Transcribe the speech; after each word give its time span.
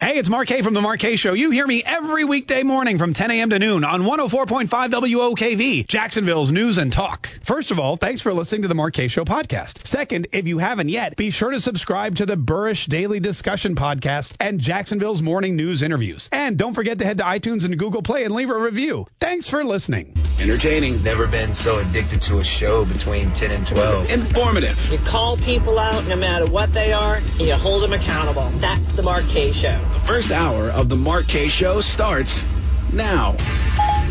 Hey, 0.00 0.16
it's 0.16 0.28
Mark 0.28 0.46
Kaye 0.46 0.62
from 0.62 0.74
The 0.74 0.80
Mark 0.80 1.00
Kaye 1.00 1.16
Show. 1.16 1.32
You 1.32 1.50
hear 1.50 1.66
me 1.66 1.82
every 1.84 2.24
weekday 2.24 2.62
morning 2.62 2.98
from 2.98 3.14
10 3.14 3.32
a.m. 3.32 3.50
to 3.50 3.58
noon 3.58 3.82
on 3.82 4.02
104.5 4.02 4.68
WOKV, 4.68 5.88
Jacksonville's 5.88 6.52
news 6.52 6.78
and 6.78 6.92
talk. 6.92 7.28
First 7.42 7.72
of 7.72 7.80
all, 7.80 7.96
thanks 7.96 8.22
for 8.22 8.32
listening 8.32 8.62
to 8.62 8.68
The 8.68 8.76
Mark 8.76 8.94
Kaye 8.94 9.08
Show 9.08 9.24
podcast. 9.24 9.84
Second, 9.88 10.28
if 10.32 10.46
you 10.46 10.58
haven't 10.58 10.88
yet, 10.88 11.16
be 11.16 11.30
sure 11.30 11.50
to 11.50 11.60
subscribe 11.60 12.14
to 12.16 12.26
the 12.26 12.36
Burrish 12.36 12.86
Daily 12.86 13.18
Discussion 13.18 13.74
podcast 13.74 14.34
and 14.38 14.60
Jacksonville's 14.60 15.20
morning 15.20 15.56
news 15.56 15.82
interviews. 15.82 16.28
And 16.30 16.56
don't 16.56 16.74
forget 16.74 16.98
to 17.00 17.04
head 17.04 17.18
to 17.18 17.24
iTunes 17.24 17.64
and 17.64 17.76
Google 17.76 18.02
Play 18.02 18.22
and 18.22 18.32
leave 18.32 18.50
a 18.50 18.56
review. 18.56 19.08
Thanks 19.18 19.48
for 19.48 19.64
listening. 19.64 20.14
Entertaining. 20.38 21.02
Never 21.02 21.26
been 21.26 21.56
so 21.56 21.78
addicted 21.78 22.20
to 22.22 22.38
a 22.38 22.44
show 22.44 22.84
between 22.84 23.32
10 23.32 23.50
and 23.50 23.66
12. 23.66 24.10
Informative. 24.10 24.92
You 24.92 24.98
call 24.98 25.36
people 25.38 25.76
out 25.76 26.06
no 26.06 26.14
matter 26.14 26.46
what 26.46 26.72
they 26.72 26.92
are, 26.92 27.16
and 27.16 27.40
you 27.40 27.54
hold 27.54 27.82
them 27.82 27.92
accountable. 27.92 28.48
That's 28.60 28.92
The 28.92 29.02
Mark 29.02 29.24
Kaye 29.24 29.50
Show. 29.50 29.84
First 30.08 30.30
hour 30.30 30.70
of 30.70 30.88
the 30.88 30.96
Mark 30.96 31.28
Kaye 31.28 31.48
Show 31.48 31.82
starts 31.82 32.42
now. 32.94 33.32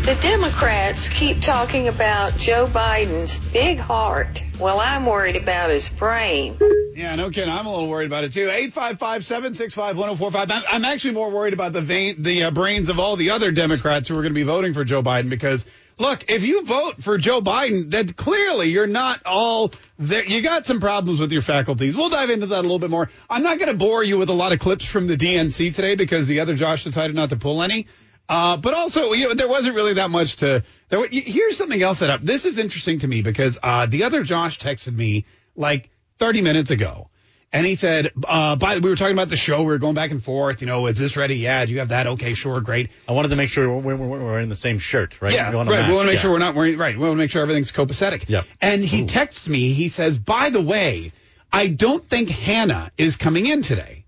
The 0.02 0.16
Democrats 0.22 1.08
keep 1.08 1.42
talking 1.42 1.88
about 1.88 2.36
Joe 2.36 2.66
Biden's 2.66 3.36
big 3.52 3.80
heart. 3.80 4.40
Well, 4.60 4.78
I'm 4.78 5.06
worried 5.06 5.34
about 5.34 5.70
his 5.70 5.88
brain. 5.88 6.56
Yeah, 6.94 7.16
no 7.16 7.30
kidding. 7.30 7.50
I'm 7.50 7.66
a 7.66 7.72
little 7.72 7.88
worried 7.88 8.06
about 8.06 8.22
it 8.22 8.30
too. 8.30 8.46
855-765-1045. 8.46 10.62
I'm 10.70 10.84
actually 10.84 11.14
more 11.14 11.30
worried 11.30 11.52
about 11.52 11.72
the 11.72 11.80
vein, 11.80 12.22
the 12.22 12.44
uh, 12.44 12.52
brains 12.52 12.90
of 12.90 13.00
all 13.00 13.16
the 13.16 13.30
other 13.30 13.50
Democrats 13.50 14.08
who 14.08 14.14
are 14.14 14.22
going 14.22 14.32
to 14.32 14.38
be 14.38 14.44
voting 14.44 14.74
for 14.74 14.84
Joe 14.84 15.02
Biden 15.02 15.28
because 15.28 15.64
look, 15.98 16.30
if 16.30 16.44
you 16.44 16.64
vote 16.64 17.02
for 17.02 17.18
Joe 17.18 17.40
Biden, 17.40 17.90
then 17.90 18.08
clearly 18.08 18.70
you're 18.70 18.86
not 18.86 19.20
all 19.26 19.72
there. 19.98 20.24
You 20.24 20.42
got 20.42 20.66
some 20.66 20.80
problems 20.80 21.20
with 21.20 21.32
your 21.32 21.42
faculties. 21.42 21.96
We'll 21.96 22.10
dive 22.10 22.30
into 22.30 22.46
that 22.46 22.60
a 22.60 22.62
little 22.62 22.78
bit 22.78 22.90
more. 22.90 23.10
I'm 23.28 23.42
not 23.42 23.58
going 23.58 23.70
to 23.70 23.76
bore 23.76 24.02
you 24.02 24.18
with 24.18 24.30
a 24.30 24.34
lot 24.34 24.52
of 24.52 24.58
clips 24.58 24.84
from 24.84 25.06
the 25.06 25.16
DNC 25.16 25.74
today 25.74 25.94
because 25.94 26.26
the 26.26 26.40
other 26.40 26.54
Josh 26.54 26.84
decided 26.84 27.14
not 27.14 27.30
to 27.30 27.36
pull 27.36 27.62
any. 27.62 27.86
Uh, 28.28 28.58
but 28.58 28.74
also, 28.74 29.12
you 29.12 29.28
know, 29.28 29.34
there 29.34 29.48
wasn't 29.48 29.74
really 29.74 29.94
that 29.94 30.10
much 30.10 30.36
to. 30.36 30.62
There, 30.90 31.06
here's 31.10 31.56
something 31.56 31.82
else 31.82 31.98
set 31.98 32.10
up. 32.10 32.20
This 32.22 32.44
is 32.44 32.58
interesting 32.58 32.98
to 33.00 33.08
me 33.08 33.22
because 33.22 33.58
uh, 33.62 33.86
the 33.86 34.04
other 34.04 34.22
Josh 34.22 34.58
texted 34.58 34.94
me 34.94 35.24
like 35.56 35.90
30 36.18 36.42
minutes 36.42 36.70
ago. 36.70 37.08
And 37.50 37.64
he 37.64 37.76
said, 37.76 38.12
uh, 38.24 38.56
by 38.56 38.74
the 38.74 38.80
we 38.82 38.90
were 38.90 38.96
talking 38.96 39.14
about 39.14 39.30
the 39.30 39.36
show. 39.36 39.60
We 39.60 39.66
were 39.66 39.78
going 39.78 39.94
back 39.94 40.10
and 40.10 40.22
forth. 40.22 40.60
You 40.60 40.66
know, 40.66 40.86
is 40.86 40.98
this 40.98 41.16
ready? 41.16 41.36
Yeah. 41.36 41.64
Do 41.64 41.72
you 41.72 41.78
have 41.78 41.88
that? 41.88 42.06
Okay, 42.06 42.34
sure, 42.34 42.60
great. 42.60 42.90
I 43.08 43.12
wanted 43.12 43.28
to 43.28 43.36
make 43.36 43.48
sure 43.48 43.78
we're, 43.78 43.96
we're, 43.96 44.06
we're 44.06 44.40
in 44.40 44.50
the 44.50 44.54
same 44.54 44.78
shirt, 44.78 45.20
right? 45.22 45.32
Yeah, 45.32 45.50
we 45.50 45.56
right. 45.56 45.66
Match. 45.66 45.88
We 45.88 45.94
want 45.94 46.04
to 46.04 46.06
make 46.08 46.16
yeah. 46.16 46.20
sure 46.20 46.30
we're 46.30 46.38
not 46.38 46.54
wearing 46.54 46.76
right. 46.76 46.94
We 46.94 47.00
want 47.00 47.12
to 47.12 47.18
make 47.18 47.30
sure 47.30 47.40
everything's 47.40 47.72
copacetic. 47.72 48.28
Yeah. 48.28 48.42
And 48.60 48.84
he 48.84 49.02
Ooh. 49.02 49.06
texts 49.06 49.48
me. 49.48 49.72
He 49.72 49.88
says, 49.88 50.18
by 50.18 50.50
the 50.50 50.60
way, 50.60 51.12
I 51.50 51.68
don't 51.68 52.06
think 52.06 52.28
Hannah 52.28 52.90
is 52.98 53.16
coming 53.16 53.46
in 53.46 53.62
today. 53.62 54.04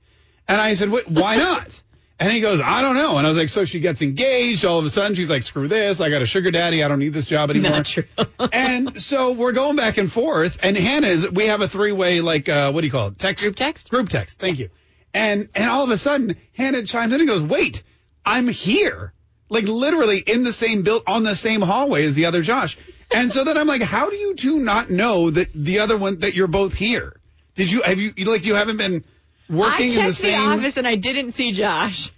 And 0.46 0.60
I 0.60 0.74
said, 0.74 0.90
why 0.90 1.36
not? 1.36 1.82
And 2.20 2.30
he 2.30 2.40
goes, 2.40 2.60
I 2.60 2.82
don't 2.82 2.96
know. 2.96 3.16
And 3.16 3.26
I 3.26 3.30
was 3.30 3.38
like, 3.38 3.48
so 3.48 3.64
she 3.64 3.80
gets 3.80 4.02
engaged. 4.02 4.66
All 4.66 4.78
of 4.78 4.84
a 4.84 4.90
sudden, 4.90 5.14
she's 5.14 5.30
like, 5.30 5.42
screw 5.42 5.68
this. 5.68 6.02
I 6.02 6.10
got 6.10 6.20
a 6.20 6.26
sugar 6.26 6.50
daddy. 6.50 6.84
I 6.84 6.88
don't 6.88 6.98
need 6.98 7.14
this 7.14 7.24
job 7.24 7.48
anymore. 7.48 7.70
Not 7.70 7.86
true. 7.86 8.04
and 8.52 9.00
so 9.00 9.32
we're 9.32 9.52
going 9.52 9.76
back 9.76 9.96
and 9.96 10.12
forth. 10.12 10.58
And 10.62 10.76
Hannah 10.76 11.06
is, 11.06 11.30
we 11.30 11.46
have 11.46 11.62
a 11.62 11.68
three 11.68 11.92
way, 11.92 12.20
like, 12.20 12.46
uh, 12.46 12.72
what 12.72 12.82
do 12.82 12.86
you 12.86 12.90
call 12.90 13.08
it? 13.08 13.18
Text? 13.18 13.42
Group 13.42 13.56
text? 13.56 13.90
Group 13.90 14.10
text. 14.10 14.38
Thank 14.38 14.58
you. 14.58 14.68
And, 15.14 15.48
and 15.54 15.70
all 15.70 15.82
of 15.82 15.88
a 15.88 15.96
sudden, 15.96 16.36
Hannah 16.52 16.82
chimes 16.82 17.14
in 17.14 17.20
and 17.20 17.28
goes, 17.28 17.42
wait, 17.42 17.82
I'm 18.22 18.48
here. 18.48 19.14
Like 19.48 19.64
literally 19.64 20.18
in 20.18 20.42
the 20.42 20.52
same 20.52 20.82
built 20.82 21.04
on 21.06 21.22
the 21.22 21.34
same 21.34 21.62
hallway 21.62 22.04
as 22.04 22.16
the 22.16 22.26
other 22.26 22.42
Josh. 22.42 22.76
And 23.10 23.32
so 23.32 23.44
then 23.44 23.56
I'm 23.56 23.66
like, 23.66 23.80
how 23.80 24.10
do 24.10 24.16
you 24.16 24.34
two 24.34 24.60
not 24.60 24.90
know 24.90 25.30
that 25.30 25.48
the 25.54 25.78
other 25.78 25.96
one, 25.96 26.18
that 26.18 26.34
you're 26.34 26.48
both 26.48 26.74
here? 26.74 27.18
Did 27.54 27.70
you, 27.70 27.80
have 27.80 27.98
you, 27.98 28.12
like, 28.26 28.44
you 28.44 28.54
haven't 28.54 28.76
been 28.76 29.04
working 29.50 29.86
I 29.86 29.88
in 29.88 29.94
checked 29.94 30.06
the 30.08 30.12
same. 30.14 30.48
office 30.48 30.76
and 30.76 30.86
I 30.86 30.94
didn't 30.96 31.32
see 31.32 31.52
Josh. 31.52 32.10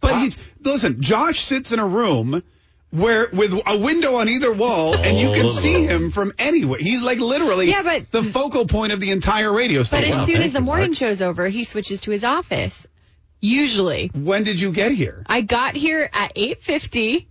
But 0.00 0.18
he's 0.22 0.38
listen. 0.62 1.00
Josh 1.02 1.40
sits 1.40 1.72
in 1.72 1.78
a 1.78 1.86
room 1.86 2.42
where 2.90 3.28
with 3.32 3.54
a 3.66 3.78
window 3.78 4.16
on 4.16 4.28
either 4.28 4.52
wall, 4.52 4.94
and 4.96 5.18
you 5.18 5.30
can 5.32 5.48
see 5.50 5.84
him 5.84 6.10
from 6.10 6.32
anywhere. 6.38 6.78
He's 6.80 7.02
like 7.02 7.18
literally 7.20 7.68
Yeah, 7.70 7.82
but- 7.82 8.10
the 8.10 8.22
focal 8.24 8.66
point 8.66 8.92
of 8.92 9.00
the 9.00 9.10
entire 9.12 9.52
radio 9.52 9.82
station. 9.84 10.10
But 10.10 10.18
as 10.20 10.26
soon 10.26 10.36
thank 10.36 10.46
as 10.46 10.52
the 10.52 10.60
morning 10.60 10.88
Mark. 10.88 10.96
show's 10.96 11.22
over, 11.22 11.48
he 11.48 11.64
switches 11.64 12.00
to 12.02 12.10
his 12.10 12.24
office. 12.24 12.86
Usually. 13.42 14.10
when 14.14 14.44
did 14.44 14.60
you 14.60 14.70
get 14.72 14.92
here? 14.92 15.22
I 15.26 15.40
got 15.40 15.74
here 15.74 16.10
at 16.12 16.34
8:50 16.34 17.26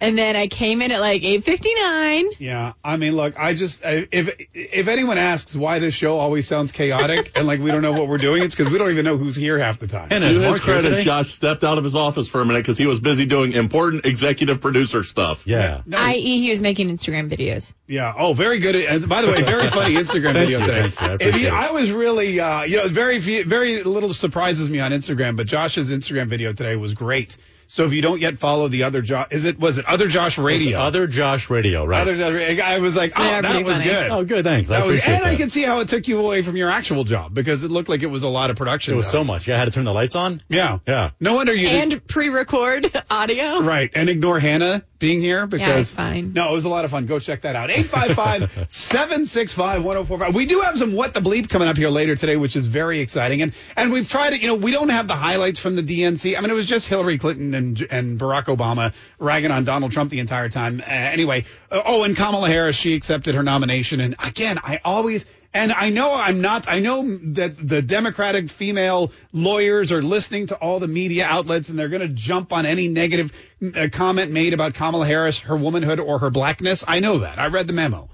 and 0.00 0.16
then 0.16 0.36
I 0.36 0.46
came 0.46 0.82
in 0.82 0.90
at 0.92 1.00
like 1.00 1.22
8:59. 1.22 2.30
Yeah, 2.38 2.72
I 2.84 2.96
mean, 2.96 3.14
look, 3.16 3.38
I 3.38 3.54
just 3.54 3.84
I, 3.84 4.06
if 4.10 4.34
if 4.54 4.88
anyone 4.88 5.18
asks 5.18 5.54
why 5.54 5.78
this 5.78 5.94
show 5.94 6.18
always 6.18 6.46
sounds 6.46 6.72
chaotic 6.72 7.32
and 7.36 7.46
like 7.46 7.60
we 7.60 7.70
don't 7.70 7.82
know 7.82 7.92
what 7.92 8.08
we're 8.08 8.18
doing, 8.18 8.42
it's 8.42 8.54
because 8.54 8.72
we 8.72 8.78
don't 8.78 8.90
even 8.90 9.04
know 9.04 9.16
who's 9.16 9.36
here 9.36 9.58
half 9.58 9.78
the 9.78 9.86
time. 9.86 10.08
And 10.10 10.22
To 10.24 10.30
is 10.30 10.36
his 10.36 10.60
credit, 10.60 10.82
today? 10.88 11.04
Josh 11.04 11.32
stepped 11.34 11.64
out 11.64 11.78
of 11.78 11.84
his 11.84 11.94
office 11.94 12.28
for 12.28 12.40
a 12.40 12.44
minute 12.46 12.60
because 12.60 12.78
he 12.78 12.86
was 12.86 13.00
busy 13.00 13.26
doing 13.26 13.52
important 13.52 14.06
executive 14.06 14.60
producer 14.60 15.04
stuff. 15.04 15.46
Yeah. 15.46 15.82
No, 15.86 15.98
I.e. 15.98 16.40
he 16.42 16.50
was 16.50 16.62
making 16.62 16.88
Instagram 16.88 17.30
videos. 17.30 17.74
Yeah. 17.86 18.12
Oh, 18.16 18.32
very 18.32 18.58
good. 18.58 18.76
And 18.76 19.08
by 19.08 19.22
the 19.22 19.28
way, 19.28 19.42
very 19.42 19.68
funny 19.68 19.94
Instagram 19.94 20.32
Thank 20.32 20.48
video 20.48 20.60
you, 20.60 20.66
today. 20.66 20.90
thank 20.90 21.00
you. 21.00 21.06
I 21.06 21.14
If 21.14 21.14
appreciate 21.20 21.40
you- 21.42 21.46
it. 21.48 21.52
I 21.52 21.70
was 21.72 21.90
really, 21.92 22.40
uh, 22.40 22.62
you 22.62 22.76
know, 22.78 22.88
very, 22.88 23.18
very 23.18 23.82
little 23.82 24.14
surprises 24.14 24.70
me 24.70 24.80
on 24.80 24.92
Instagram, 24.92 25.36
but 25.36 25.46
Josh's 25.46 25.90
Instagram 25.90 26.28
video 26.28 26.52
today 26.52 26.76
was 26.76 26.94
great. 26.94 27.36
So 27.72 27.84
if 27.84 27.92
you 27.92 28.02
don't 28.02 28.20
yet 28.20 28.38
follow 28.38 28.66
the 28.66 28.82
other 28.82 29.00
Josh, 29.00 29.28
is 29.30 29.44
it 29.44 29.56
was 29.56 29.78
it 29.78 29.86
other 29.86 30.08
Josh 30.08 30.38
Radio? 30.38 30.80
Other 30.80 31.06
Josh 31.06 31.48
Radio, 31.50 31.84
right? 31.84 32.00
Other 32.00 32.16
Josh 32.16 32.32
Radio. 32.32 32.64
I 32.64 32.78
was 32.80 32.96
like, 32.96 33.12
oh, 33.14 33.22
They 33.22 33.32
are 33.32 33.42
that 33.42 33.64
was 33.64 33.74
funny. 33.76 33.84
good. 33.88 34.10
oh, 34.10 34.24
good. 34.24 34.42
Thanks. 34.44 34.72
I 34.72 34.84
was, 34.84 34.96
and 34.96 35.22
that. 35.22 35.24
I 35.24 35.36
can 35.36 35.50
see 35.50 35.62
how 35.62 35.78
it 35.78 35.86
took 35.86 36.08
you 36.08 36.18
away 36.18 36.42
from 36.42 36.56
your 36.56 36.68
actual 36.68 37.04
job 37.04 37.32
because 37.32 37.62
it 37.62 37.70
looked 37.70 37.88
like 37.88 38.02
it 38.02 38.06
was 38.06 38.24
a 38.24 38.28
lot 38.28 38.50
of 38.50 38.56
production. 38.56 38.94
it 38.94 38.96
was 38.96 39.06
done. 39.06 39.12
so 39.12 39.24
much. 39.24 39.46
Yeah, 39.46 39.54
I 39.54 39.58
had 39.58 39.66
to 39.66 39.70
turn 39.70 39.84
the 39.84 39.94
lights 39.94 40.16
on. 40.16 40.42
Yeah. 40.48 40.80
Yeah. 40.84 41.10
No 41.20 41.34
wonder 41.34 41.54
you 41.54 41.68
did. 41.68 41.92
And 41.92 42.06
pre-record 42.08 42.90
audio. 43.10 43.60
Right, 43.60 43.88
and 43.94 44.08
ignore 44.10 44.40
Hannah 44.40 44.82
being 45.00 45.20
here 45.20 45.46
because 45.46 45.88
it's 45.88 45.94
fine. 45.94 46.32
No, 46.34 46.50
it 46.50 46.52
was 46.52 46.66
a 46.66 46.68
lot 46.68 46.84
of 46.84 46.92
fun. 46.92 47.06
Go 47.06 47.18
check 47.18 47.40
that 47.42 47.56
out. 47.56 47.70
855-765-1045. 47.70 50.34
We 50.34 50.46
do 50.46 50.60
have 50.60 50.78
some 50.78 50.94
what 50.94 51.12
the 51.14 51.20
bleep 51.20 51.48
coming 51.48 51.66
up 51.66 51.76
here 51.76 51.88
later 51.88 52.14
today, 52.14 52.36
which 52.36 52.54
is 52.54 52.66
very 52.66 53.00
exciting. 53.00 53.42
And 53.42 53.52
and 53.76 53.90
we've 53.90 54.06
tried 54.06 54.34
it. 54.34 54.42
You 54.42 54.48
know, 54.48 54.54
we 54.54 54.70
don't 54.70 54.90
have 54.90 55.08
the 55.08 55.16
highlights 55.16 55.58
from 55.58 55.74
the 55.74 55.82
DNC. 55.82 56.38
I 56.38 56.40
mean, 56.40 56.50
it 56.50 56.54
was 56.54 56.68
just 56.68 56.86
Hillary 56.86 57.18
Clinton 57.18 57.54
and 57.54 57.84
and 57.90 58.20
Barack 58.20 58.44
Obama 58.44 58.94
ragging 59.18 59.50
on 59.50 59.64
Donald 59.64 59.90
Trump 59.90 60.10
the 60.10 60.20
entire 60.20 60.48
time. 60.48 60.78
Uh, 60.80 60.84
anyway, 60.86 61.44
uh, 61.70 61.82
oh, 61.84 62.04
and 62.04 62.16
Kamala 62.16 62.48
Harris, 62.48 62.76
she 62.76 62.94
accepted 62.94 63.34
her 63.34 63.42
nomination. 63.42 64.00
And 64.00 64.14
again, 64.24 64.60
I 64.62 64.80
always. 64.84 65.24
And 65.52 65.72
I 65.72 65.90
know 65.90 66.12
I'm 66.12 66.40
not, 66.40 66.68
I 66.68 66.78
know 66.78 67.02
that 67.32 67.56
the 67.56 67.82
Democratic 67.82 68.50
female 68.50 69.10
lawyers 69.32 69.90
are 69.90 70.00
listening 70.00 70.46
to 70.48 70.56
all 70.56 70.78
the 70.78 70.86
media 70.86 71.26
outlets 71.26 71.68
and 71.68 71.78
they're 71.78 71.88
going 71.88 72.02
to 72.02 72.08
jump 72.08 72.52
on 72.52 72.66
any 72.66 72.86
negative 72.86 73.32
uh, 73.74 73.88
comment 73.92 74.30
made 74.30 74.54
about 74.54 74.74
Kamala 74.74 75.06
Harris, 75.06 75.40
her 75.40 75.56
womanhood 75.56 75.98
or 75.98 76.20
her 76.20 76.30
blackness. 76.30 76.84
I 76.86 77.00
know 77.00 77.18
that. 77.18 77.40
I 77.40 77.48
read 77.48 77.66
the 77.66 77.72
memo. 77.72 78.08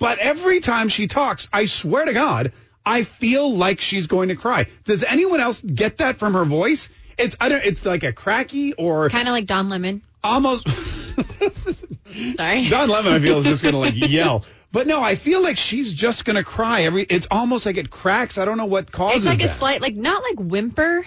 But 0.00 0.18
every 0.18 0.58
time 0.60 0.88
she 0.88 1.06
talks, 1.06 1.48
I 1.52 1.66
swear 1.66 2.06
to 2.06 2.12
God, 2.12 2.52
I 2.84 3.04
feel 3.04 3.54
like 3.54 3.80
she's 3.80 4.08
going 4.08 4.30
to 4.30 4.34
cry. 4.34 4.66
Does 4.84 5.04
anyone 5.04 5.38
else 5.38 5.60
get 5.62 5.98
that 5.98 6.18
from 6.18 6.32
her 6.32 6.44
voice? 6.44 6.88
It's, 7.18 7.36
I 7.40 7.50
don't, 7.50 7.64
it's 7.64 7.84
like 7.84 8.02
a 8.02 8.12
cracky 8.12 8.72
or 8.72 9.10
Kind 9.10 9.28
of 9.28 9.32
like 9.32 9.46
Don 9.46 9.68
Lemon. 9.68 10.02
almost. 10.24 10.66
Sorry. 12.36 12.68
Don 12.68 12.88
Lemon, 12.88 13.12
I 13.12 13.18
feel, 13.20 13.38
is 13.38 13.44
just 13.44 13.62
going 13.62 13.74
to 13.74 13.78
like 13.78 13.94
yell. 13.94 14.44
But 14.72 14.86
no, 14.86 15.02
I 15.02 15.16
feel 15.16 15.42
like 15.42 15.58
she's 15.58 15.92
just 15.92 16.24
going 16.24 16.36
to 16.36 16.44
cry. 16.44 16.82
Every 16.82 17.02
it's 17.02 17.26
almost 17.30 17.66
like 17.66 17.76
it 17.76 17.90
cracks. 17.90 18.38
I 18.38 18.44
don't 18.44 18.56
know 18.56 18.66
what 18.66 18.92
causes 18.92 19.24
it. 19.26 19.30
it's 19.32 19.40
like 19.40 19.48
a 19.50 19.52
slight, 19.52 19.80
like 19.82 19.96
not 19.96 20.22
like 20.22 20.38
whimper, 20.38 21.04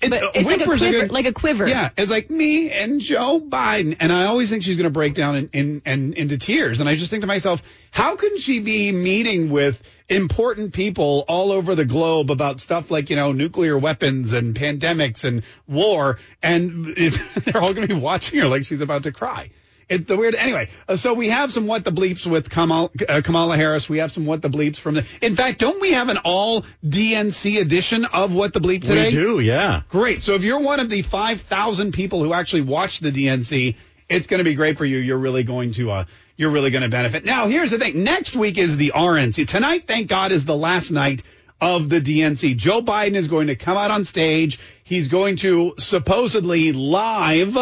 It- 0.00 0.10
but 0.10 0.22
uh, 0.22 0.30
it's 0.34 0.48
like 0.48 0.60
a 0.60 0.64
quiver, 0.64 0.90
good. 0.90 1.10
like 1.12 1.26
a 1.26 1.32
quiver. 1.32 1.68
Yeah, 1.68 1.90
it's 1.96 2.10
like 2.10 2.30
me 2.30 2.70
and 2.72 3.00
Joe 3.00 3.40
Biden, 3.40 3.96
and 4.00 4.12
I 4.12 4.24
always 4.26 4.50
think 4.50 4.64
she's 4.64 4.76
going 4.76 4.84
to 4.84 4.90
break 4.90 5.14
down 5.14 5.36
in, 5.36 5.50
in, 5.52 5.82
in 5.86 6.12
into 6.14 6.36
tears. 6.38 6.80
And 6.80 6.88
I 6.88 6.96
just 6.96 7.10
think 7.10 7.20
to 7.20 7.26
myself, 7.28 7.62
how 7.92 8.16
can 8.16 8.38
she 8.38 8.58
be 8.58 8.90
meeting 8.90 9.50
with 9.50 9.80
important 10.08 10.72
people 10.72 11.24
all 11.28 11.52
over 11.52 11.76
the 11.76 11.84
globe 11.84 12.32
about 12.32 12.58
stuff 12.58 12.90
like 12.90 13.08
you 13.10 13.14
know 13.14 13.30
nuclear 13.30 13.78
weapons 13.78 14.32
and 14.32 14.56
pandemics 14.56 15.22
and 15.22 15.44
war, 15.68 16.18
and 16.42 16.86
they're 17.44 17.62
all 17.62 17.72
going 17.72 17.86
to 17.86 17.94
be 17.94 18.00
watching 18.00 18.40
her 18.40 18.48
like 18.48 18.64
she's 18.64 18.80
about 18.80 19.04
to 19.04 19.12
cry? 19.12 19.50
It, 19.90 20.06
the 20.06 20.16
weird. 20.16 20.36
Anyway, 20.36 20.68
uh, 20.88 20.94
so 20.94 21.14
we 21.14 21.30
have 21.30 21.52
some 21.52 21.66
what 21.66 21.82
the 21.82 21.90
bleeps 21.90 22.24
with 22.24 22.48
Kamala, 22.48 22.90
uh, 23.08 23.22
Kamala 23.24 23.56
Harris. 23.56 23.88
We 23.88 23.98
have 23.98 24.12
some 24.12 24.24
what 24.24 24.40
the 24.40 24.48
bleeps 24.48 24.76
from 24.76 24.94
the. 24.94 25.18
In 25.20 25.34
fact, 25.34 25.58
don't 25.58 25.80
we 25.80 25.92
have 25.92 26.08
an 26.08 26.18
all 26.24 26.62
DNC 26.86 27.60
edition 27.60 28.04
of 28.04 28.32
what 28.32 28.52
the 28.52 28.60
bleep 28.60 28.82
today? 28.82 29.06
We 29.06 29.10
do, 29.10 29.40
yeah. 29.40 29.82
Great. 29.88 30.22
So 30.22 30.34
if 30.34 30.44
you're 30.44 30.60
one 30.60 30.78
of 30.78 30.90
the 30.90 31.02
5,000 31.02 31.92
people 31.92 32.22
who 32.22 32.32
actually 32.32 32.62
watch 32.62 33.00
the 33.00 33.10
DNC, 33.10 33.74
it's 34.08 34.28
going 34.28 34.38
to 34.38 34.44
be 34.44 34.54
great 34.54 34.78
for 34.78 34.84
you. 34.84 34.98
You're 34.98 35.18
really 35.18 35.42
going 35.42 35.72
to, 35.72 35.90
uh, 35.90 36.04
you're 36.36 36.50
really 36.50 36.70
going 36.70 36.82
to 36.82 36.88
benefit. 36.88 37.24
Now, 37.24 37.48
here's 37.48 37.72
the 37.72 37.78
thing. 37.80 38.04
Next 38.04 38.36
week 38.36 38.58
is 38.58 38.76
the 38.76 38.92
RNC. 38.94 39.48
Tonight, 39.48 39.88
thank 39.88 40.08
God, 40.08 40.30
is 40.30 40.44
the 40.44 40.56
last 40.56 40.92
night 40.92 41.24
of 41.60 41.88
the 41.88 42.00
DNC. 42.00 42.56
Joe 42.56 42.80
Biden 42.80 43.16
is 43.16 43.26
going 43.26 43.48
to 43.48 43.56
come 43.56 43.76
out 43.76 43.90
on 43.90 44.04
stage. 44.04 44.60
He's 44.84 45.08
going 45.08 45.34
to 45.38 45.74
supposedly 45.78 46.72
live 46.72 47.56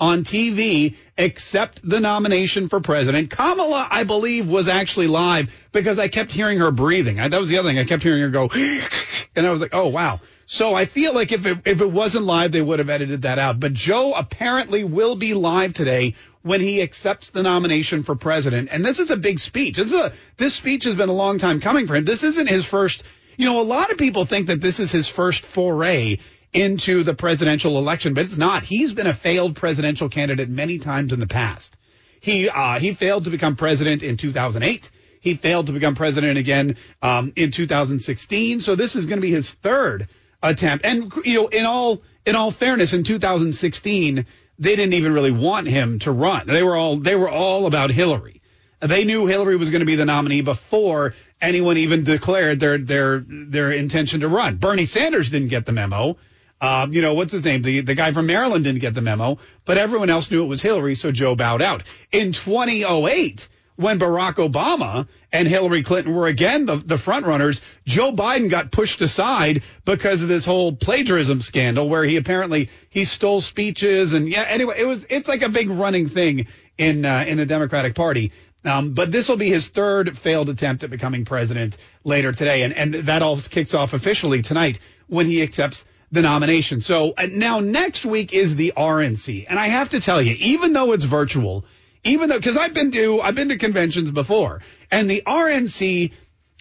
on 0.00 0.24
TV 0.24 0.96
accept 1.16 1.80
the 1.88 2.00
nomination 2.00 2.68
for 2.68 2.80
president. 2.80 3.30
Kamala, 3.30 3.86
I 3.90 4.04
believe, 4.04 4.48
was 4.48 4.68
actually 4.68 5.06
live 5.06 5.54
because 5.72 5.98
I 5.98 6.08
kept 6.08 6.32
hearing 6.32 6.58
her 6.58 6.70
breathing. 6.70 7.20
I, 7.20 7.28
that 7.28 7.38
was 7.38 7.48
the 7.48 7.58
other 7.58 7.68
thing. 7.68 7.78
I 7.78 7.84
kept 7.84 8.02
hearing 8.02 8.22
her 8.22 8.30
go, 8.30 8.50
and 9.36 9.46
I 9.46 9.50
was 9.50 9.60
like, 9.60 9.74
oh, 9.74 9.88
wow. 9.88 10.20
So 10.46 10.74
I 10.74 10.84
feel 10.84 11.14
like 11.14 11.32
if 11.32 11.46
it, 11.46 11.66
if 11.66 11.80
it 11.80 11.90
wasn't 11.90 12.26
live, 12.26 12.52
they 12.52 12.60
would 12.60 12.78
have 12.78 12.90
edited 12.90 13.22
that 13.22 13.38
out. 13.38 13.60
But 13.60 13.72
Joe 13.72 14.12
apparently 14.12 14.84
will 14.84 15.16
be 15.16 15.32
live 15.32 15.72
today 15.72 16.14
when 16.42 16.60
he 16.60 16.82
accepts 16.82 17.30
the 17.30 17.42
nomination 17.42 18.02
for 18.02 18.14
president. 18.14 18.68
And 18.70 18.84
this 18.84 18.98
is 18.98 19.10
a 19.10 19.16
big 19.16 19.38
speech. 19.38 19.76
This 19.76 19.86
is 19.86 19.94
a, 19.94 20.12
this 20.36 20.54
speech 20.54 20.84
has 20.84 20.94
been 20.94 21.08
a 21.08 21.14
long 21.14 21.38
time 21.38 21.60
coming 21.60 21.86
for 21.86 21.96
him. 21.96 22.04
This 22.04 22.22
isn't 22.22 22.48
his 22.48 22.66
first, 22.66 23.02
you 23.38 23.46
know, 23.46 23.60
a 23.60 23.62
lot 23.62 23.90
of 23.90 23.96
people 23.96 24.26
think 24.26 24.48
that 24.48 24.60
this 24.60 24.80
is 24.80 24.92
his 24.92 25.08
first 25.08 25.46
foray 25.46 26.18
into 26.54 27.02
the 27.02 27.14
presidential 27.14 27.76
election, 27.76 28.14
but 28.14 28.24
it's 28.24 28.36
not. 28.36 28.62
He's 28.62 28.94
been 28.94 29.08
a 29.08 29.12
failed 29.12 29.56
presidential 29.56 30.08
candidate 30.08 30.48
many 30.48 30.78
times 30.78 31.12
in 31.12 31.20
the 31.20 31.26
past. 31.26 31.76
He, 32.20 32.48
uh, 32.48 32.78
he 32.78 32.94
failed 32.94 33.24
to 33.24 33.30
become 33.30 33.56
president 33.56 34.02
in 34.02 34.16
2008. 34.16 34.88
He 35.20 35.34
failed 35.34 35.66
to 35.66 35.72
become 35.72 35.94
president 35.94 36.38
again, 36.38 36.76
um, 37.02 37.32
in 37.36 37.50
2016. 37.50 38.60
So 38.60 38.76
this 38.76 38.94
is 38.94 39.06
going 39.06 39.18
to 39.18 39.22
be 39.22 39.30
his 39.30 39.52
third 39.54 40.08
attempt. 40.42 40.84
And 40.84 41.12
you 41.24 41.34
know, 41.34 41.46
in 41.48 41.66
all 41.66 42.02
in 42.24 42.36
all 42.36 42.50
fairness, 42.50 42.92
in 42.92 43.04
2016, 43.04 44.26
they 44.58 44.76
didn't 44.76 44.94
even 44.94 45.12
really 45.12 45.32
want 45.32 45.66
him 45.66 45.98
to 46.00 46.12
run. 46.12 46.46
They 46.46 46.62
were 46.62 46.76
all 46.76 46.96
they 46.96 47.16
were 47.16 47.28
all 47.28 47.66
about 47.66 47.90
Hillary. 47.90 48.42
They 48.80 49.04
knew 49.04 49.26
Hillary 49.26 49.56
was 49.56 49.70
going 49.70 49.80
to 49.80 49.86
be 49.86 49.96
the 49.96 50.04
nominee 50.04 50.42
before 50.42 51.14
anyone 51.40 51.78
even 51.78 52.04
declared 52.04 52.60
their 52.60 52.78
their 52.78 53.24
their 53.26 53.72
intention 53.72 54.20
to 54.20 54.28
run. 54.28 54.56
Bernie 54.56 54.84
Sanders 54.84 55.30
didn't 55.30 55.48
get 55.48 55.66
the 55.66 55.72
memo. 55.72 56.16
Um, 56.64 56.94
you 56.94 57.02
know, 57.02 57.12
what's 57.12 57.32
his 57.32 57.44
name? 57.44 57.60
The 57.60 57.82
the 57.82 57.94
guy 57.94 58.12
from 58.12 58.24
Maryland 58.24 58.64
didn't 58.64 58.80
get 58.80 58.94
the 58.94 59.02
memo, 59.02 59.36
but 59.66 59.76
everyone 59.76 60.08
else 60.08 60.30
knew 60.30 60.42
it 60.42 60.46
was 60.46 60.62
Hillary, 60.62 60.94
so 60.94 61.12
Joe 61.12 61.34
bowed 61.34 61.60
out. 61.60 61.82
In 62.10 62.32
2008, 62.32 63.48
when 63.76 63.98
Barack 63.98 64.36
Obama 64.36 65.06
and 65.30 65.46
Hillary 65.46 65.82
Clinton 65.82 66.14
were 66.14 66.26
again 66.26 66.64
the, 66.64 66.76
the 66.76 66.96
front 66.96 67.26
runners, 67.26 67.60
Joe 67.84 68.12
Biden 68.12 68.48
got 68.48 68.72
pushed 68.72 69.02
aside 69.02 69.62
because 69.84 70.22
of 70.22 70.28
this 70.28 70.46
whole 70.46 70.74
plagiarism 70.74 71.42
scandal 71.42 71.86
where 71.86 72.02
he 72.02 72.16
apparently 72.16 72.70
he 72.88 73.04
stole 73.04 73.42
speeches 73.42 74.14
and 74.14 74.26
yeah, 74.26 74.46
anyway, 74.48 74.76
it 74.78 74.86
was 74.86 75.04
it's 75.10 75.28
like 75.28 75.42
a 75.42 75.50
big 75.50 75.68
running 75.68 76.06
thing 76.06 76.46
in 76.78 77.04
uh, 77.04 77.26
in 77.28 77.36
the 77.36 77.44
Democratic 77.46 77.94
Party. 77.94 78.32
Um, 78.64 78.94
but 78.94 79.12
this 79.12 79.28
will 79.28 79.36
be 79.36 79.50
his 79.50 79.68
third 79.68 80.16
failed 80.16 80.48
attempt 80.48 80.82
at 80.82 80.88
becoming 80.88 81.26
president 81.26 81.76
later 82.04 82.32
today, 82.32 82.62
and 82.62 82.72
and 82.72 82.94
that 83.06 83.20
all 83.20 83.36
kicks 83.36 83.74
off 83.74 83.92
officially 83.92 84.40
tonight 84.40 84.78
when 85.08 85.26
he 85.26 85.42
accepts 85.42 85.84
the 86.14 86.22
nomination. 86.22 86.80
So 86.80 87.14
now 87.30 87.60
next 87.60 88.04
week 88.06 88.32
is 88.32 88.56
the 88.56 88.72
RNC, 88.76 89.46
and 89.48 89.58
I 89.58 89.68
have 89.68 89.90
to 89.90 90.00
tell 90.00 90.22
you, 90.22 90.34
even 90.38 90.72
though 90.72 90.92
it's 90.92 91.04
virtual 91.04 91.64
even 92.04 92.28
though 92.28 92.36
because 92.36 92.56
I've 92.56 92.74
been 92.74 92.92
to 92.92 93.20
I've 93.20 93.34
been 93.34 93.48
to 93.48 93.56
conventions 93.56 94.12
before, 94.12 94.60
and 94.90 95.10
the 95.10 95.22
RNC 95.26 96.12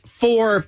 for 0.05 0.65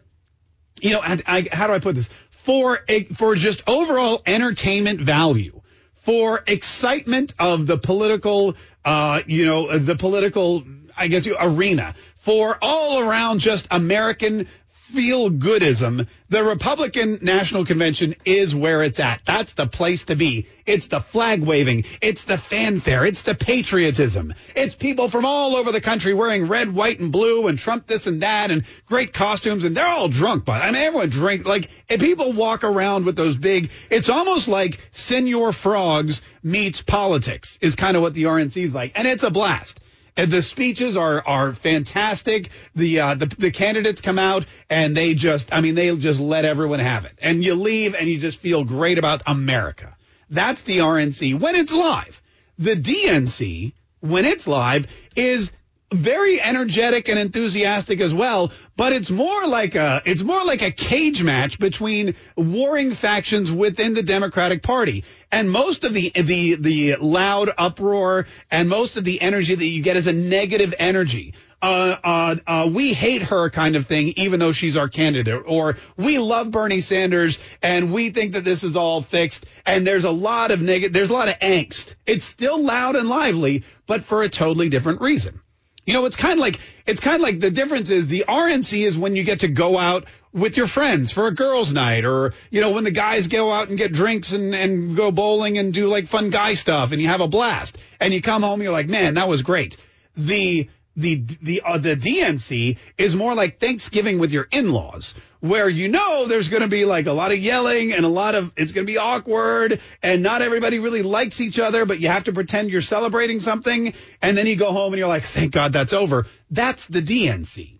you 0.82 0.92
know 0.92 1.02
I, 1.02 1.48
how 1.52 1.68
do 1.68 1.74
I 1.74 1.80
put 1.80 1.96
this 1.96 2.10
for 2.30 2.80
for 3.16 3.36
just 3.36 3.64
overall 3.68 4.22
entertainment 4.26 5.00
value 5.02 5.62
for 6.04 6.44
excitement 6.46 7.34
of 7.40 7.66
the 7.66 7.78
political 7.78 8.56
uh 8.84 9.22
you 9.26 9.46
know 9.46 9.78
the 9.80 9.96
political 9.96 10.64
I 10.96 11.08
guess 11.08 11.26
arena 11.28 11.96
for 12.18 12.58
all 12.62 13.02
around 13.02 13.40
just 13.40 13.68
American 13.72 14.48
feel 14.86 15.32
goodism, 15.32 16.08
the 16.30 16.44
Republican 16.44 17.20
National 17.22 17.66
Convention 17.66 18.16
is 18.24 18.56
where 18.56 18.84
it's 18.84 19.00
at. 19.00 19.22
That's 19.26 19.54
the 19.54 19.66
place 19.66 20.06
to 20.06 20.16
be. 20.16 20.48
It's 20.66 20.88
the 20.88 21.00
flag 21.00 21.42
waving. 21.42 21.86
It's 22.02 22.24
the 22.24 22.38
fanfare. 22.38 23.04
It's 23.06 23.24
the 23.24 23.34
patriotism. 23.34 24.34
It's 24.56 24.76
people 24.76 25.10
from 25.10 25.26
all 25.26 25.56
over 25.56 25.72
the 25.72 25.82
country 25.82 26.14
wearing 26.14 26.48
red, 26.48 26.74
white, 26.74 27.00
and 27.00 27.12
blue 27.12 27.48
and 27.48 27.58
Trump 27.58 27.88
this 27.88 28.06
and 28.06 28.22
that 28.22 28.52
and 28.52 28.64
great 28.86 29.12
costumes. 29.12 29.64
And 29.64 29.76
they're 29.76 29.88
all 29.88 30.08
drunk, 30.08 30.46
but 30.46 30.62
I 30.62 30.68
mean, 30.68 30.82
everyone 30.82 31.10
drink 31.10 31.46
like 31.46 31.70
people 31.88 32.34
walk 32.34 32.64
around 32.64 33.06
with 33.06 33.16
those 33.16 33.38
big, 33.38 33.72
it's 33.90 34.10
almost 34.10 34.48
like 34.48 34.80
Señor 34.94 35.54
Frogs 35.54 36.22
meets 36.44 36.82
politics 36.82 37.58
is 37.60 37.76
kind 37.76 37.98
of 37.98 38.04
what 38.04 38.14
the 38.14 38.24
RNC 38.24 38.64
is 38.64 38.76
like. 38.76 38.92
And 38.96 39.08
it's 39.08 39.24
a 39.24 39.32
blast. 39.32 39.80
And 40.18 40.32
the 40.32 40.42
speeches 40.42 40.96
are 40.96 41.22
are 41.26 41.52
fantastic. 41.52 42.50
The, 42.74 43.00
uh, 43.00 43.16
the 43.16 43.26
the 43.26 43.52
candidates 43.52 44.02
come 44.02 44.18
out 44.18 44.46
and 44.70 44.96
they 44.96 45.14
just, 45.14 45.54
I 45.54 45.62
mean, 45.62 45.76
they 45.76 45.96
just 45.98 46.20
let 46.20 46.46
everyone 46.46 46.80
have 46.80 47.06
it. 47.06 47.14
And 47.22 47.44
you 47.44 47.56
leave 47.56 47.96
and 47.96 48.08
you 48.08 48.18
just 48.18 48.40
feel 48.40 48.64
great 48.64 48.98
about 48.98 49.24
America. 49.28 49.96
That's 50.30 50.62
the 50.64 50.80
RNC 50.80 51.40
when 51.40 51.56
it's 51.56 51.74
live. 51.74 52.22
The 52.58 52.76
DNC 52.76 53.74
when 54.00 54.26
it's 54.26 54.48
live 54.48 54.88
is 55.16 55.52
very 55.96 56.42
energetic 56.42 57.10
and 57.10 57.18
enthusiastic 57.18 58.02
as 58.02 58.14
well, 58.14 58.52
but 58.76 58.94
it's 58.94 59.10
more 59.10 59.46
like 59.46 59.76
a 59.76 60.02
it's 60.06 60.22
more 60.22 60.44
like 60.44 60.62
a 60.62 60.72
cage 60.72 61.24
match 61.24 61.60
between 61.60 62.16
warring 62.36 62.94
factions 62.94 63.52
within 63.52 63.94
the 63.94 64.04
Democratic 64.04 64.62
Party. 64.64 65.04
And 65.32 65.50
most 65.50 65.84
of 65.84 65.94
the 65.94 66.12
the 66.16 66.56
the 66.56 66.96
loud 66.96 67.52
uproar 67.58 68.28
and 68.52 68.70
most 68.70 68.98
of 68.98 69.04
the 69.04 69.22
energy 69.22 69.56
that 69.56 69.66
you 69.66 69.82
get 69.82 69.98
is 69.98 70.08
a 70.08 70.14
negative 70.14 70.74
energy. 70.78 71.34
Uh, 71.62 71.98
uh, 72.04 72.36
uh, 72.46 72.70
we 72.72 72.94
hate 72.94 73.24
her 73.24 73.50
kind 73.50 73.76
of 73.76 73.88
thing, 73.88 74.10
even 74.18 74.40
though 74.40 74.52
she's 74.52 74.78
our 74.78 74.88
candidate, 74.88 75.42
or 75.48 75.78
we 75.98 76.20
love 76.20 76.52
Bernie 76.52 76.82
Sanders 76.82 77.40
and 77.62 77.92
we 77.92 78.12
think 78.12 78.34
that 78.34 78.44
this 78.44 78.64
is 78.64 78.76
all 78.76 79.02
fixed. 79.02 79.46
And 79.66 79.88
there's 79.88 80.04
a 80.04 80.12
lot 80.12 80.52
of 80.52 80.62
negative, 80.62 80.94
there's 80.94 81.10
a 81.10 81.14
lot 81.14 81.30
of 81.30 81.40
angst. 81.40 81.96
It's 82.06 82.26
still 82.26 82.62
loud 82.62 82.96
and 82.96 83.10
lively, 83.10 83.64
but 83.88 84.04
for 84.04 84.22
a 84.22 84.30
totally 84.30 84.70
different 84.70 85.02
reason. 85.02 85.42
You 85.86 85.94
know, 85.94 86.06
it's 86.06 86.16
kind 86.16 86.34
of 86.34 86.40
like 86.40 86.60
it's 86.88 87.00
kind 87.00 87.16
of 87.16 87.22
like 87.22 87.40
the 87.40 87.52
difference 87.52 87.92
is 87.92 88.08
the 88.08 88.26
RNC 88.28 88.86
is 88.86 88.98
when 88.98 89.16
you 89.16 89.24
get 89.24 89.42
to 89.42 89.48
go 89.48 89.78
out 89.78 90.06
with 90.34 90.58
your 90.58 90.68
friends 90.68 91.12
for 91.12 91.28
a 91.28 91.34
girls' 91.34 91.72
night, 91.72 92.06
or 92.06 92.34
you 92.50 92.62
know 92.62 92.72
when 92.72 92.84
the 92.84 92.92
guys 92.92 93.28
go 93.28 93.52
out 93.52 93.70
and 93.70 93.78
get 93.78 93.94
drinks 93.94 94.34
and 94.34 94.56
and 94.56 94.96
go 94.96 95.12
bowling 95.12 95.58
and 95.58 95.74
do 95.74 95.88
like 95.88 96.08
fun 96.08 96.32
guy 96.32 96.56
stuff, 96.56 96.92
and 96.92 97.02
you 97.02 97.08
have 97.08 97.22
a 97.22 97.28
blast, 97.28 97.78
and 98.00 98.14
you 98.14 98.22
come 98.22 98.42
home, 98.42 98.62
you're 98.62 98.72
like, 98.72 98.88
man, 98.88 99.14
that 99.14 99.28
was 99.28 99.44
great. 99.44 99.78
The 100.18 100.70
the 100.96 101.24
the 101.42 101.62
uh, 101.64 101.78
the 101.78 101.96
DNC 101.96 102.78
is 102.98 103.16
more 103.16 103.36
like 103.36 103.60
Thanksgiving 103.60 104.18
with 104.18 104.32
your 104.32 104.48
in-laws, 104.52 105.14
where 105.50 105.70
you 105.70 105.88
know 105.88 106.26
there's 106.26 106.50
going 106.50 106.62
to 106.62 106.68
be 106.68 106.86
like 106.86 107.06
a 107.06 107.12
lot 107.12 107.32
of 107.32 107.40
yelling 107.40 107.94
and 107.94 108.06
a 108.06 108.10
lot 108.10 108.36
of 108.36 108.52
it's 108.56 108.72
going 108.72 108.86
to 108.86 108.92
be 108.92 108.98
awkward, 108.98 109.80
and 110.02 110.24
not 110.24 110.42
everybody 110.42 110.80
really 110.80 111.02
likes 111.02 111.42
each 111.42 111.60
other, 111.60 111.86
but 111.86 112.00
you 112.00 112.08
have 112.08 112.26
to 112.26 112.34
pretend 112.34 112.70
you're 112.70 112.82
celebrating 112.82 113.40
something, 113.40 113.94
and 114.22 114.38
then 114.38 114.48
you 114.48 114.56
go 114.56 114.72
home 114.72 114.94
and 114.94 115.00
you're 115.00 115.08
like, 115.08 115.24
thank 115.24 115.52
God 115.52 115.74
that's 115.74 115.94
over. 115.94 116.26
That's 116.52 116.86
the 116.88 117.02
DNC, 117.02 117.80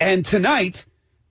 and 0.00 0.24
tonight. 0.24 0.84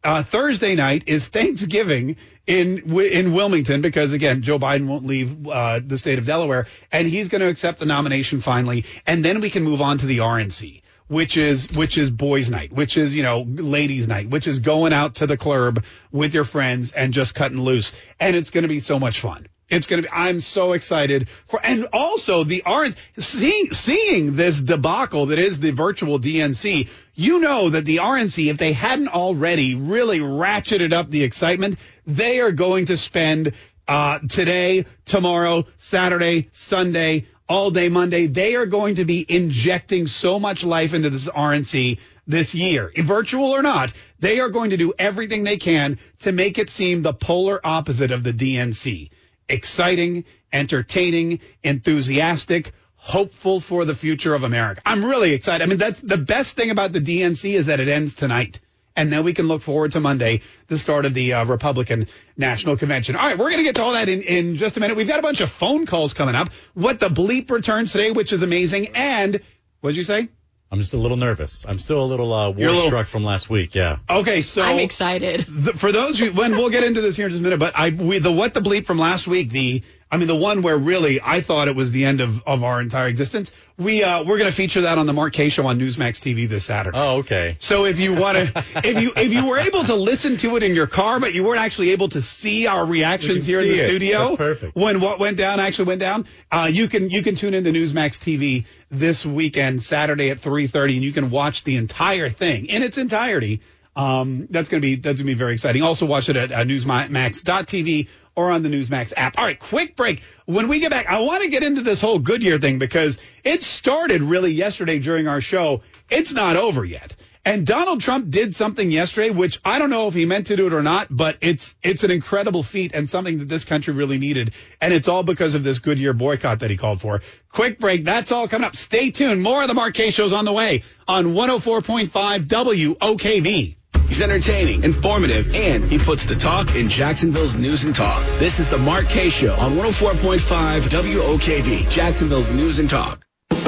Uh, 0.05 0.21
Thursday 0.21 0.75
night 0.75 1.05
is 1.07 1.29
Thanksgiving 1.29 2.17
in 2.45 2.93
in 2.99 3.33
Wilmington 3.33 3.79
because 3.79 4.11
again 4.11 4.41
Joe 4.41 4.59
Biden 4.59 4.85
won't 4.85 5.05
leave 5.05 5.47
uh, 5.47 5.79
the 5.81 5.97
state 5.97 6.19
of 6.19 6.25
Delaware 6.25 6.67
and 6.91 7.07
he's 7.07 7.29
going 7.29 7.39
to 7.39 7.47
accept 7.47 7.79
the 7.79 7.85
nomination 7.85 8.41
finally 8.41 8.83
and 9.07 9.23
then 9.23 9.39
we 9.39 9.49
can 9.49 9.63
move 9.63 9.81
on 9.81 9.99
to 9.99 10.05
the 10.05 10.17
RNC 10.17 10.82
which 11.07 11.37
is 11.37 11.69
which 11.71 11.97
is 11.97 12.11
boys 12.11 12.49
night, 12.49 12.71
which 12.71 12.97
is 12.97 13.15
you 13.15 13.23
know 13.23 13.41
ladies 13.41 14.07
night, 14.07 14.29
which 14.29 14.47
is 14.47 14.59
going 14.59 14.93
out 14.93 15.15
to 15.15 15.27
the 15.27 15.37
club 15.37 15.83
with 16.11 16.33
your 16.33 16.43
friends 16.43 16.91
and 16.91 17.13
just 17.13 17.35
cutting 17.35 17.61
loose, 17.61 17.93
and 18.19 18.35
it's 18.35 18.49
going 18.49 18.63
to 18.63 18.69
be 18.69 18.79
so 18.79 18.99
much 18.99 19.19
fun. 19.19 19.47
It's 19.69 19.87
going 19.87 20.03
to 20.03 20.07
be. 20.07 20.13
I'm 20.13 20.39
so 20.39 20.73
excited 20.73 21.29
for, 21.47 21.59
and 21.63 21.87
also 21.93 22.43
the 22.43 22.63
RNC 22.65 22.95
seeing 23.17 23.71
seeing 23.71 24.35
this 24.35 24.59
debacle 24.59 25.27
that 25.27 25.39
is 25.39 25.59
the 25.59 25.71
virtual 25.71 26.19
DNC. 26.19 26.89
You 27.15 27.39
know 27.39 27.69
that 27.69 27.85
the 27.85 27.97
RNC, 27.97 28.51
if 28.51 28.57
they 28.57 28.73
hadn't 28.73 29.07
already 29.09 29.75
really 29.75 30.19
ratcheted 30.19 30.93
up 30.93 31.09
the 31.09 31.23
excitement, 31.23 31.77
they 32.05 32.39
are 32.39 32.51
going 32.51 32.87
to 32.87 32.97
spend 32.97 33.53
uh, 33.87 34.19
today, 34.29 34.85
tomorrow, 35.05 35.65
Saturday, 35.77 36.49
Sunday 36.53 37.27
all 37.47 37.71
day 37.71 37.89
Monday. 37.89 38.27
They 38.27 38.55
are 38.55 38.65
going 38.65 38.95
to 38.95 39.05
be 39.05 39.25
injecting 39.27 40.07
so 40.07 40.39
much 40.39 40.63
life 40.63 40.93
into 40.93 41.09
this 41.09 41.27
RNC 41.27 41.99
this 42.25 42.55
year, 42.55 42.91
virtual 42.97 43.49
or 43.49 43.61
not. 43.61 43.91
They 44.19 44.39
are 44.39 44.49
going 44.49 44.69
to 44.69 44.77
do 44.77 44.93
everything 44.97 45.43
they 45.43 45.57
can 45.57 45.99
to 46.19 46.31
make 46.31 46.57
it 46.57 46.69
seem 46.69 47.01
the 47.01 47.13
polar 47.13 47.59
opposite 47.63 48.11
of 48.11 48.23
the 48.23 48.33
DNC. 48.33 49.09
Exciting, 49.49 50.23
entertaining, 50.51 51.39
enthusiastic, 51.63 52.71
hopeful 52.95 53.59
for 53.59 53.83
the 53.83 53.95
future 53.95 54.33
of 54.33 54.43
America. 54.43 54.81
I'm 54.85 55.03
really 55.03 55.33
excited. 55.33 55.63
I 55.63 55.67
mean, 55.67 55.77
that's 55.77 55.99
the 55.99 56.17
best 56.17 56.55
thing 56.55 56.69
about 56.69 56.93
the 56.93 57.01
DNC 57.01 57.53
is 57.55 57.65
that 57.65 57.81
it 57.81 57.89
ends 57.89 58.15
tonight. 58.15 58.61
And 58.95 59.11
then 59.11 59.23
we 59.23 59.33
can 59.33 59.47
look 59.47 59.61
forward 59.63 59.93
to 59.93 59.99
Monday, 59.99 60.41
the 60.67 60.77
start 60.77 61.05
of 61.05 61.13
the 61.15 61.33
uh, 61.33 61.45
Republican 61.45 62.07
National 62.37 62.77
Convention. 62.77 63.15
All 63.15 63.25
right, 63.25 63.37
we're 63.37 63.49
going 63.49 63.57
to 63.57 63.63
get 63.63 63.75
to 63.75 63.81
all 63.83 63.93
that 63.93 64.07
in, 64.07 64.21
in 64.21 64.55
just 64.55 64.77
a 64.77 64.79
minute. 64.79 64.95
We've 64.95 65.07
got 65.07 65.19
a 65.19 65.23
bunch 65.23 65.41
of 65.41 65.49
phone 65.49 65.85
calls 65.87 66.13
coming 66.13 66.35
up. 66.35 66.51
What 66.75 66.99
the 66.99 67.09
bleep 67.09 67.49
returns 67.49 67.91
today, 67.91 68.11
which 68.11 68.31
is 68.31 68.43
amazing. 68.43 68.89
And 68.95 69.41
what 69.81 69.91
did 69.91 69.97
you 69.97 70.03
say? 70.03 70.29
I'm 70.71 70.79
just 70.79 70.93
a 70.93 70.97
little 70.97 71.17
nervous. 71.17 71.65
I'm 71.67 71.77
still 71.77 72.03
a 72.03 72.05
little 72.05 72.33
uh, 72.33 72.47
You're 72.49 72.69
war 72.69 72.75
little- 72.75 72.89
struck 72.89 73.07
from 73.07 73.23
last 73.23 73.47
week. 73.49 73.75
Yeah. 73.75 73.97
Okay, 74.09 74.41
so 74.41 74.61
I'm 74.63 74.79
excited. 74.79 75.45
the, 75.47 75.73
for 75.73 75.91
those 75.91 76.17
who, 76.17 76.31
when 76.31 76.51
we'll 76.51 76.71
get 76.71 76.83
into 76.83 76.99
this 77.01 77.15
here 77.15 77.27
in 77.27 77.31
just 77.31 77.41
a 77.41 77.43
minute, 77.43 77.59
but 77.59 77.77
I, 77.77 77.89
we, 77.91 78.17
the 78.19 78.31
what 78.31 78.53
the 78.55 78.59
bleep 78.61 78.85
from 78.87 78.97
last 78.97 79.27
week, 79.27 79.51
the, 79.51 79.83
I 80.13 80.17
mean, 80.17 80.27
the 80.27 80.35
one 80.35 80.61
where 80.61 80.77
really 80.77 81.19
I 81.23 81.41
thought 81.41 81.67
it 81.67 81.75
was 81.75 81.91
the 81.91 82.05
end 82.05 82.21
of, 82.21 82.43
of 82.45 82.63
our 82.63 82.79
entire 82.79 83.07
existence. 83.07 83.51
We, 83.79 84.03
uh, 84.03 84.23
we're 84.23 84.37
going 84.37 84.47
to 84.49 84.55
feature 84.55 84.81
that 84.81 84.99
on 84.99 85.07
the 85.07 85.13
Mark 85.13 85.33
Kaye 85.33 85.49
show 85.49 85.65
on 85.65 85.79
Newsmax 85.79 86.19
TV 86.19 86.47
this 86.47 86.65
Saturday. 86.65 86.95
Oh, 86.95 87.17
okay. 87.21 87.55
So 87.57 87.85
if 87.85 87.99
you 87.99 88.13
want 88.13 88.37
to, 88.37 88.63
if 88.87 89.01
you 89.01 89.11
if 89.17 89.33
you 89.33 89.47
were 89.47 89.57
able 89.57 89.83
to 89.85 89.95
listen 89.95 90.37
to 90.37 90.55
it 90.55 90.61
in 90.61 90.75
your 90.75 90.85
car, 90.85 91.19
but 91.19 91.33
you 91.33 91.43
weren't 91.43 91.61
actually 91.61 91.89
able 91.93 92.09
to 92.09 92.21
see 92.21 92.67
our 92.67 92.85
reactions 92.85 93.47
here 93.47 93.59
in 93.59 93.69
the 93.69 93.73
it. 93.73 93.87
studio, 93.87 94.19
That's 94.19 94.37
perfect. 94.37 94.75
when 94.75 95.01
what 95.01 95.17
went 95.17 95.35
down 95.37 95.59
actually 95.59 95.85
went 95.85 95.99
down, 95.99 96.27
uh, 96.51 96.69
you 96.71 96.87
can 96.87 97.09
you 97.09 97.23
can 97.23 97.33
tune 97.33 97.55
into 97.55 97.71
Newsmax 97.71 98.19
TV 98.19 98.65
this 98.91 99.25
weekend, 99.25 99.81
Saturday 99.81 100.29
at 100.29 100.41
three 100.41 100.67
thirty, 100.67 100.93
and 100.93 101.03
you 101.03 101.11
can 101.11 101.31
watch 101.31 101.63
the 101.63 101.77
entire 101.77 102.29
thing 102.29 102.67
in 102.67 102.83
its 102.83 102.99
entirety. 102.99 103.61
Um, 103.95 104.47
that's 104.49 104.69
gonna 104.69 104.81
be 104.81 104.95
that's 104.95 105.19
gonna 105.19 105.27
be 105.27 105.33
very 105.33 105.53
exciting. 105.53 105.81
Also 105.81 106.05
watch 106.05 106.29
it 106.29 106.35
at 106.35 106.51
uh, 106.51 106.63
Newsmax.tv 106.63 108.07
or 108.35 108.51
on 108.51 108.63
the 108.63 108.69
Newsmax 108.69 109.13
app. 109.15 109.37
All 109.37 109.45
right, 109.45 109.59
quick 109.59 109.95
break. 109.95 110.21
When 110.45 110.67
we 110.67 110.79
get 110.79 110.91
back, 110.91 111.07
I 111.07 111.21
want 111.21 111.43
to 111.43 111.49
get 111.49 111.63
into 111.63 111.81
this 111.81 112.01
whole 112.01 112.19
Goodyear 112.19 112.59
thing 112.59 112.79
because 112.79 113.17
it 113.43 113.63
started 113.63 114.21
really 114.21 114.51
yesterday 114.51 114.99
during 114.99 115.27
our 115.27 115.41
show. 115.41 115.81
It's 116.09 116.33
not 116.33 116.55
over 116.55 116.83
yet. 116.83 117.15
And 117.45 117.67
Donald 117.67 117.99
Trump 117.99 118.29
did 118.29 118.55
something 118.55 118.89
yesterday, 118.89 119.29
which 119.29 119.59
I 119.65 119.77
don't 119.77 119.89
know 119.89 120.07
if 120.07 120.13
he 120.13 120.25
meant 120.25 120.47
to 120.47 120.55
do 120.55 120.67
it 120.67 120.73
or 120.73 120.81
not, 120.81 121.07
but 121.09 121.37
it's 121.41 121.75
it's 121.83 122.05
an 122.05 122.11
incredible 122.11 122.63
feat 122.63 122.93
and 122.93 123.09
something 123.09 123.39
that 123.39 123.49
this 123.49 123.65
country 123.65 123.93
really 123.93 124.17
needed. 124.17 124.53
And 124.79 124.93
it's 124.93 125.09
all 125.09 125.23
because 125.23 125.53
of 125.53 125.61
this 125.61 125.79
Goodyear 125.79 126.13
boycott 126.13 126.61
that 126.61 126.69
he 126.69 126.77
called 126.77 127.01
for. 127.01 127.21
Quick 127.51 127.79
break. 127.79 128.05
That's 128.05 128.31
all 128.31 128.47
coming 128.47 128.65
up. 128.65 128.77
Stay 128.77 129.11
tuned. 129.11 129.43
More 129.43 129.61
of 129.61 129.67
the 129.67 129.91
Kaye 129.93 130.11
shows 130.11 130.31
on 130.31 130.45
the 130.45 130.53
way 130.53 130.83
on 131.05 131.33
104.5 131.33 132.07
WOKV. 132.45 133.75
He's 134.13 134.21
entertaining, 134.21 134.83
informative, 134.83 135.55
and 135.55 135.83
he 135.83 135.97
puts 135.97 136.23
the 136.23 136.35
talk 136.35 136.75
in 136.75 136.87
Jacksonville's 136.87 137.55
news 137.55 137.83
and 137.83 137.95
talk. 137.95 138.23
This 138.37 138.59
is 138.59 138.69
the 138.69 138.77
Mark 138.77 139.05
Kaye 139.05 139.31
Show 139.31 139.55
on 139.55 139.71
104.5 139.71 140.81
WOKV, 140.81 141.89
Jacksonville's 141.89 142.51
news 142.51 142.77
and 142.77 142.87
talk. 142.87 143.25
This 143.49 143.59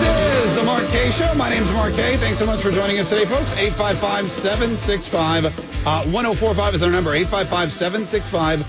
is 0.00 0.54
the 0.54 0.62
Mark 0.64 0.88
Kaye 0.88 1.10
Show. 1.10 1.34
My 1.34 1.50
name's 1.50 1.70
Mark 1.72 1.92
Kaye. 1.92 2.16
Thanks 2.16 2.38
so 2.38 2.46
much 2.46 2.62
for 2.62 2.70
joining 2.70 2.98
us 3.00 3.10
today, 3.10 3.26
folks. 3.26 3.52
855 3.52 4.30
765 4.30 5.44
uh, 5.44 6.04
1045 6.04 6.74
is 6.74 6.82
our 6.82 6.90
number. 6.90 7.12
855 7.14 7.70
765 7.70 8.62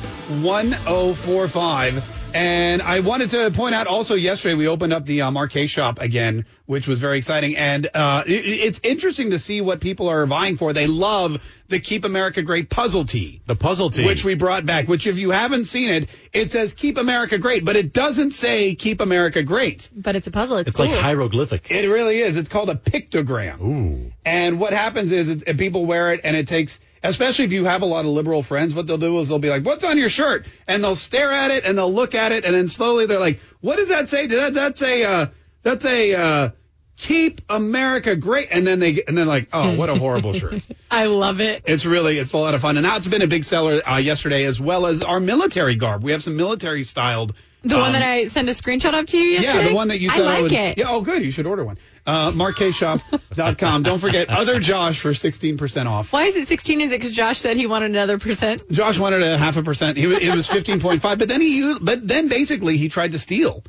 1045. 0.44 2.21
And 2.34 2.82
I 2.82 3.02
wanted 3.02 3.32
to 3.32 3.52
point 3.52 3.76
out 3.76 3.88
also 3.88 4.16
yesterday 4.16 4.56
we 4.56 4.68
opened 4.68 4.94
up 4.94 5.06
the 5.06 5.24
uh, 5.24 5.32
Mark 5.32 5.52
shop 5.52 6.00
again, 6.00 6.46
which 6.66 6.88
was 6.88 7.00
very 7.00 7.18
exciting. 7.18 7.58
And 7.58 7.90
uh, 7.94 8.24
it, 8.26 8.46
it's 8.46 8.80
interesting 8.84 9.32
to 9.32 9.40
see 9.40 9.60
what 9.60 9.82
people 9.82 10.08
are 10.08 10.26
vying 10.26 10.58
for. 10.58 10.72
They 10.72 10.88
love 10.88 11.44
the 11.68 11.80
Keep 11.80 12.06
America 12.06 12.42
Great 12.42 12.70
puzzle 12.70 13.06
tee. 13.06 13.42
The 13.46 13.56
puzzle 13.56 13.90
team. 13.90 14.06
Which 14.06 14.24
we 14.24 14.36
brought 14.36 14.66
back, 14.66 14.88
which 14.88 15.08
if 15.08 15.18
you 15.18 15.32
haven't 15.32 15.66
seen 15.66 15.90
it, 15.90 16.10
it 16.32 16.52
says 16.52 16.74
Keep 16.74 16.98
America 16.98 17.38
Great, 17.38 17.66
but 17.66 17.76
it 17.76 17.92
doesn't 17.92 18.32
say 18.32 18.76
Keep 18.76 19.02
America 19.02 19.44
Great. 19.44 19.90
But 19.94 20.16
it's 20.16 20.28
a 20.28 20.32
puzzle. 20.32 20.58
It's, 20.58 20.70
it's 20.70 20.78
cool. 20.78 20.88
like 20.88 20.96
hieroglyphics. 20.96 21.70
It 21.70 21.90
really 21.90 22.22
is. 22.22 22.38
It's 22.38 22.50
called 22.50 22.70
a 22.70 22.76
pictogram. 22.76 23.62
Ooh. 23.62 24.12
And 24.26 24.60
what 24.60 24.74
happens 24.74 25.12
is 25.12 25.30
it, 25.30 25.58
people 25.58 25.86
wear 25.86 26.14
it 26.14 26.22
and 26.24 26.38
it 26.38 26.48
takes, 26.48 26.80
especially 27.04 27.46
if 27.46 27.52
you 27.52 27.66
have 27.66 27.82
a 27.82 27.86
lot 27.86 28.06
of 28.06 28.12
liberal 28.12 28.44
friends, 28.44 28.74
what 28.74 28.88
they'll 28.88 28.98
do 28.98 29.18
is 29.20 29.30
they'll 29.30 29.40
be 29.40 29.50
like, 29.50 29.66
what's 29.66 29.84
on 29.84 29.98
your 29.98 30.10
shirt? 30.10 30.46
And 30.68 30.84
they'll 30.84 30.96
stare 30.96 31.32
at 31.32 31.52
it 31.52 31.66
and 31.66 31.78
they'll 31.78 31.94
look 31.94 32.16
at 32.16 32.32
it 32.32 32.46
and 32.46 32.54
then 32.54 32.68
slowly 32.68 33.06
they're 33.06 33.20
like, 33.20 33.40
what 33.60 33.78
does 33.78 33.90
that 33.90 34.10
say? 34.10 34.28
Does 34.28 34.40
that, 34.40 34.54
that 34.54 34.78
say, 34.78 35.04
uh, 35.04 35.28
that's 35.64 35.86
a, 35.86 36.14
uh, 36.14 36.50
keep 36.98 37.42
America 37.50 38.16
great. 38.16 38.50
And 38.52 38.66
then 38.66 38.80
they, 38.80 39.04
and 39.08 39.18
then 39.18 39.26
like, 39.26 39.50
oh, 39.52 39.76
what 39.76 39.90
a 39.90 39.96
horrible 39.96 40.34
shirt. 40.34 40.68
I 40.92 41.06
love 41.06 41.42
it. 41.42 41.64
It's 41.66 41.86
really, 41.86 42.20
it's 42.20 42.34
a 42.34 42.38
lot 42.38 42.54
of 42.54 42.62
fun. 42.62 42.78
And 42.78 42.86
now 42.86 42.98
it's 42.98 43.08
been 43.08 43.24
a 43.24 43.28
big 43.28 43.44
seller, 43.44 43.82
uh, 43.88 43.98
yesterday 43.98 44.46
as 44.46 44.60
well 44.60 44.86
as 44.86 45.02
our 45.02 45.20
military 45.20 45.76
garb. 45.76 46.04
We 46.04 46.12
have 46.12 46.24
some 46.24 46.38
military 46.38 46.84
styled. 46.84 47.34
The 47.64 47.76
one 47.76 47.88
um, 47.88 47.94
that 47.94 48.02
I 48.02 48.26
sent 48.26 48.50
a 48.50 48.54
screenshot 48.54 49.00
of 49.00 49.06
to 49.08 49.18
you 49.18 49.34
yesterday. 49.34 49.60
yeah, 49.60 49.70
the 49.70 49.76
one 49.76 49.90
that 49.90 50.00
you 50.00 50.10
said 50.10 50.22
I 50.22 50.26
like 50.26 50.42
would. 50.44 50.52
it. 50.52 50.78
Yeah, 50.80 50.86
oh, 50.90 51.02
good. 51.02 51.24
You 51.24 51.30
should 51.30 51.46
order 51.46 51.64
one. 51.64 51.78
Uh, 52.08 52.32
MarkKayeshop.com. 52.32 53.84
Don't 53.84 54.00
forget 54.00 54.30
other 54.30 54.60
Josh 54.72 55.00
for 55.00 55.12
16% 55.12 55.86
off. 55.86 56.12
Why 56.12 56.24
is 56.24 56.36
it 56.36 56.48
16? 56.48 56.82
Is 56.82 56.92
it 56.92 57.00
because 57.00 57.14
Josh 57.14 57.40
said 57.40 57.58
he 57.58 57.68
wanted 57.68 57.92
another 57.92 58.18
percent? 58.18 58.64
Josh 58.72 58.98
wanted 58.98 59.22
a 59.22 59.38
half 59.38 59.58
a 59.58 59.64
percent. 59.64 59.98
He, 59.98 60.06
it 60.06 60.34
was 60.34 60.48
15.5, 60.48 61.02
but 61.02 61.28
then 61.28 61.40
he, 61.40 61.58
used, 61.58 61.86
but 61.86 62.08
then 62.08 62.30
basically 62.30 62.78
he 62.78 62.90
tried 62.90 63.12
to 63.12 63.20
steal, 63.20 63.64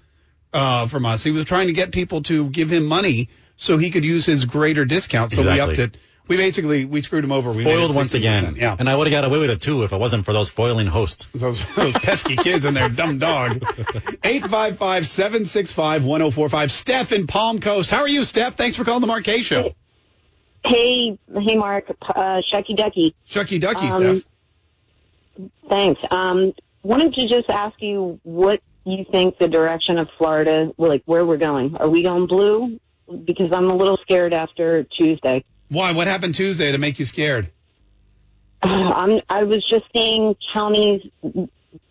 uh, 0.52 0.86
from 0.86 1.04
us. 1.06 1.22
He 1.22 1.30
was 1.30 1.44
trying 1.44 1.66
to 1.66 1.72
get 1.72 1.92
people 1.92 2.22
to 2.24 2.48
give 2.48 2.72
him 2.72 2.86
money 2.86 3.28
so 3.56 3.78
he 3.78 3.90
could 3.90 4.04
use 4.04 4.26
his 4.26 4.44
greater 4.44 4.84
discount. 4.84 5.32
So 5.32 5.42
we 5.42 5.60
upped 5.60 5.78
it. 5.78 5.96
We 6.28 6.36
basically, 6.36 6.84
we 6.84 7.02
screwed 7.02 7.24
him 7.24 7.32
over. 7.32 7.50
We 7.52 7.64
Foiled 7.64 7.94
once 7.96 8.14
again. 8.14 8.54
Yeah. 8.56 8.76
And 8.78 8.88
I 8.88 8.94
would 8.96 9.06
have 9.08 9.12
got 9.12 9.24
away 9.28 9.38
with 9.40 9.50
it 9.50 9.60
too 9.60 9.82
if 9.82 9.92
it 9.92 9.98
wasn't 9.98 10.24
for 10.24 10.32
those 10.32 10.48
foiling 10.48 10.86
hosts. 10.86 11.26
Those, 11.34 11.62
those 11.74 11.92
pesky 11.94 12.36
kids 12.36 12.64
and 12.64 12.76
their 12.76 12.88
dumb 12.88 13.18
dog. 13.18 13.60
855-765-1045. 14.22 16.70
Steph 16.70 17.12
in 17.12 17.26
Palm 17.26 17.58
Coast. 17.58 17.90
How 17.90 18.00
are 18.00 18.08
you, 18.08 18.24
Steph? 18.24 18.56
Thanks 18.56 18.76
for 18.76 18.84
calling 18.84 19.00
the 19.00 19.06
Mark 19.06 19.24
Kaye 19.24 19.42
Show. 19.42 19.74
Hey, 20.64 21.18
hey, 21.34 21.56
Mark, 21.56 21.90
uh, 21.90 22.40
Shucky 22.50 22.76
Ducky. 22.76 23.14
Shucky 23.28 23.60
Ducky, 23.60 23.88
Um, 23.88 24.20
Steph. 24.20 25.50
Thanks. 25.68 26.00
Um, 26.10 26.52
wanted 26.82 27.14
to 27.14 27.28
just 27.28 27.50
ask 27.50 27.80
you 27.82 28.20
what 28.22 28.60
you 28.84 29.04
think 29.10 29.38
the 29.38 29.48
direction 29.48 29.98
of 29.98 30.08
Florida, 30.18 30.72
like 30.78 31.02
where 31.06 31.24
we're 31.26 31.36
going. 31.36 31.76
Are 31.76 31.88
we 31.88 32.02
going 32.02 32.26
blue? 32.26 32.78
Because 33.24 33.50
I'm 33.52 33.70
a 33.70 33.74
little 33.74 33.98
scared 34.02 34.32
after 34.32 34.84
Tuesday. 34.84 35.44
Why? 35.72 35.92
What 35.92 36.06
happened 36.06 36.34
Tuesday 36.34 36.70
to 36.70 36.78
make 36.78 36.98
you 36.98 37.06
scared? 37.06 37.50
I'm, 38.62 39.20
I 39.28 39.44
was 39.44 39.64
just 39.68 39.84
seeing 39.94 40.36
counties 40.52 41.02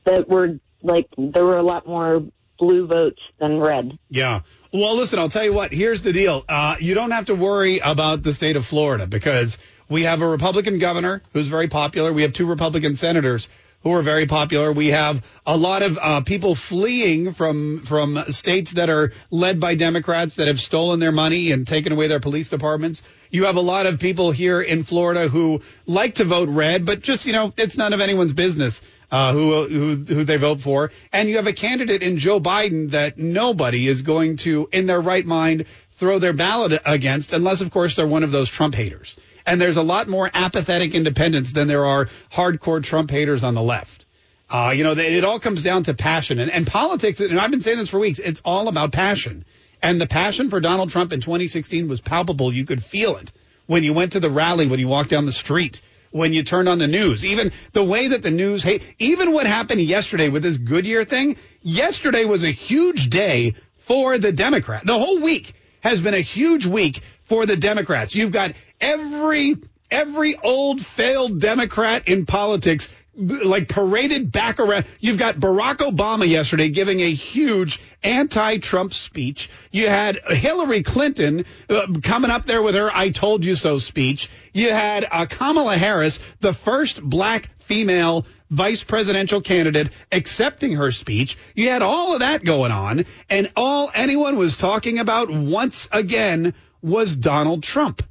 that 0.04 0.30
were 0.30 0.60
like 0.84 1.08
there 1.18 1.44
were 1.44 1.58
a 1.58 1.64
lot 1.64 1.88
more 1.88 2.24
blue 2.60 2.86
votes 2.86 3.20
than 3.40 3.60
red. 3.60 3.98
Yeah. 4.10 4.42
Well, 4.72 4.96
listen, 4.96 5.18
I'll 5.18 5.30
tell 5.30 5.44
you 5.44 5.54
what. 5.54 5.74
Here's 5.74 6.04
the 6.04 6.14
deal. 6.14 6.46
Uh, 6.48 6.76
you 6.80 6.94
don't 6.94 7.10
have 7.10 7.26
to 7.26 7.36
worry 7.36 7.80
about 7.80 8.22
the 8.22 8.36
state 8.36 8.56
of 8.56 8.66
Florida 8.66 9.08
because 9.08 9.58
we 9.90 10.04
have 10.04 10.22
a 10.22 10.28
Republican 10.28 10.78
governor 10.78 11.24
who's 11.34 11.48
very 11.48 11.68
popular. 11.68 12.14
We 12.14 12.22
have 12.22 12.34
two 12.34 12.46
Republican 12.46 12.96
senators 12.96 13.48
who 13.84 13.92
are 13.92 14.02
very 14.02 14.26
popular. 14.26 14.72
We 14.72 14.88
have 14.88 15.26
a 15.46 15.58
lot 15.58 15.82
of 15.82 15.98
uh, 15.98 16.22
people 16.22 16.56
fleeing 16.56 17.34
from 17.34 17.82
from 17.84 18.24
states 18.30 18.74
that 18.74 18.90
are 18.90 19.14
led 19.30 19.60
by 19.60 19.76
Democrats 19.76 20.36
that 20.36 20.48
have 20.48 20.60
stolen 20.60 21.00
their 21.00 21.12
money 21.12 21.52
and 21.52 21.68
taken 21.68 21.92
away 21.92 22.08
their 22.08 22.20
police 22.20 22.50
departments. 22.50 23.02
You 23.30 23.46
have 23.46 23.56
a 23.56 23.62
lot 23.62 23.86
of 23.86 24.00
people 24.00 24.32
here 24.32 24.62
in 24.62 24.84
Florida 24.84 25.28
who 25.28 25.62
like 25.86 26.16
to 26.16 26.26
vote 26.26 26.50
red, 26.50 26.86
but 26.86 27.02
just 27.02 27.26
you 27.26 27.34
know, 27.34 27.54
it's 27.58 27.78
none 27.78 27.94
of 27.94 28.02
anyone's 28.02 28.34
business 28.34 28.82
uh, 29.12 29.34
who 29.34 29.68
who 29.68 29.96
who 29.96 30.24
they 30.24 30.38
vote 30.38 30.62
for. 30.62 30.92
And 31.12 31.28
you 31.28 31.38
have 31.38 31.48
a 31.48 31.54
candidate 31.54 32.04
in 32.04 32.18
Joe 32.18 32.40
Biden 32.40 32.92
that 32.92 33.18
nobody 33.18 33.88
is 33.88 34.02
going 34.02 34.38
to, 34.38 34.70
in 34.72 34.86
their 34.86 35.02
right 35.02 35.26
mind, 35.26 35.66
throw 35.94 36.20
their 36.20 36.34
ballot 36.34 36.82
against, 36.86 37.34
unless 37.34 37.62
of 37.62 37.72
course 37.72 37.96
they're 37.96 38.08
one 38.08 38.24
of 38.24 38.32
those 38.32 38.50
Trump 38.50 38.76
haters. 38.76 39.20
And 39.46 39.60
there's 39.60 39.78
a 39.78 39.84
lot 39.84 40.08
more 40.08 40.30
apathetic 40.34 40.94
independents 40.94 41.54
than 41.54 41.68
there 41.68 41.86
are 41.86 42.08
hardcore 42.32 42.84
Trump 42.84 43.12
haters 43.12 43.44
on 43.44 43.54
the 43.54 43.62
left. 43.62 44.06
Uh, 44.50 44.74
you 44.76 44.84
know, 44.84 44.92
it 44.92 45.24
all 45.24 45.40
comes 45.40 45.64
down 45.64 45.84
to 45.84 45.94
passion 45.94 46.40
and, 46.40 46.52
and 46.52 46.68
politics. 46.68 47.20
And 47.22 47.40
I've 47.40 47.52
been 47.52 47.62
saying 47.62 47.78
this 47.78 47.90
for 47.90 48.00
weeks. 48.00 48.20
It's 48.20 48.42
all 48.44 48.68
about 48.68 48.92
passion. 48.92 49.46
And 49.82 50.00
the 50.00 50.08
passion 50.08 50.50
for 50.50 50.60
Donald 50.60 50.90
Trump 50.90 51.14
in 51.14 51.22
2016 51.22 51.88
was 51.88 52.02
palpable. 52.02 52.54
You 52.54 52.66
could 52.66 52.84
feel 52.84 53.16
it 53.16 53.32
when 53.66 53.84
you 53.84 53.94
went 53.94 54.12
to 54.12 54.20
the 54.20 54.30
rally, 54.30 54.68
when 54.68 54.80
you 54.80 54.88
walked 54.88 55.10
down 55.10 55.26
the 55.26 55.32
street, 55.32 55.82
when 56.12 56.34
you 56.34 56.44
turned 56.44 56.68
on 56.68 56.78
the 56.78 56.88
news. 56.88 57.24
Even 57.24 57.52
the 57.72 57.84
way 57.84 58.10
that 58.10 58.22
the 58.22 58.30
news, 58.30 58.62
hey, 58.62 58.82
even 59.00 59.32
what 59.32 59.48
happened 59.48 59.82
yesterday 59.82 60.28
with 60.28 60.44
this 60.44 60.58
Goodyear 60.58 61.06
thing, 61.06 61.38
yesterday 61.62 62.26
was 62.26 62.44
a 62.44 62.52
huge 62.52 63.10
day 63.10 63.56
for 63.80 64.18
the 64.18 64.32
Democrat. 64.32 64.86
The 64.86 65.00
whole 65.00 65.22
week 65.22 65.54
has 65.80 66.02
been 66.02 66.14
a 66.14 66.22
huge 66.22 66.66
week 66.66 67.02
for 67.32 67.46
the 67.46 67.56
Democrats. 67.56 68.14
You've 68.14 68.34
got 68.34 68.52
every 68.82 69.56
every 69.90 70.36
old 70.36 70.86
failed 70.86 71.40
Democrat 71.40 72.10
in 72.10 72.26
politics 72.26 72.90
like 73.16 73.70
paraded 73.70 74.34
back 74.34 74.60
around. 74.60 74.86
You've 75.00 75.18
got 75.18 75.38
Barack 75.38 75.78
Obama 75.78 76.28
yesterday 76.28 76.68
giving 76.68 77.00
a 77.00 77.10
huge 77.10 77.80
anti-Trump 78.04 78.94
speech. 78.94 79.50
You 79.72 79.88
had 79.88 80.20
Hillary 80.28 80.84
Clinton 80.84 81.46
uh, 81.70 81.88
coming 82.04 82.32
up 82.32 82.44
there 82.44 82.62
with 82.62 82.76
her 82.76 82.92
"I 82.94 83.12
told 83.12 83.46
you 83.46 83.56
so" 83.56 83.80
speech. 83.80 84.30
You 84.52 84.72
had 84.72 85.08
uh, 85.10 85.26
Kamala 85.26 85.78
Harris, 85.78 86.20
the 86.42 86.52
first 86.52 87.02
black 87.02 87.48
female 87.60 88.26
vice 88.50 88.84
presidential 88.84 89.40
candidate, 89.40 89.90
accepting 90.12 90.74
her 90.74 90.92
speech. 90.92 91.38
You 91.56 91.70
had 91.70 91.82
all 91.82 92.12
of 92.12 92.20
that 92.20 92.44
going 92.44 92.74
on, 92.74 93.06
and 93.30 93.50
all 93.56 93.90
anyone 93.94 94.36
was 94.36 94.58
talking 94.58 95.00
about 95.00 95.30
once 95.32 95.88
again 95.94 96.54
was 96.82 97.16
Donald 97.16 97.64
Trump. 97.64 98.04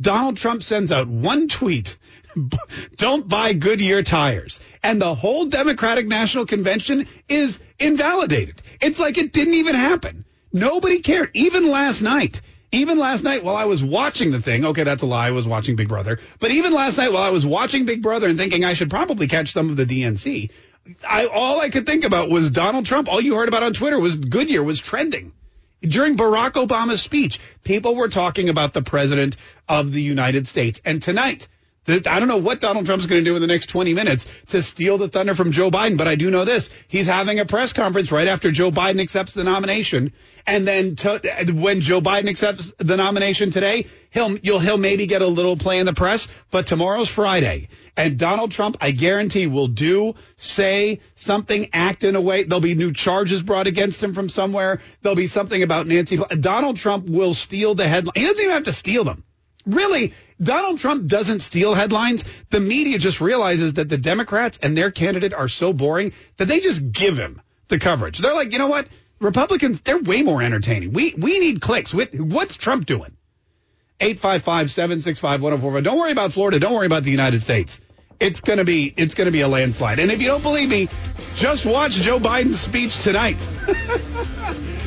Donald 0.00 0.36
Trump 0.36 0.62
sends 0.62 0.90
out 0.90 1.08
one 1.08 1.48
tweet 1.48 1.96
don't 2.96 3.28
buy 3.28 3.52
Goodyear 3.52 4.02
tires. 4.02 4.60
And 4.82 5.00
the 5.00 5.14
whole 5.14 5.46
Democratic 5.46 6.06
National 6.06 6.46
Convention 6.46 7.06
is 7.28 7.58
invalidated. 7.78 8.62
It's 8.80 8.98
like 8.98 9.18
it 9.18 9.32
didn't 9.32 9.54
even 9.54 9.74
happen. 9.74 10.24
Nobody 10.52 11.00
cared. 11.00 11.30
Even 11.34 11.68
last 11.68 12.02
night. 12.02 12.40
Even 12.74 12.98
last 12.98 13.22
night 13.22 13.44
while 13.44 13.56
I 13.56 13.66
was 13.66 13.82
watching 13.82 14.30
the 14.32 14.40
thing, 14.40 14.64
okay, 14.64 14.84
that's 14.84 15.02
a 15.02 15.06
lie. 15.06 15.28
I 15.28 15.32
was 15.32 15.46
watching 15.46 15.76
Big 15.76 15.88
Brother. 15.88 16.18
But 16.40 16.52
even 16.52 16.72
last 16.72 16.96
night 16.96 17.12
while 17.12 17.22
I 17.22 17.28
was 17.28 17.44
watching 17.44 17.84
Big 17.84 18.00
Brother 18.00 18.28
and 18.28 18.38
thinking 18.38 18.64
I 18.64 18.72
should 18.72 18.88
probably 18.88 19.28
catch 19.28 19.52
some 19.52 19.68
of 19.68 19.76
the 19.76 19.84
DNC, 19.84 20.50
I, 21.06 21.26
all 21.26 21.60
I 21.60 21.68
could 21.68 21.84
think 21.84 22.04
about 22.04 22.30
was 22.30 22.50
Donald 22.50 22.86
Trump. 22.86 23.08
All 23.08 23.20
you 23.20 23.34
heard 23.34 23.48
about 23.48 23.62
on 23.62 23.74
Twitter 23.74 24.00
was 24.00 24.16
Goodyear 24.16 24.62
was 24.62 24.80
trending. 24.80 25.32
During 25.82 26.16
Barack 26.16 26.52
Obama's 26.52 27.02
speech, 27.02 27.40
people 27.64 27.96
were 27.96 28.08
talking 28.08 28.48
about 28.48 28.72
the 28.72 28.82
president 28.82 29.36
of 29.68 29.92
the 29.92 30.02
United 30.02 30.46
States. 30.46 30.80
And 30.84 31.02
tonight, 31.02 31.48
I 31.88 31.98
don't 31.98 32.28
know 32.28 32.36
what 32.36 32.60
Donald 32.60 32.86
Trump's 32.86 33.06
going 33.06 33.24
to 33.24 33.28
do 33.28 33.34
in 33.34 33.40
the 33.40 33.48
next 33.48 33.66
20 33.66 33.92
minutes 33.92 34.26
to 34.48 34.62
steal 34.62 34.98
the 34.98 35.08
thunder 35.08 35.34
from 35.34 35.50
Joe 35.50 35.68
Biden, 35.68 35.98
but 35.98 36.06
I 36.06 36.14
do 36.14 36.30
know 36.30 36.44
this. 36.44 36.70
He's 36.86 37.08
having 37.08 37.40
a 37.40 37.44
press 37.44 37.72
conference 37.72 38.12
right 38.12 38.28
after 38.28 38.52
Joe 38.52 38.70
Biden 38.70 39.00
accepts 39.00 39.34
the 39.34 39.42
nomination. 39.42 40.12
And 40.46 40.66
then 40.66 40.94
to, 40.96 41.52
when 41.52 41.80
Joe 41.80 42.00
Biden 42.00 42.28
accepts 42.28 42.72
the 42.78 42.96
nomination 42.96 43.50
today, 43.50 43.86
he'll, 44.10 44.38
you'll, 44.38 44.60
he'll 44.60 44.78
maybe 44.78 45.08
get 45.08 45.22
a 45.22 45.26
little 45.26 45.56
play 45.56 45.80
in 45.80 45.86
the 45.86 45.92
press, 45.92 46.28
but 46.52 46.68
tomorrow's 46.68 47.08
Friday. 47.08 47.68
And 47.96 48.18
Donald 48.18 48.52
Trump, 48.52 48.78
I 48.80 48.90
guarantee, 48.90 49.46
will 49.46 49.68
do, 49.68 50.14
say 50.36 51.00
something, 51.14 51.68
act 51.74 52.04
in 52.04 52.16
a 52.16 52.20
way. 52.20 52.44
There'll 52.44 52.62
be 52.62 52.74
new 52.74 52.92
charges 52.92 53.42
brought 53.42 53.66
against 53.66 54.02
him 54.02 54.14
from 54.14 54.30
somewhere. 54.30 54.80
There'll 55.02 55.16
be 55.16 55.26
something 55.26 55.62
about 55.62 55.86
Nancy. 55.86 56.16
Donald 56.16 56.76
Trump 56.76 57.06
will 57.06 57.34
steal 57.34 57.74
the 57.74 57.86
headline. 57.86 58.14
He 58.16 58.24
doesn't 58.26 58.42
even 58.42 58.54
have 58.54 58.62
to 58.64 58.72
steal 58.72 59.04
them. 59.04 59.24
Really, 59.66 60.14
Donald 60.42 60.78
Trump 60.80 61.06
doesn't 61.06 61.40
steal 61.40 61.74
headlines. 61.74 62.24
The 62.50 62.60
media 62.60 62.98
just 62.98 63.20
realizes 63.20 63.74
that 63.74 63.88
the 63.88 63.98
Democrats 63.98 64.58
and 64.62 64.76
their 64.76 64.90
candidate 64.90 65.34
are 65.34 65.48
so 65.48 65.72
boring 65.72 66.12
that 66.38 66.48
they 66.48 66.60
just 66.60 66.92
give 66.92 67.16
him 67.18 67.42
the 67.68 67.78
coverage. 67.78 68.18
They're 68.18 68.34
like, 68.34 68.52
you 68.52 68.58
know 68.58 68.68
what? 68.68 68.88
Republicans, 69.20 69.80
they're 69.80 70.00
way 70.00 70.22
more 70.22 70.42
entertaining. 70.42 70.92
We 70.92 71.14
we 71.16 71.38
need 71.38 71.60
clicks. 71.60 71.94
What's 71.94 72.56
Trump 72.56 72.86
doing? 72.86 73.16
855-765-1045. 74.00 75.84
Don't 75.84 75.98
worry 75.98 76.12
about 76.12 76.32
Florida. 76.32 76.58
Don't 76.58 76.74
worry 76.74 76.86
about 76.86 77.04
the 77.04 77.10
United 77.10 77.42
States. 77.42 77.78
It's 78.20 78.40
gonna 78.40 78.64
be 78.64 78.92
it's 78.96 79.14
gonna 79.14 79.32
be 79.32 79.40
a 79.40 79.48
landslide. 79.48 79.98
And 79.98 80.12
if 80.12 80.20
you 80.20 80.28
don't 80.28 80.42
believe 80.42 80.68
me, 80.68 80.88
just 81.34 81.66
watch 81.66 81.94
Joe 81.94 82.20
Biden's 82.20 82.60
speech 82.60 83.02
tonight. 83.02 83.38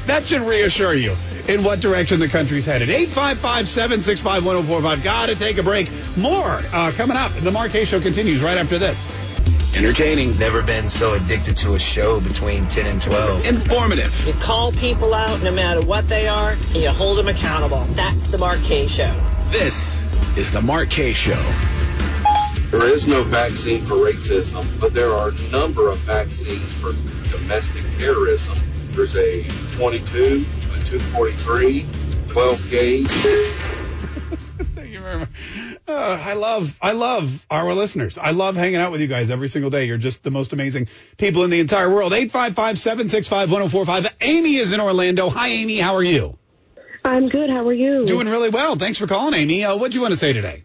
that 0.05 0.25
should 0.25 0.41
reassure 0.41 0.93
you 0.93 1.15
in 1.47 1.63
what 1.63 1.79
direction 1.81 2.19
the 2.19 2.29
country's 2.29 2.65
headed. 2.65 2.89
855-765-1045. 2.89 5.03
Got 5.03 5.27
to 5.27 5.35
take 5.35 5.57
a 5.57 5.63
break. 5.63 5.89
More 6.15 6.61
uh, 6.71 6.93
coming 6.95 7.17
up. 7.17 7.33
The 7.33 7.51
Kaye 7.69 7.85
Show 7.85 7.99
continues 7.99 8.41
right 8.41 8.57
after 8.57 8.79
this. 8.79 8.97
Entertaining. 9.75 10.39
Never 10.39 10.63
been 10.63 10.89
so 10.89 11.13
addicted 11.15 11.57
to 11.57 11.73
a 11.73 11.79
show 11.79 12.21
between 12.21 12.65
10 12.69 12.85
and 12.87 13.01
12. 13.01 13.45
Informative. 13.45 14.25
You 14.25 14.31
call 14.35 14.71
people 14.71 15.13
out 15.13 15.41
no 15.43 15.51
matter 15.51 15.81
what 15.81 16.07
they 16.07 16.29
are, 16.29 16.51
and 16.51 16.77
you 16.77 16.89
hold 16.89 17.17
them 17.17 17.27
accountable. 17.27 17.83
That's 17.89 18.25
the 18.29 18.37
Mark 18.37 18.61
Kaye 18.61 18.87
Show. 18.87 19.13
This 19.49 20.01
is 20.37 20.49
the 20.49 20.61
Mark 20.61 20.89
Kaye 20.89 21.11
Show. 21.11 21.41
There 22.71 22.87
is 22.87 23.05
no 23.05 23.23
vaccine 23.23 23.85
for 23.85 23.95
racism, 23.95 24.65
but 24.79 24.93
there 24.93 25.11
are 25.11 25.29
a 25.29 25.51
number 25.51 25.89
of 25.89 25.97
vaccines 25.99 26.73
for 26.75 26.93
domestic 27.29 27.83
terrorism. 27.97 28.57
There's 28.91 29.17
a 29.17 29.43
22, 29.75 30.45
a 30.73 30.79
243, 30.85 31.85
12 32.29 32.69
gauge. 32.69 33.07
Thank 34.75 34.93
you 34.93 35.01
very 35.01 35.19
much. 35.19 35.29
Uh, 35.87 36.19
I 36.19 36.33
love, 36.33 36.75
I 36.81 36.93
love 36.93 37.45
our 37.49 37.71
listeners. 37.73 38.17
I 38.17 38.31
love 38.31 38.55
hanging 38.55 38.77
out 38.77 38.91
with 38.91 39.01
you 39.01 39.07
guys 39.07 39.29
every 39.29 39.49
single 39.49 39.69
day. 39.69 39.85
You're 39.85 39.97
just 39.97 40.23
the 40.23 40.31
most 40.31 40.51
amazing 40.51 40.87
people 41.17 41.43
in 41.43 41.51
the 41.51 41.59
entire 41.59 41.89
world. 41.93 42.11
855-765-1045. 42.11 44.09
Amy 44.21 44.55
is 44.55 44.73
in 44.73 44.79
Orlando. 44.79 45.29
Hi, 45.29 45.49
Amy. 45.49 45.77
How 45.77 45.95
are 45.95 46.03
you? 46.03 46.39
I'm 47.03 47.29
good. 47.29 47.51
How 47.51 47.67
are 47.67 47.73
you? 47.73 48.05
Doing 48.07 48.27
really 48.27 48.49
well. 48.49 48.77
Thanks 48.77 48.97
for 48.97 49.05
calling, 49.05 49.35
Amy. 49.35 49.63
Uh, 49.63 49.77
what 49.77 49.91
do 49.91 49.95
you 49.95 50.01
want 50.01 50.13
to 50.13 50.17
say 50.17 50.33
today? 50.33 50.64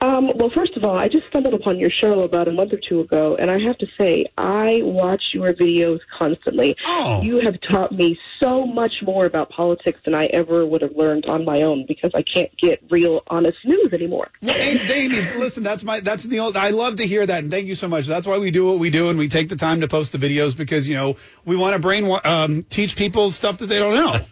Um, 0.00 0.32
well, 0.34 0.50
first 0.54 0.76
of 0.76 0.84
all, 0.84 0.96
I 0.96 1.08
just 1.08 1.26
stumbled 1.28 1.54
upon 1.54 1.78
your 1.78 1.90
show 1.90 2.20
about 2.20 2.48
a 2.48 2.52
month 2.52 2.72
or 2.72 2.80
two 2.88 3.00
ago, 3.00 3.36
and 3.38 3.50
I 3.50 3.58
have 3.60 3.78
to 3.78 3.86
say, 3.98 4.26
I 4.36 4.80
watch 4.82 5.22
your 5.32 5.52
videos 5.52 6.00
constantly. 6.18 6.76
Oh. 6.84 7.22
You 7.22 7.40
have 7.44 7.60
taught 7.60 7.92
me 7.92 8.18
so 8.40 8.66
much 8.66 8.94
more 9.02 9.26
about 9.26 9.50
politics 9.50 10.00
than 10.04 10.14
I 10.14 10.26
ever 10.26 10.66
would 10.66 10.82
have 10.82 10.96
learned 10.96 11.26
on 11.26 11.44
my 11.44 11.62
own 11.62 11.84
because 11.86 12.10
I 12.14 12.22
can't 12.22 12.50
get 12.56 12.82
real, 12.90 13.22
honest 13.28 13.58
news 13.64 13.92
anymore. 13.92 14.28
Well, 14.42 14.56
Amy, 14.56 15.20
listen, 15.36 15.62
that's 15.62 15.84
my 15.84 16.00
that's 16.00 16.24
the 16.24 16.40
old. 16.40 16.56
I 16.56 16.70
love 16.70 16.96
to 16.96 17.06
hear 17.06 17.24
that, 17.24 17.38
and 17.38 17.50
thank 17.50 17.66
you 17.66 17.74
so 17.74 17.88
much. 17.88 18.06
That's 18.06 18.26
why 18.26 18.38
we 18.38 18.50
do 18.50 18.66
what 18.66 18.78
we 18.78 18.90
do, 18.90 19.08
and 19.08 19.18
we 19.18 19.28
take 19.28 19.48
the 19.48 19.56
time 19.56 19.82
to 19.82 19.88
post 19.88 20.12
the 20.12 20.18
videos 20.18 20.56
because 20.56 20.88
you 20.88 20.94
know 20.94 21.16
we 21.44 21.56
want 21.56 21.74
to 21.74 21.78
brain 21.78 22.10
um, 22.24 22.62
teach 22.62 22.96
people 22.96 23.30
stuff 23.32 23.58
that 23.58 23.66
they 23.66 23.78
don't 23.78 23.94
know 23.94 24.24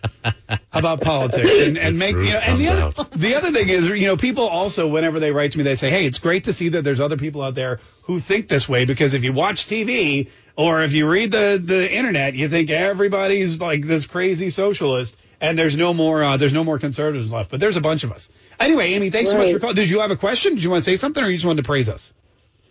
about 0.73 1.01
politics, 1.01 1.51
and, 1.61 1.79
and 1.79 1.99
make 1.99 2.17
you 2.17 2.33
know. 2.33 2.41
And 2.43 2.61
the 2.61 2.69
other, 2.69 3.05
the 3.17 3.35
other 3.35 3.53
thing 3.53 3.69
is, 3.69 3.87
you 3.89 4.07
know, 4.07 4.17
people 4.17 4.45
also 4.45 4.89
whenever 4.89 5.21
they 5.21 5.28
write 5.31 5.53
to 5.53 5.59
me, 5.59 5.65
they 5.65 5.75
say, 5.75 5.91
"Hey, 5.91 6.07
it's 6.07 6.19
great 6.19 6.45
to 6.45 6.53
see 6.53 6.71
that 6.71 6.83
there's 6.83 7.01
other 7.01 7.17
people 7.17 7.43
out 7.43 7.55
there 7.55 7.81
who 8.03 8.21
think 8.21 8.49
this 8.49 8.69
way." 8.69 8.85
Because 8.85 9.15
if 9.15 9.25
you 9.25 9.33
watch 9.33 9.67
TV 9.67 10.29
or 10.57 10.83
if 10.83 10.93
you 10.93 11.09
read 11.09 11.31
the 11.31 11.61
the 11.63 11.93
internet, 11.93 12.35
you 12.35 12.49
think 12.49 12.71
everybody's 12.71 13.61
like 13.61 13.87
this 13.87 14.07
crazy 14.07 14.51
socialist, 14.51 15.17
and 15.41 15.59
there's 15.59 15.77
no 15.77 15.95
more 15.95 16.23
uh, 16.23 16.37
there's 16.37 16.53
no 16.53 16.65
more 16.65 16.79
conservatives 16.79 17.31
left. 17.31 17.51
But 17.51 17.61
there's 17.61 17.77
a 17.77 17.81
bunch 17.81 18.05
of 18.05 18.13
us. 18.13 18.29
Anyway, 18.59 18.93
Amy, 18.95 19.11
thanks 19.11 19.31
so 19.31 19.39
much 19.39 19.53
for 19.53 19.61
calling. 19.61 19.77
Did 19.77 19.91
you 19.91 20.01
have 20.01 20.11
a 20.11 20.17
question? 20.17 20.55
Did 20.55 20.65
you 20.65 20.71
want 20.71 20.85
to 20.85 20.91
say 20.91 20.97
something, 20.97 21.23
or 21.23 21.29
you 21.29 21.37
just 21.37 21.47
wanted 21.47 21.63
to 21.63 21.67
praise 21.67 21.89
us? 21.89 22.13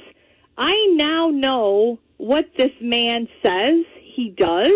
I 0.58 0.88
now 0.96 1.30
know 1.30 2.00
what 2.18 2.50
this 2.58 2.72
man 2.82 3.28
says 3.42 3.86
he 4.02 4.30
does, 4.30 4.72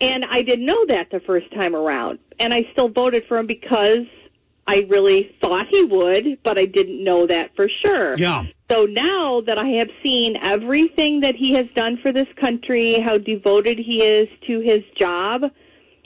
and 0.00 0.24
I 0.28 0.42
didn't 0.42 0.66
know 0.66 0.86
that 0.86 1.10
the 1.10 1.20
first 1.20 1.52
time 1.54 1.74
around. 1.74 2.18
And 2.38 2.52
I 2.52 2.68
still 2.72 2.88
voted 2.88 3.24
for 3.28 3.38
him 3.38 3.46
because 3.46 4.06
I 4.66 4.86
really 4.88 5.34
thought 5.40 5.66
he 5.70 5.84
would, 5.84 6.38
but 6.42 6.58
I 6.58 6.64
didn't 6.64 7.02
know 7.04 7.26
that 7.26 7.50
for 7.54 7.68
sure. 7.84 8.14
Yeah. 8.16 8.44
So 8.70 8.86
now 8.86 9.42
that 9.42 9.58
I 9.58 9.78
have 9.78 9.90
seen 10.02 10.36
everything 10.42 11.20
that 11.20 11.34
he 11.34 11.52
has 11.54 11.66
done 11.74 11.98
for 12.02 12.12
this 12.12 12.28
country, 12.40 12.98
how 12.98 13.18
devoted 13.18 13.78
he 13.78 14.02
is 14.02 14.28
to 14.46 14.60
his 14.60 14.82
job, 14.98 15.42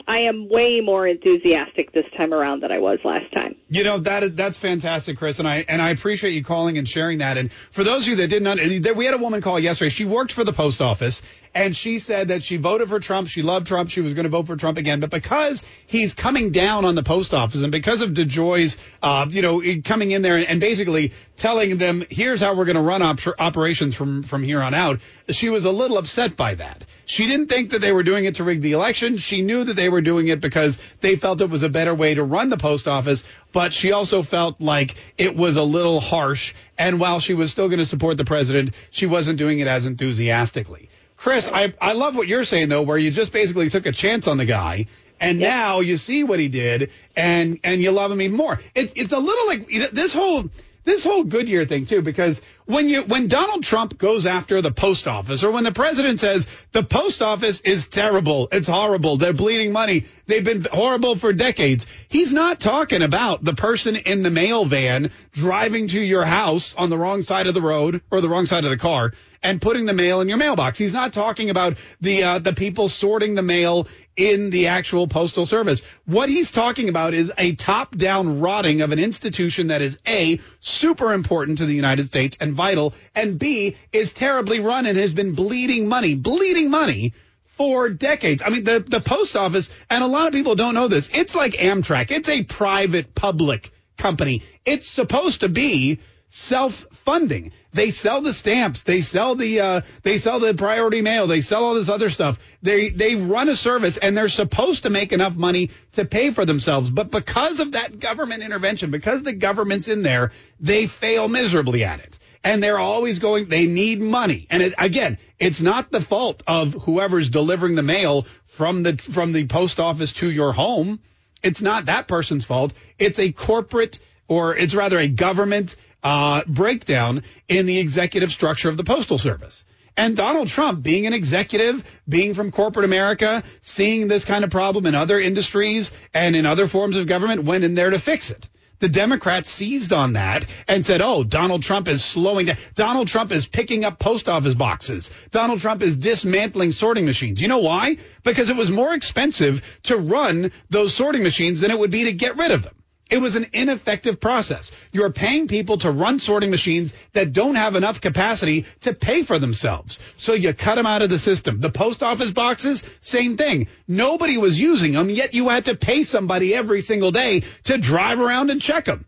I 0.09 0.21
am 0.21 0.49
way 0.49 0.81
more 0.81 1.05
enthusiastic 1.05 1.91
this 1.91 2.05
time 2.17 2.33
around 2.33 2.63
than 2.63 2.71
I 2.71 2.79
was 2.79 2.97
last 3.03 3.31
time. 3.31 3.55
You 3.69 3.83
know 3.83 3.99
that 3.99 4.35
that's 4.35 4.57
fantastic, 4.57 5.19
Chris, 5.19 5.37
and 5.37 5.47
I 5.47 5.63
and 5.69 5.79
I 5.79 5.91
appreciate 5.91 6.31
you 6.31 6.43
calling 6.43 6.79
and 6.79 6.89
sharing 6.89 7.19
that. 7.19 7.37
And 7.37 7.51
for 7.51 7.83
those 7.83 8.05
of 8.05 8.09
you 8.09 8.15
that 8.15 8.29
didn't, 8.29 8.95
we 8.97 9.05
had 9.05 9.13
a 9.13 9.19
woman 9.19 9.43
call 9.43 9.59
yesterday. 9.59 9.89
She 9.89 10.05
worked 10.05 10.31
for 10.31 10.43
the 10.43 10.51
post 10.51 10.81
office, 10.81 11.21
and 11.53 11.75
she 11.75 11.99
said 11.99 12.29
that 12.29 12.41
she 12.41 12.57
voted 12.57 12.89
for 12.89 12.99
Trump. 12.99 13.27
She 13.27 13.43
loved 13.43 13.67
Trump. 13.67 13.91
She 13.91 14.01
was 14.01 14.13
going 14.13 14.23
to 14.23 14.31
vote 14.31 14.47
for 14.47 14.55
Trump 14.55 14.79
again, 14.79 14.99
but 14.99 15.11
because 15.11 15.61
he's 15.85 16.15
coming 16.15 16.51
down 16.51 16.85
on 16.85 16.95
the 16.95 17.03
post 17.03 17.35
office, 17.35 17.61
and 17.61 17.71
because 17.71 18.01
of 18.01 18.09
DeJoy's, 18.09 18.77
uh, 19.03 19.27
you 19.29 19.43
know, 19.43 19.61
coming 19.85 20.09
in 20.09 20.23
there 20.23 20.37
and, 20.37 20.47
and 20.47 20.59
basically 20.59 21.13
telling 21.37 21.77
them, 21.77 22.03
"Here's 22.09 22.41
how 22.41 22.55
we're 22.55 22.65
going 22.65 22.77
to 22.77 22.81
run 22.81 23.03
op- 23.03 23.19
operations 23.37 23.93
from 23.93 24.23
from 24.23 24.41
here 24.41 24.59
on 24.59 24.73
out," 24.73 25.01
she 25.29 25.49
was 25.49 25.65
a 25.65 25.71
little 25.71 25.99
upset 25.99 26.35
by 26.35 26.55
that. 26.55 26.83
She 27.09 27.25
didn't 27.25 27.47
think 27.47 27.71
that 27.71 27.81
they 27.81 27.91
were 27.91 28.03
doing 28.03 28.25
it 28.25 28.35
to 28.35 28.43
rig 28.43 28.61
the 28.61 28.73
election. 28.73 29.17
She 29.17 29.41
knew 29.41 29.63
that 29.63 29.73
they 29.73 29.89
were 29.89 29.99
doing 29.99 30.27
it 30.27 30.41
because 30.41 30.77
they 31.01 31.15
felt 31.15 31.41
it 31.41 31.49
was 31.49 31.63
a 31.63 31.67
better 31.69 31.95
way 31.95 32.13
to 32.13 32.23
run 32.23 32.49
the 32.49 32.57
post 32.57 32.87
office, 32.87 33.23
but 33.51 33.73
she 33.73 33.93
also 33.93 34.21
felt 34.21 34.61
like 34.61 34.93
it 35.17 35.35
was 35.35 35.55
a 35.55 35.63
little 35.63 35.99
harsh. 35.99 36.53
And 36.77 36.99
while 36.99 37.19
she 37.19 37.33
was 37.33 37.49
still 37.49 37.67
going 37.67 37.79
to 37.79 37.85
support 37.87 38.17
the 38.17 38.25
president, 38.25 38.75
she 38.91 39.07
wasn't 39.07 39.39
doing 39.39 39.57
it 39.57 39.65
as 39.65 39.87
enthusiastically. 39.87 40.87
Chris, 41.17 41.49
I, 41.51 41.73
I 41.81 41.93
love 41.93 42.15
what 42.15 42.27
you're 42.27 42.43
saying 42.43 42.69
though, 42.69 42.83
where 42.83 42.99
you 42.99 43.09
just 43.09 43.33
basically 43.33 43.71
took 43.71 43.87
a 43.87 43.91
chance 43.91 44.27
on 44.27 44.37
the 44.37 44.45
guy. 44.45 44.85
And 45.19 45.39
now 45.39 45.79
you 45.79 45.97
see 45.97 46.23
what 46.23 46.37
he 46.37 46.47
did, 46.47 46.91
and 47.15 47.59
and 47.63 47.81
you 47.81 47.89
love 47.89 48.11
him 48.11 48.21
even 48.21 48.37
more. 48.37 48.59
It's 48.75 48.93
it's 48.95 49.13
a 49.13 49.19
little 49.19 49.47
like 49.47 49.67
this 49.91 50.13
whole 50.13 50.47
this 50.85 51.03
whole 51.03 51.23
Goodyear 51.23 51.65
thing 51.65 51.85
too, 51.85 52.01
because 52.01 52.41
when 52.69 52.87
you 52.87 53.01
when 53.01 53.27
Donald 53.27 53.63
Trump 53.63 53.97
goes 53.97 54.27
after 54.27 54.61
the 54.61 54.71
post 54.71 55.07
office, 55.07 55.43
or 55.43 55.49
when 55.49 55.63
the 55.63 55.71
president 55.71 56.19
says 56.19 56.45
the 56.71 56.83
post 56.83 57.19
office 57.23 57.61
is 57.61 57.87
terrible, 57.87 58.47
it's 58.51 58.67
horrible, 58.67 59.17
they're 59.17 59.33
bleeding 59.33 59.71
money, 59.71 60.05
they've 60.27 60.43
been 60.43 60.63
horrible 60.71 61.15
for 61.15 61.33
decades, 61.33 61.87
he's 62.09 62.31
not 62.31 62.59
talking 62.59 63.01
about 63.01 63.43
the 63.43 63.55
person 63.55 63.95
in 63.95 64.21
the 64.21 64.29
mail 64.29 64.65
van 64.65 65.09
driving 65.31 65.87
to 65.87 65.99
your 65.99 66.25
house 66.25 66.75
on 66.75 66.91
the 66.91 66.97
wrong 66.97 67.23
side 67.23 67.47
of 67.47 67.55
the 67.55 67.61
road 67.61 68.01
or 68.11 68.21
the 68.21 68.29
wrong 68.29 68.45
side 68.45 68.65
of 68.65 68.69
the 68.69 68.77
car 68.77 69.13
and 69.41 69.61
putting 69.61 69.85
the 69.85 69.93
mail 69.93 70.21
in 70.21 70.27
your 70.27 70.37
mailbox. 70.37 70.77
He's 70.77 70.93
not 70.93 71.13
talking 71.13 71.49
about 71.49 71.77
the 72.01 72.23
uh, 72.23 72.39
the 72.39 72.53
people 72.53 72.89
sorting 72.89 73.35
the 73.35 73.41
mail 73.41 73.87
in 74.15 74.49
the 74.49 74.67
actual 74.67 75.07
postal 75.07 75.45
service. 75.45 75.81
What 76.05 76.27
he's 76.27 76.51
talking 76.51 76.89
about 76.89 77.13
is 77.13 77.31
a 77.37 77.55
top-down 77.55 78.41
rotting 78.41 78.81
of 78.81 78.91
an 78.91 78.99
institution 78.99 79.67
that 79.67 79.81
is 79.81 79.97
a 80.05 80.41
super 80.59 81.13
important 81.13 81.59
to 81.59 81.65
the 81.65 81.73
United 81.73 82.07
States 82.07 82.35
and 82.39 82.57
vital, 82.59 82.93
and 83.15 83.39
B 83.39 83.77
is 83.93 84.11
terribly 84.11 84.59
run 84.59 84.85
and 84.85 84.97
has 84.97 85.13
been 85.13 85.33
bleeding 85.33 85.87
money, 85.87 86.15
bleeding 86.15 86.69
money 86.69 87.13
for 87.45 87.89
decades. 87.89 88.41
I 88.45 88.49
mean, 88.49 88.65
the 88.65 88.79
the 88.79 88.99
post 88.99 89.37
office, 89.37 89.69
and 89.89 90.03
a 90.03 90.07
lot 90.07 90.27
of 90.27 90.33
people 90.33 90.55
don't 90.55 90.73
know 90.73 90.89
this. 90.89 91.09
It's 91.13 91.35
like 91.35 91.53
Amtrak. 91.53 92.11
It's 92.11 92.29
a 92.29 92.43
private 92.43 93.15
public 93.15 93.71
company. 93.97 94.43
It's 94.65 94.87
supposed 94.87 95.41
to 95.41 95.49
be 95.49 95.99
self-funding. 96.29 97.51
They 97.73 97.91
sell 97.91 98.21
the 98.21 98.33
stamps. 98.33 98.83
They 98.83 99.01
sell 99.01 99.35
the 99.35 99.59
uh, 99.59 99.81
they 100.03 100.17
sell 100.17 100.39
the 100.39 100.53
priority 100.53 101.01
mail. 101.01 101.27
They 101.27 101.41
sell 101.41 101.65
all 101.65 101.75
this 101.75 101.89
other 101.89 102.09
stuff. 102.09 102.39
They 102.61 102.89
they 102.89 103.15
run 103.15 103.49
a 103.49 103.55
service 103.55 103.97
and 103.97 104.15
they're 104.15 104.29
supposed 104.29 104.83
to 104.83 104.89
make 104.89 105.11
enough 105.11 105.35
money 105.35 105.69
to 105.93 106.05
pay 106.05 106.31
for 106.31 106.45
themselves. 106.45 106.89
But 106.89 107.11
because 107.11 107.59
of 107.59 107.73
that 107.73 107.99
government 107.99 108.43
intervention, 108.43 108.91
because 108.91 109.23
the 109.23 109.33
government's 109.33 109.87
in 109.87 110.01
there, 110.01 110.31
they 110.59 110.87
fail 110.87 111.27
miserably 111.27 111.83
at 111.83 111.99
it. 111.99 112.18
And 112.49 112.63
they're 112.63 112.79
always 112.79 113.19
going. 113.19 113.47
They 113.47 113.67
need 113.67 114.01
money. 114.01 114.47
And 114.49 114.63
it, 114.63 114.73
again, 114.79 115.19
it's 115.37 115.61
not 115.61 115.91
the 115.91 116.01
fault 116.01 116.41
of 116.47 116.73
whoever's 116.73 117.29
delivering 117.29 117.75
the 117.75 117.83
mail 117.83 118.25
from 118.45 118.81
the 118.81 118.97
from 118.97 119.33
the 119.33 119.45
post 119.45 119.79
office 119.79 120.13
to 120.13 120.31
your 120.31 120.51
home. 120.51 120.99
It's 121.43 121.61
not 121.61 121.85
that 121.85 122.07
person's 122.07 122.45
fault. 122.45 122.73
It's 122.97 123.19
a 123.19 123.31
corporate 123.31 123.99
or 124.27 124.55
it's 124.55 124.73
rather 124.73 124.97
a 124.97 125.07
government 125.07 125.75
uh, 126.01 126.41
breakdown 126.47 127.21
in 127.47 127.67
the 127.67 127.77
executive 127.77 128.31
structure 128.31 128.67
of 128.67 128.77
the 128.77 128.83
Postal 128.83 129.19
Service. 129.19 129.63
And 129.95 130.17
Donald 130.17 130.47
Trump, 130.47 130.81
being 130.81 131.05
an 131.05 131.13
executive, 131.13 131.83
being 132.07 132.33
from 132.33 132.49
corporate 132.49 132.85
America, 132.85 133.43
seeing 133.61 134.07
this 134.07 134.25
kind 134.25 134.43
of 134.43 134.49
problem 134.49 134.87
in 134.87 134.95
other 134.95 135.19
industries 135.19 135.91
and 136.15 136.35
in 136.35 136.47
other 136.47 136.65
forms 136.65 136.95
of 136.95 137.05
government, 137.05 137.43
went 137.43 137.63
in 137.63 137.75
there 137.75 137.91
to 137.91 137.99
fix 137.99 138.31
it. 138.31 138.49
The 138.79 138.89
Democrats 138.89 139.49
seized 139.49 139.91
on 139.91 140.13
that 140.13 140.45
and 140.67 140.85
said, 140.85 141.01
oh, 141.01 141.23
Donald 141.23 141.63
Trump 141.63 141.87
is 141.87 142.03
slowing 142.03 142.45
down. 142.45 142.57
Donald 142.75 143.07
Trump 143.09 143.31
is 143.31 143.47
picking 143.47 143.83
up 143.83 143.99
post 143.99 144.29
office 144.29 144.55
boxes. 144.55 145.11
Donald 145.31 145.59
Trump 145.59 145.81
is 145.81 145.97
dismantling 145.97 146.71
sorting 146.71 147.05
machines. 147.05 147.41
You 147.41 147.49
know 147.49 147.59
why? 147.59 147.97
Because 148.23 148.49
it 148.49 148.55
was 148.55 148.71
more 148.71 148.93
expensive 148.93 149.61
to 149.83 149.97
run 149.97 150.51
those 150.69 150.93
sorting 150.93 151.23
machines 151.23 151.59
than 151.59 151.71
it 151.71 151.79
would 151.79 151.91
be 151.91 152.05
to 152.05 152.13
get 152.13 152.37
rid 152.37 152.51
of 152.51 152.63
them. 152.63 152.73
It 153.09 153.17
was 153.17 153.35
an 153.35 153.47
ineffective 153.53 154.19
process. 154.19 154.71
You're 154.91 155.11
paying 155.11 155.47
people 155.47 155.79
to 155.79 155.89
run 155.89 156.19
sorting 156.19 156.51
machines 156.51 156.93
that 157.13 157.33
don't 157.33 157.55
have 157.55 157.75
enough 157.75 158.01
capacity 158.01 158.65
to 158.81 158.93
pay 158.93 159.23
for 159.23 159.39
themselves. 159.39 159.97
So 160.17 160.33
you 160.33 160.53
cut 160.53 160.75
them 160.75 160.85
out 160.85 161.01
of 161.01 161.09
the 161.09 161.17
system. 161.17 161.59
The 161.59 161.71
post 161.71 162.03
office 162.03 162.31
boxes, 162.31 162.83
same 163.01 163.35
thing. 163.35 163.67
Nobody 163.87 164.37
was 164.37 164.59
using 164.59 164.91
them, 164.91 165.09
yet 165.09 165.33
you 165.33 165.49
had 165.49 165.65
to 165.65 165.75
pay 165.75 166.03
somebody 166.03 166.53
every 166.53 166.81
single 166.81 167.11
day 167.11 167.43
to 167.63 167.77
drive 167.79 168.19
around 168.19 168.51
and 168.51 168.61
check 168.61 168.85
them. 168.85 169.05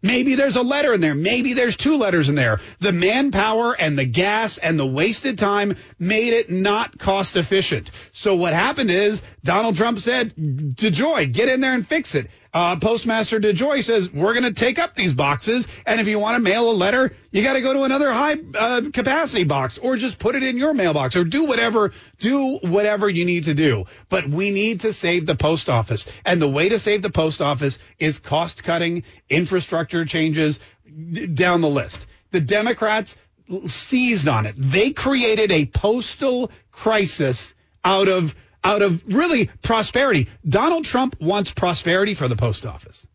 Maybe 0.00 0.36
there's 0.36 0.56
a 0.56 0.62
letter 0.62 0.94
in 0.94 1.00
there. 1.00 1.16
Maybe 1.16 1.54
there's 1.54 1.74
two 1.74 1.96
letters 1.96 2.28
in 2.28 2.36
there. 2.36 2.60
The 2.78 2.92
manpower 2.92 3.72
and 3.72 3.98
the 3.98 4.04
gas 4.04 4.56
and 4.56 4.78
the 4.78 4.86
wasted 4.86 5.38
time 5.38 5.76
made 5.98 6.34
it 6.34 6.50
not 6.50 6.98
cost 6.98 7.36
efficient. 7.36 7.90
So 8.12 8.36
what 8.36 8.52
happened 8.52 8.92
is 8.92 9.20
Donald 9.42 9.74
Trump 9.74 9.98
said, 9.98 10.36
DeJoy, 10.36 11.32
get 11.32 11.48
in 11.48 11.60
there 11.60 11.74
and 11.74 11.86
fix 11.86 12.14
it. 12.14 12.30
Uh, 12.52 12.78
Postmaster 12.78 13.38
DeJoy 13.40 13.84
says, 13.84 14.10
we're 14.10 14.32
going 14.32 14.44
to 14.44 14.52
take 14.52 14.78
up 14.78 14.94
these 14.94 15.12
boxes. 15.12 15.68
And 15.86 16.00
if 16.00 16.08
you 16.08 16.18
want 16.18 16.36
to 16.36 16.40
mail 16.40 16.70
a 16.70 16.72
letter, 16.72 17.12
you 17.30 17.42
got 17.42 17.54
to 17.54 17.60
go 17.60 17.74
to 17.74 17.82
another 17.82 18.10
high 18.10 18.36
uh, 18.54 18.82
capacity 18.92 19.44
box 19.44 19.78
or 19.78 19.96
just 19.96 20.18
put 20.18 20.34
it 20.34 20.42
in 20.42 20.56
your 20.56 20.72
mailbox 20.72 21.14
or 21.14 21.24
do 21.24 21.44
whatever, 21.44 21.92
do 22.18 22.58
whatever 22.62 23.08
you 23.08 23.24
need 23.24 23.44
to 23.44 23.54
do. 23.54 23.84
But 24.08 24.28
we 24.28 24.50
need 24.50 24.80
to 24.80 24.92
save 24.92 25.26
the 25.26 25.36
post 25.36 25.68
office. 25.68 26.06
And 26.24 26.40
the 26.40 26.48
way 26.48 26.70
to 26.70 26.78
save 26.78 27.02
the 27.02 27.10
post 27.10 27.42
office 27.42 27.78
is 27.98 28.18
cost 28.18 28.64
cutting, 28.64 29.02
infrastructure 29.28 30.04
changes 30.04 30.58
down 31.34 31.60
the 31.60 31.68
list. 31.68 32.06
The 32.30 32.40
Democrats 32.40 33.16
seized 33.66 34.28
on 34.28 34.46
it. 34.46 34.54
They 34.58 34.90
created 34.90 35.52
a 35.52 35.66
postal 35.66 36.50
crisis 36.70 37.54
out 37.84 38.08
of 38.08 38.34
out 38.68 38.82
of 38.82 39.02
really 39.06 39.46
prosperity. 39.62 40.28
Donald 40.46 40.84
Trump 40.84 41.18
wants 41.22 41.50
prosperity 41.52 42.12
for 42.12 42.28
the 42.28 42.36
post 42.36 42.66
office. 42.66 43.06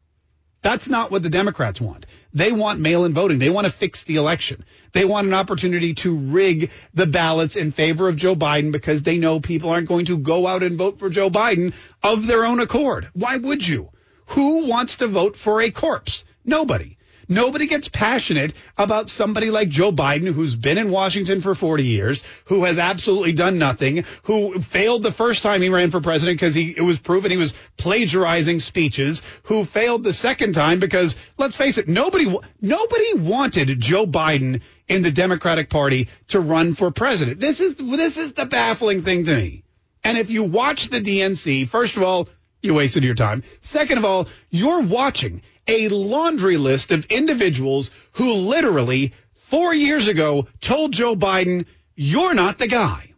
That's 0.64 0.90
not 0.90 1.12
what 1.12 1.22
the 1.22 1.30
Democrats 1.30 1.80
want. 1.80 2.08
They 2.34 2.52
want 2.52 2.80
mail-in 2.80 3.14
voting. 3.14 3.38
They 3.38 3.52
want 3.52 3.66
to 3.66 3.72
fix 3.72 4.04
the 4.04 4.16
election. 4.16 4.66
They 4.94 5.06
want 5.06 5.28
an 5.28 5.34
opportunity 5.36 5.94
to 5.96 6.16
rig 6.16 6.72
the 6.96 7.06
ballots 7.06 7.56
in 7.56 7.72
favor 7.72 8.08
of 8.08 8.16
Joe 8.16 8.36
Biden 8.36 8.72
because 8.72 9.04
they 9.04 9.20
know 9.20 9.40
people 9.40 9.70
aren't 9.70 9.90
going 9.90 10.06
to 10.06 10.18
go 10.18 10.48
out 10.48 10.64
and 10.64 10.76
vote 10.76 10.98
for 10.98 11.12
Joe 11.12 11.30
Biden 11.30 11.76
of 12.02 12.26
their 12.26 12.46
own 12.46 12.60
accord. 12.60 13.10
Why 13.14 13.38
would 13.38 13.68
you? 13.68 13.90
Who 14.28 14.66
wants 14.66 14.98
to 14.98 15.08
vote 15.08 15.38
for 15.38 15.62
a 15.62 15.70
corpse? 15.70 16.24
Nobody. 16.44 16.98
Nobody 17.28 17.68
gets 17.68 17.88
passionate 17.88 18.54
about 18.78 19.10
somebody 19.10 19.50
like 19.50 19.70
Joe 19.70 19.92
Biden, 19.92 20.32
who's 20.32 20.56
been 20.56 20.78
in 20.78 20.92
Washington 20.92 21.42
for 21.42 21.54
40 21.54 21.84
years, 21.84 22.24
who 22.46 22.64
has 22.66 22.78
absolutely 22.78 23.34
done 23.34 23.58
nothing, 23.58 24.06
who 24.24 24.60
failed 24.60 25.04
the 25.04 25.12
first 25.12 25.44
time 25.44 25.62
he 25.62 25.70
ran 25.70 25.92
for 25.92 26.02
president 26.02 26.38
because 26.38 26.56
he 26.56 26.74
it 26.76 26.82
was 26.82 27.00
proven 27.00 27.32
he 27.32 27.38
was 27.38 27.54
plagiarizing 27.78 28.60
speeches, 28.60 29.22
who 29.44 29.66
failed 29.66 30.04
the 30.04 30.14
second 30.14 30.54
time 30.54 30.80
because 30.80 31.16
let's 31.38 31.56
face 31.56 31.78
it, 31.78 31.88
nobody 31.88 32.36
nobody 32.62 33.14
wanted 33.16 33.80
Joe 33.80 34.06
Biden 34.06 34.62
in 34.88 35.02
the 35.02 35.12
Democratic 35.12 35.70
Party 35.70 36.10
to 36.30 36.40
run 36.40 36.74
for 36.74 36.92
president. 36.92 37.40
This 37.40 37.62
is 37.62 37.76
this 37.76 38.18
is 38.18 38.34
the 38.34 38.46
baffling 38.46 39.04
thing 39.04 39.26
to 39.26 39.36
me. 39.36 39.64
And 40.04 40.18
if 40.18 40.30
you 40.30 40.44
watch 40.44 40.90
the 40.90 41.00
DNC, 41.00 41.68
first 41.70 41.96
of 41.96 42.04
all, 42.04 42.28
you 42.62 42.74
wasted 42.74 43.04
your 43.04 43.16
time. 43.16 43.44
Second 43.62 43.98
of 43.98 44.06
all, 44.06 44.28
you're 44.50 44.82
watching 44.82 45.42
a 45.68 45.90
laundry 45.90 46.58
list 46.58 46.92
of 46.92 47.06
individuals 47.06 47.92
who 48.14 48.34
literally 48.34 49.14
four 49.36 49.74
years 49.74 50.08
ago 50.08 50.48
told 50.62 50.94
Joe 50.94 51.16
Biden, 51.16 51.66
you're 51.96 52.34
not 52.34 52.58
the 52.58 52.68
guy. 52.68 53.14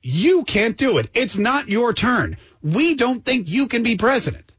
You 0.00 0.42
can't 0.44 0.76
do 0.76 0.98
it. 0.98 1.08
It's 1.14 1.38
not 1.38 1.68
your 1.68 1.92
turn. 1.92 2.36
We 2.62 2.96
don't 2.96 3.24
think 3.24 3.48
you 3.48 3.68
can 3.68 3.82
be 3.82 3.96
president. 3.96 4.52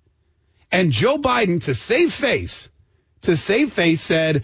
And 0.71 0.91
Joe 0.91 1.17
Biden, 1.17 1.61
to 1.63 1.75
save 1.75 2.13
face, 2.13 2.69
to 3.21 3.35
save 3.35 3.73
face, 3.73 4.01
said, 4.01 4.43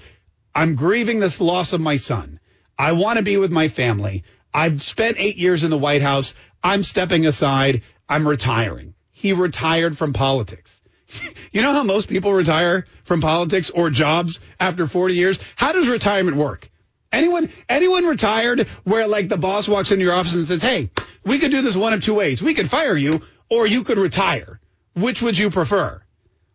I'm 0.53 0.75
grieving 0.75 1.19
this 1.19 1.39
loss 1.39 1.73
of 1.73 1.81
my 1.81 1.97
son. 1.97 2.39
I 2.77 2.91
want 2.93 3.17
to 3.17 3.23
be 3.23 3.37
with 3.37 3.51
my 3.51 3.67
family. 3.67 4.23
I've 4.53 4.81
spent 4.81 5.19
eight 5.19 5.37
years 5.37 5.63
in 5.63 5.69
the 5.69 5.77
White 5.77 6.01
House. 6.01 6.33
I'm 6.63 6.83
stepping 6.83 7.25
aside. 7.25 7.83
I'm 8.07 8.27
retiring. 8.27 8.95
He 9.11 9.33
retired 9.33 9.97
from 9.97 10.13
politics. 10.13 10.81
you 11.51 11.61
know 11.61 11.73
how 11.73 11.83
most 11.83 12.09
people 12.09 12.33
retire 12.33 12.85
from 13.03 13.21
politics 13.21 13.69
or 13.69 13.89
jobs 13.89 14.39
after 14.59 14.87
40 14.87 15.15
years? 15.15 15.39
How 15.55 15.71
does 15.71 15.87
retirement 15.87 16.37
work? 16.37 16.69
Anyone, 17.11 17.49
anyone 17.67 18.05
retired 18.05 18.67
where 18.83 19.07
like 19.07 19.29
the 19.29 19.37
boss 19.37 19.67
walks 19.67 19.91
into 19.91 20.05
your 20.05 20.13
office 20.13 20.35
and 20.35 20.45
says, 20.45 20.61
Hey, 20.61 20.91
we 21.25 21.39
could 21.39 21.51
do 21.51 21.61
this 21.61 21.75
one 21.75 21.93
of 21.93 22.03
two 22.03 22.13
ways. 22.13 22.41
We 22.41 22.53
could 22.53 22.69
fire 22.69 22.95
you 22.95 23.21
or 23.49 23.65
you 23.65 23.83
could 23.83 23.97
retire. 23.97 24.59
Which 24.95 25.21
would 25.21 25.37
you 25.37 25.49
prefer? 25.49 26.03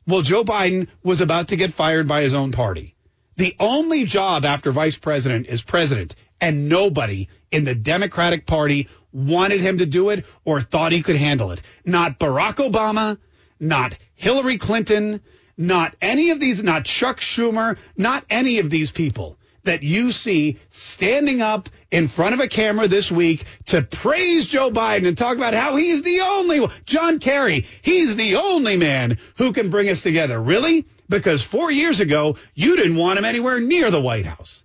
Well, 0.07 0.23
Joe 0.23 0.45
Biden 0.45 0.89
was 1.03 1.21
about 1.21 1.49
to 1.49 1.57
get 1.57 1.73
fired 1.73 2.07
by 2.07 2.23
his 2.23 2.35
own 2.35 2.53
party. 2.53 2.95
The 3.37 3.57
only 3.59 4.05
job 4.05 4.45
after 4.45 4.71
vice 4.71 4.97
president 4.97 5.47
is 5.47 5.61
president, 5.61 6.15
and 6.41 6.69
nobody 6.69 7.29
in 7.51 7.65
the 7.65 7.75
Democratic 7.75 8.47
Party 8.47 8.89
wanted 9.13 9.61
him 9.61 9.79
to 9.79 9.87
do 9.87 10.11
it 10.11 10.27
or 10.45 10.61
thought 10.61 10.93
he 10.93 11.03
could 11.03 11.17
handle 11.17 11.51
it. 11.51 11.63
Not 11.85 12.21
Barack 12.21 12.57
Obama, 12.57 13.19
not 13.61 13.97
Hillary 14.15 14.59
Clinton, 14.59 15.21
not 15.57 15.95
any 16.01 16.31
of 16.31 16.41
these, 16.41 16.63
not 16.63 16.85
Chuck 16.85 17.21
Schumer, 17.21 17.77
not 17.97 18.25
any 18.29 18.59
of 18.59 18.71
these 18.71 18.91
people 18.91 19.39
that 19.65 19.83
you 19.83 20.13
see 20.13 20.59
standing 20.71 21.43
up 21.43 21.69
in 21.91 22.09
front 22.09 22.35
of 22.35 22.41
a 22.41 22.49
camera 22.49 22.87
this 22.87 23.11
week 23.11 23.45
to 23.67 23.83
praise 23.83 24.47
Joe 24.47 24.71
Biden 24.71 25.09
and 25.09 25.19
talk 25.19 25.37
about 25.37 25.55
how 25.55 25.77
he's 25.77 26.03
the 26.03 26.21
only. 26.21 26.67
John 26.85 27.19
Kerry, 27.19 27.67
he's 27.83 28.17
the 28.17 28.37
only 28.37 28.77
man 28.77 29.19
who 29.37 29.53
can 29.53 29.71
bring 29.71 29.89
us 29.89 30.03
together. 30.03 30.41
Really? 30.41 30.85
Because 31.09 31.43
four 31.43 31.71
years 31.71 32.01
ago, 32.01 32.37
you 32.55 32.77
didn't 32.77 32.97
want 32.97 33.19
him 33.19 33.25
anywhere 33.25 33.61
near 33.61 33.91
the 33.91 34.01
White 34.01 34.27
House. 34.27 34.65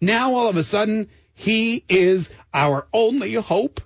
Now 0.00 0.34
all 0.34 0.48
of 0.48 0.56
a 0.56 0.64
sudden, 0.64 1.08
he 1.34 1.84
is 1.88 2.30
our 2.52 2.86
only 2.92 3.34
hope. 3.34 3.80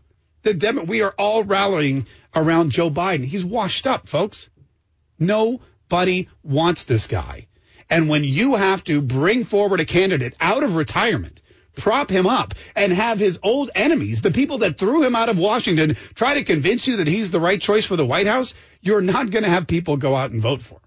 The 0.44 0.54
Dem- 0.54 0.87
we 0.87 1.02
are 1.02 1.14
all 1.18 1.42
rallying 1.42 2.07
around 2.35 2.70
Joe 2.70 2.90
Biden. 2.90 3.24
He's 3.24 3.44
washed 3.44 3.87
up, 3.87 4.09
folks. 4.09 4.50
Nobody 5.18 6.28
wants 6.42 6.85
this 6.85 7.07
guy. 7.07 7.46
And 7.88 8.09
when 8.09 8.24
you 8.24 8.54
have 8.54 8.85
to 8.85 9.00
bring 9.00 9.44
forward 9.44 9.80
a 9.80 9.85
candidate 9.85 10.35
out 10.40 10.62
of 10.62 10.76
retirement, 10.76 11.40
prop 11.76 12.11
him 12.11 12.26
up, 12.26 12.54
and 12.76 12.92
have 12.92 13.18
his 13.18 13.38
old 13.42 13.70
enemies, 13.74 14.20
the 14.20 14.30
people 14.30 14.59
that 14.59 14.78
threw 14.78 15.02
him 15.02 15.14
out 15.14 15.28
of 15.28 15.38
Washington, 15.38 15.96
try 16.14 16.35
to 16.35 16.44
convince 16.44 16.87
you 16.87 16.98
that 16.98 17.07
he's 17.07 17.30
the 17.30 17.40
right 17.40 17.61
choice 17.61 17.87
for 17.87 17.96
the 17.96 18.07
White 18.07 18.26
House, 18.26 18.54
you're 18.80 19.00
not 19.00 19.30
going 19.30 19.44
to 19.44 19.50
have 19.50 19.66
people 19.66 19.96
go 19.96 20.14
out 20.14 20.30
and 20.30 20.42
vote 20.42 20.62
for 20.62 20.74
him. 20.74 20.84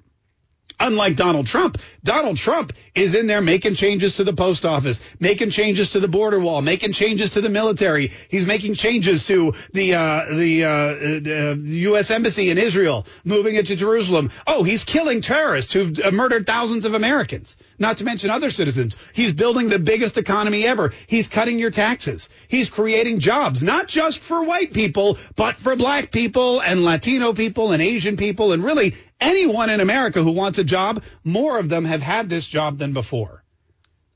Unlike 0.79 1.15
Donald 1.15 1.47
Trump, 1.47 1.79
Donald 2.03 2.37
Trump 2.37 2.71
is 2.93 3.15
in 3.15 3.25
there 3.25 3.41
making 3.41 3.73
changes 3.73 4.17
to 4.17 4.23
the 4.23 4.33
post 4.33 4.63
office, 4.63 5.01
making 5.19 5.49
changes 5.49 5.93
to 5.93 5.99
the 5.99 6.07
border 6.07 6.39
wall, 6.39 6.61
making 6.61 6.93
changes 6.93 7.31
to 7.31 7.41
the 7.41 7.49
military. 7.49 8.11
He's 8.29 8.45
making 8.45 8.75
changes 8.75 9.25
to 9.25 9.55
the 9.73 9.95
uh, 9.95 10.25
the 10.35 10.65
uh, 10.65 10.69
uh, 10.69 11.55
U.S. 11.55 12.11
embassy 12.11 12.51
in 12.51 12.59
Israel, 12.59 13.07
moving 13.23 13.55
it 13.55 13.65
to 13.67 13.75
Jerusalem. 13.75 14.29
Oh, 14.45 14.61
he's 14.61 14.83
killing 14.83 15.21
terrorists 15.21 15.73
who've 15.73 15.97
uh, 15.99 16.11
murdered 16.11 16.45
thousands 16.45 16.85
of 16.85 16.93
Americans, 16.93 17.55
not 17.79 17.97
to 17.97 18.03
mention 18.03 18.29
other 18.29 18.51
citizens. 18.51 18.95
He's 19.13 19.33
building 19.33 19.69
the 19.69 19.79
biggest 19.79 20.15
economy 20.17 20.67
ever. 20.67 20.93
He's 21.07 21.27
cutting 21.27 21.57
your 21.57 21.71
taxes. 21.71 22.29
He's 22.49 22.69
creating 22.69 23.17
jobs, 23.19 23.63
not 23.63 23.87
just 23.87 24.19
for 24.19 24.43
white 24.43 24.73
people, 24.73 25.17
but 25.35 25.55
for 25.55 25.75
black 25.75 26.11
people 26.11 26.61
and 26.61 26.85
Latino 26.85 27.33
people 27.33 27.71
and 27.71 27.81
Asian 27.81 28.15
people 28.15 28.53
and 28.53 28.63
really 28.63 28.93
anyone 29.19 29.69
in 29.69 29.79
America 29.79 30.23
who 30.23 30.31
wants 30.31 30.57
a 30.57 30.63
job, 30.63 31.03
more 31.23 31.59
of 31.59 31.69
them 31.69 31.85
have 31.85 32.01
had 32.01 32.29
this 32.29 32.47
job 32.47 32.77
than 32.77 32.93
before. 32.93 33.43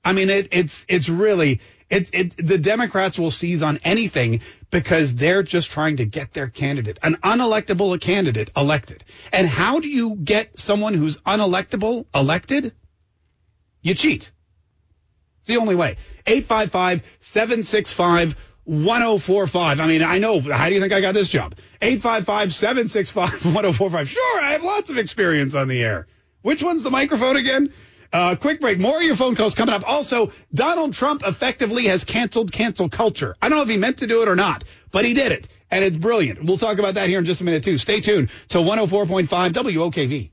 I 0.04 0.14
mean, 0.14 0.30
it, 0.30 0.50
it's 0.52 0.86
it's 0.88 1.10
really 1.10 1.62
it, 1.90 2.10
it 2.14 2.38
the 2.38 2.58
Democrats 2.58 3.20
will 3.20 3.32
seize 3.32 3.62
on 3.62 3.80
anything 3.84 4.42
because 4.72 5.14
they're 5.14 5.44
just 5.44 5.70
trying 5.70 5.98
to 5.98 6.06
get 6.06 6.34
their 6.34 6.48
candidate, 6.48 6.98
an 7.04 7.18
unelectable 7.24 8.00
candidate, 8.00 8.50
elected. 8.56 9.04
And 9.32 9.48
how 9.48 9.80
do 9.80 9.88
you 9.88 10.16
get 10.16 10.60
someone 10.60 10.94
who's 10.94 11.18
unelectable 11.18 12.06
elected? 12.16 12.74
You 13.82 13.94
cheat. 13.94 14.32
It's 15.42 15.48
the 15.48 15.58
only 15.58 15.76
way. 15.76 15.98
855 16.26 17.04
765 17.20 18.36
1045. 18.66 19.80
I 19.80 19.88
mean, 19.88 20.04
I 20.04 20.20
know. 20.20 20.40
How 20.40 20.70
do 20.70 20.76
you 20.76 20.82
think 20.82 20.94
I 20.94 21.02
got 21.02 21.14
this 21.14 21.30
job? 21.30 21.56
855 21.82 22.54
765 22.54 23.46
1045. 23.54 24.10
Sure, 24.10 24.42
I 24.42 24.52
have 24.52 24.64
lots 24.64 24.90
of 24.90 24.98
experience 24.98 25.56
on 25.56 25.68
the 25.68 25.82
air. 25.82 26.08
Which 26.42 26.64
one's 26.64 26.84
the 26.84 26.90
microphone 26.90 27.36
again? 27.36 27.74
Uh, 28.14 28.36
quick 28.36 28.60
break. 28.60 28.80
More 28.80 28.98
of 28.98 29.04
your 29.04 29.16
phone 29.16 29.36
calls 29.36 29.56
coming 29.56 29.74
up. 29.74 29.88
Also, 29.88 30.32
Donald 30.54 30.94
Trump 30.94 31.24
effectively 31.26 31.86
has 31.86 32.04
canceled 32.04 32.52
cancel 32.52 32.90
culture. 32.90 33.36
I 33.42 33.48
don't 33.48 33.58
know 33.58 33.64
if 33.64 33.70
he 33.70 33.78
meant 33.78 34.00
to 34.00 34.08
do 34.08 34.22
it 34.22 34.28
or 34.28 34.36
not, 34.36 34.64
but 34.92 35.06
he 35.06 35.14
did 35.14 35.32
it. 35.32 35.48
And 35.70 35.86
it's 35.86 35.96
brilliant. 35.96 36.44
We'll 36.44 36.58
talk 36.58 36.78
about 36.78 36.96
that 36.96 37.08
here 37.08 37.20
in 37.20 37.26
just 37.26 37.40
a 37.40 37.46
minute, 37.46 37.64
too. 37.64 37.78
Stay 37.78 38.02
tuned 38.02 38.30
to 38.50 38.58
104.5 38.58 39.28
WOKV. 39.28 40.32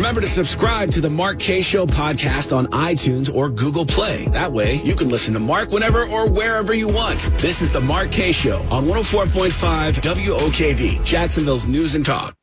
Remember 0.00 0.22
to 0.22 0.26
subscribe 0.26 0.92
to 0.92 1.02
the 1.02 1.10
Mark 1.10 1.38
Kaye 1.38 1.60
Show 1.60 1.84
podcast 1.84 2.56
on 2.56 2.68
iTunes 2.68 3.32
or 3.32 3.50
Google 3.50 3.84
Play. 3.84 4.24
That 4.28 4.50
way 4.50 4.76
you 4.76 4.94
can 4.94 5.10
listen 5.10 5.34
to 5.34 5.40
Mark 5.40 5.72
whenever 5.72 6.06
or 6.06 6.26
wherever 6.26 6.72
you 6.72 6.88
want. 6.88 7.18
This 7.36 7.60
is 7.60 7.70
the 7.70 7.82
Mark 7.82 8.10
Kaye 8.10 8.32
Show 8.32 8.62
on 8.70 8.86
104.5 8.86 10.00
WOKV, 10.00 11.04
Jacksonville's 11.04 11.66
News 11.66 11.96
and 11.96 12.06
Talk. 12.06 12.34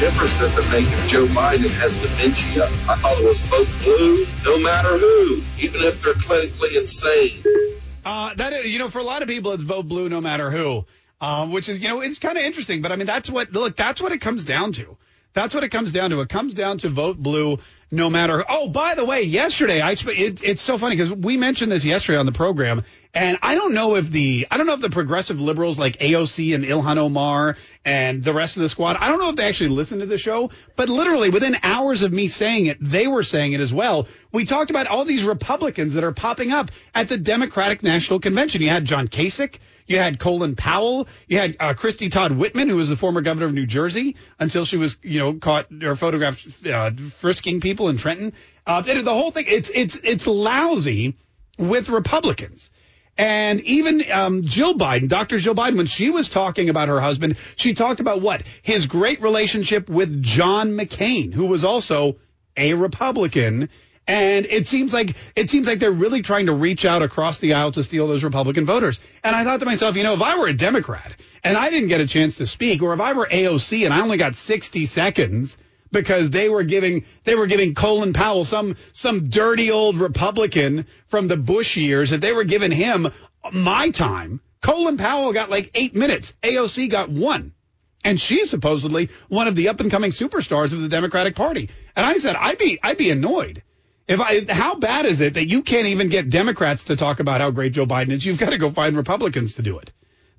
Difference 0.00 0.36
does 0.38 0.56
it 0.56 0.70
make 0.70 0.86
if 0.86 1.08
Joe 1.08 1.26
Biden 1.26 1.70
has 1.70 1.94
dementia? 2.00 2.66
I 2.88 2.96
thought 2.96 3.18
it 3.20 3.26
was 3.26 3.38
vote 3.40 3.68
blue, 3.82 4.26
no 4.44 4.58
matter 4.58 4.98
who, 4.98 5.42
even 5.58 5.82
if 5.82 6.02
they're 6.02 6.14
clinically 6.14 6.76
insane. 6.80 7.42
Uh, 8.04 8.34
that 8.34 8.52
is, 8.52 8.66
you 8.66 8.78
know, 8.78 8.90
for 8.90 8.98
a 8.98 9.02
lot 9.02 9.22
of 9.22 9.28
people, 9.28 9.52
it's 9.52 9.62
vote 9.62 9.88
blue 9.88 10.08
no 10.08 10.20
matter 10.20 10.50
who, 10.50 10.84
um, 11.20 11.52
which 11.52 11.68
is, 11.68 11.78
you 11.78 11.88
know, 11.88 12.00
it's 12.00 12.18
kind 12.18 12.36
of 12.36 12.44
interesting. 12.44 12.82
But 12.82 12.92
I 12.92 12.96
mean, 12.96 13.06
that's 13.06 13.30
what 13.30 13.52
look, 13.52 13.76
that's 13.76 14.02
what 14.02 14.12
it 14.12 14.20
comes 14.20 14.44
down 14.44 14.72
to. 14.72 14.96
That's 15.32 15.54
what 15.54 15.64
it 15.64 15.70
comes 15.70 15.90
down 15.90 16.10
to. 16.10 16.20
It 16.20 16.28
comes 16.28 16.54
down 16.54 16.78
to 16.78 16.88
vote 16.88 17.16
blue 17.16 17.58
no 17.94 18.10
matter. 18.10 18.44
Oh, 18.48 18.68
by 18.68 18.94
the 18.94 19.04
way, 19.04 19.22
yesterday 19.22 19.80
I 19.80 19.92
it, 19.92 20.42
it's 20.42 20.60
so 20.60 20.78
funny 20.78 20.96
because 20.96 21.12
we 21.12 21.36
mentioned 21.36 21.72
this 21.72 21.84
yesterday 21.84 22.18
on 22.18 22.26
the 22.26 22.32
program, 22.32 22.82
and 23.14 23.38
I 23.42 23.54
don't 23.54 23.74
know 23.74 23.94
if 23.96 24.10
the 24.10 24.46
I 24.50 24.56
don't 24.56 24.66
know 24.66 24.74
if 24.74 24.80
the 24.80 24.90
progressive 24.90 25.40
liberals 25.40 25.78
like 25.78 25.98
AOC 25.98 26.54
and 26.54 26.64
Ilhan 26.64 26.98
Omar 26.98 27.56
and 27.84 28.24
the 28.24 28.34
rest 28.34 28.56
of 28.56 28.62
the 28.62 28.68
squad, 28.68 28.96
I 28.96 29.08
don't 29.08 29.18
know 29.18 29.30
if 29.30 29.36
they 29.36 29.46
actually 29.46 29.70
listened 29.70 30.00
to 30.00 30.06
the 30.06 30.18
show, 30.18 30.50
but 30.74 30.88
literally 30.88 31.30
within 31.30 31.56
hours 31.62 32.02
of 32.02 32.12
me 32.12 32.28
saying 32.28 32.66
it, 32.66 32.78
they 32.80 33.06
were 33.06 33.22
saying 33.22 33.52
it 33.52 33.60
as 33.60 33.72
well. 33.72 34.08
We 34.32 34.44
talked 34.44 34.70
about 34.70 34.86
all 34.88 35.04
these 35.04 35.24
Republicans 35.24 35.94
that 35.94 36.04
are 36.04 36.12
popping 36.12 36.50
up 36.50 36.70
at 36.94 37.08
the 37.08 37.16
Democratic 37.16 37.82
National 37.82 38.18
Convention. 38.20 38.62
You 38.62 38.70
had 38.70 38.84
John 38.84 39.06
Kasich. 39.06 39.58
You 39.86 39.98
had 39.98 40.18
Colin 40.18 40.56
Powell. 40.56 41.08
You 41.28 41.38
had 41.38 41.56
uh, 41.60 41.74
Christie 41.74 42.08
Todd 42.08 42.32
Whitman, 42.32 42.68
who 42.68 42.76
was 42.76 42.88
the 42.88 42.96
former 42.96 43.20
governor 43.20 43.46
of 43.46 43.52
New 43.52 43.66
Jersey 43.66 44.16
until 44.38 44.64
she 44.64 44.76
was, 44.76 44.96
you 45.02 45.18
know, 45.18 45.34
caught 45.34 45.66
or 45.82 45.94
photographed 45.94 46.66
uh, 46.66 46.90
frisking 47.16 47.60
people 47.60 47.83
in 47.88 47.96
Trenton. 47.96 48.32
Uh, 48.66 48.80
the 48.80 49.02
whole 49.04 49.30
thing, 49.30 49.44
it's 49.48 49.68
it's 49.68 49.96
it's 49.96 50.26
lousy 50.26 51.16
with 51.58 51.88
Republicans. 51.88 52.70
And 53.16 53.60
even 53.60 54.02
um, 54.10 54.42
Jill 54.42 54.74
Biden, 54.74 55.08
Dr. 55.08 55.38
Jill 55.38 55.54
Biden, 55.54 55.76
when 55.76 55.86
she 55.86 56.10
was 56.10 56.28
talking 56.28 56.68
about 56.68 56.88
her 56.88 57.00
husband, 57.00 57.36
she 57.54 57.72
talked 57.72 58.00
about 58.00 58.20
what 58.20 58.42
his 58.62 58.86
great 58.86 59.22
relationship 59.22 59.88
with 59.88 60.20
John 60.20 60.72
McCain, 60.72 61.32
who 61.32 61.46
was 61.46 61.64
also 61.64 62.16
a 62.56 62.74
Republican 62.74 63.68
and 64.06 64.46
it 64.46 64.66
seems 64.66 64.92
like 64.92 65.16
it 65.34 65.48
seems 65.48 65.66
like 65.66 65.78
they're 65.78 65.90
really 65.90 66.22
trying 66.22 66.46
to 66.46 66.52
reach 66.52 66.84
out 66.84 67.02
across 67.02 67.38
the 67.38 67.54
aisle 67.54 67.72
to 67.72 67.82
steal 67.82 68.06
those 68.06 68.22
Republican 68.22 68.66
voters. 68.66 69.00
And 69.22 69.34
I 69.34 69.44
thought 69.44 69.60
to 69.60 69.66
myself, 69.66 69.96
you 69.96 70.02
know, 70.02 70.12
if 70.12 70.22
I 70.22 70.38
were 70.38 70.48
a 70.48 70.52
Democrat 70.52 71.16
and 71.42 71.56
I 71.56 71.70
didn't 71.70 71.88
get 71.88 72.00
a 72.00 72.06
chance 72.06 72.36
to 72.36 72.46
speak, 72.46 72.82
or 72.82 72.92
if 72.92 73.00
I 73.00 73.14
were 73.14 73.26
AOC 73.26 73.84
and 73.84 73.94
I 73.94 74.00
only 74.00 74.18
got 74.18 74.36
60 74.36 74.86
seconds 74.86 75.56
because 75.94 76.28
they 76.28 76.50
were 76.50 76.64
giving 76.64 77.06
they 77.24 77.34
were 77.34 77.46
giving 77.46 77.74
Colin 77.74 78.12
Powell 78.12 78.44
some 78.44 78.76
some 78.92 79.30
dirty 79.30 79.70
old 79.70 79.96
Republican 79.96 80.86
from 81.08 81.28
the 81.28 81.38
Bush 81.38 81.78
years, 81.78 82.12
if 82.12 82.20
they 82.20 82.34
were 82.34 82.44
giving 82.44 82.70
him 82.70 83.10
my 83.50 83.88
time, 83.88 84.42
Colin 84.60 84.98
Powell 84.98 85.32
got 85.32 85.48
like 85.48 85.70
eight 85.74 85.94
minutes. 85.94 86.34
AOC 86.42 86.90
got 86.90 87.08
one. 87.08 87.52
And 88.04 88.20
she's 88.20 88.50
supposedly 88.50 89.08
one 89.28 89.48
of 89.48 89.56
the 89.56 89.68
up 89.68 89.80
and 89.80 89.90
coming 89.90 90.10
superstars 90.10 90.74
of 90.74 90.82
the 90.82 90.88
Democratic 90.88 91.34
Party. 91.34 91.70
And 91.96 92.04
I 92.04 92.18
said, 92.18 92.36
I'd 92.36 92.58
be, 92.58 92.78
I'd 92.82 92.98
be 92.98 93.10
annoyed. 93.10 93.62
If 94.06 94.20
I, 94.20 94.44
how 94.46 94.74
bad 94.74 95.06
is 95.06 95.22
it 95.22 95.34
that 95.34 95.46
you 95.46 95.62
can't 95.62 95.86
even 95.86 96.10
get 96.10 96.28
Democrats 96.28 96.84
to 96.84 96.96
talk 96.96 97.20
about 97.20 97.40
how 97.40 97.50
great 97.50 97.72
Joe 97.72 97.86
Biden 97.86 98.10
is? 98.10 98.24
You've 98.24 98.38
got 98.38 98.50
to 98.50 98.58
go 98.58 98.70
find 98.70 98.94
Republicans 98.94 99.54
to 99.54 99.62
do 99.62 99.78
it. 99.78 99.90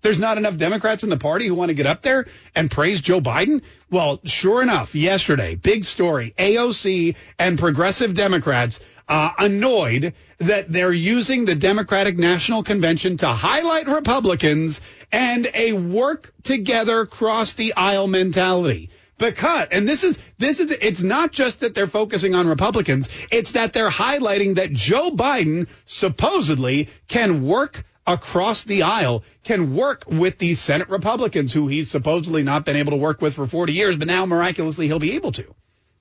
There's 0.05 0.19
not 0.19 0.37
enough 0.37 0.55
Democrats 0.55 1.01
in 1.01 1.09
the 1.09 1.17
party 1.17 1.47
who 1.47 1.55
want 1.55 1.69
to 1.69 1.73
get 1.73 1.87
up 1.87 2.03
there 2.03 2.27
and 2.53 2.69
praise 2.69 3.01
Joe 3.01 3.21
Biden. 3.21 3.63
Well, 3.89 4.19
sure 4.23 4.61
enough, 4.61 4.93
yesterday, 4.93 5.55
big 5.55 5.83
story, 5.83 6.35
AOC 6.37 7.15
and 7.39 7.57
progressive 7.57 8.13
Democrats 8.13 8.79
uh, 9.09 9.31
annoyed 9.39 10.13
that 10.37 10.71
they're 10.71 10.93
using 10.93 11.45
the 11.45 11.55
Democratic 11.55 12.19
National 12.19 12.61
Convention 12.61 13.17
to 13.17 13.27
highlight 13.29 13.87
Republicans 13.87 14.79
and 15.11 15.49
a 15.55 15.73
work 15.73 16.31
together 16.43 17.07
cross 17.07 17.55
the 17.55 17.73
aisle 17.73 18.05
mentality. 18.05 18.91
Because, 19.17 19.69
and 19.71 19.89
this 19.89 20.03
is, 20.03 20.19
this 20.37 20.59
is, 20.59 20.69
it's 20.69 21.01
not 21.01 21.31
just 21.31 21.61
that 21.61 21.73
they're 21.73 21.87
focusing 21.87 22.35
on 22.35 22.47
Republicans, 22.47 23.09
it's 23.31 23.53
that 23.53 23.73
they're 23.73 23.89
highlighting 23.89 24.57
that 24.57 24.71
Joe 24.71 25.09
Biden 25.09 25.67
supposedly 25.87 26.89
can 27.07 27.43
work 27.43 27.83
across 28.07 28.63
the 28.63 28.83
aisle, 28.83 29.23
can 29.43 29.75
work 29.75 30.05
with 30.07 30.37
these 30.37 30.59
Senate 30.59 30.89
Republicans 30.89 31.51
who 31.53 31.67
he's 31.67 31.89
supposedly 31.89 32.43
not 32.43 32.65
been 32.65 32.75
able 32.75 32.91
to 32.91 32.97
work 32.97 33.21
with 33.21 33.33
for 33.33 33.47
40 33.47 33.73
years, 33.73 33.97
but 33.97 34.07
now 34.07 34.25
miraculously 34.25 34.87
he'll 34.87 34.99
be 34.99 35.15
able 35.15 35.31
to. 35.33 35.53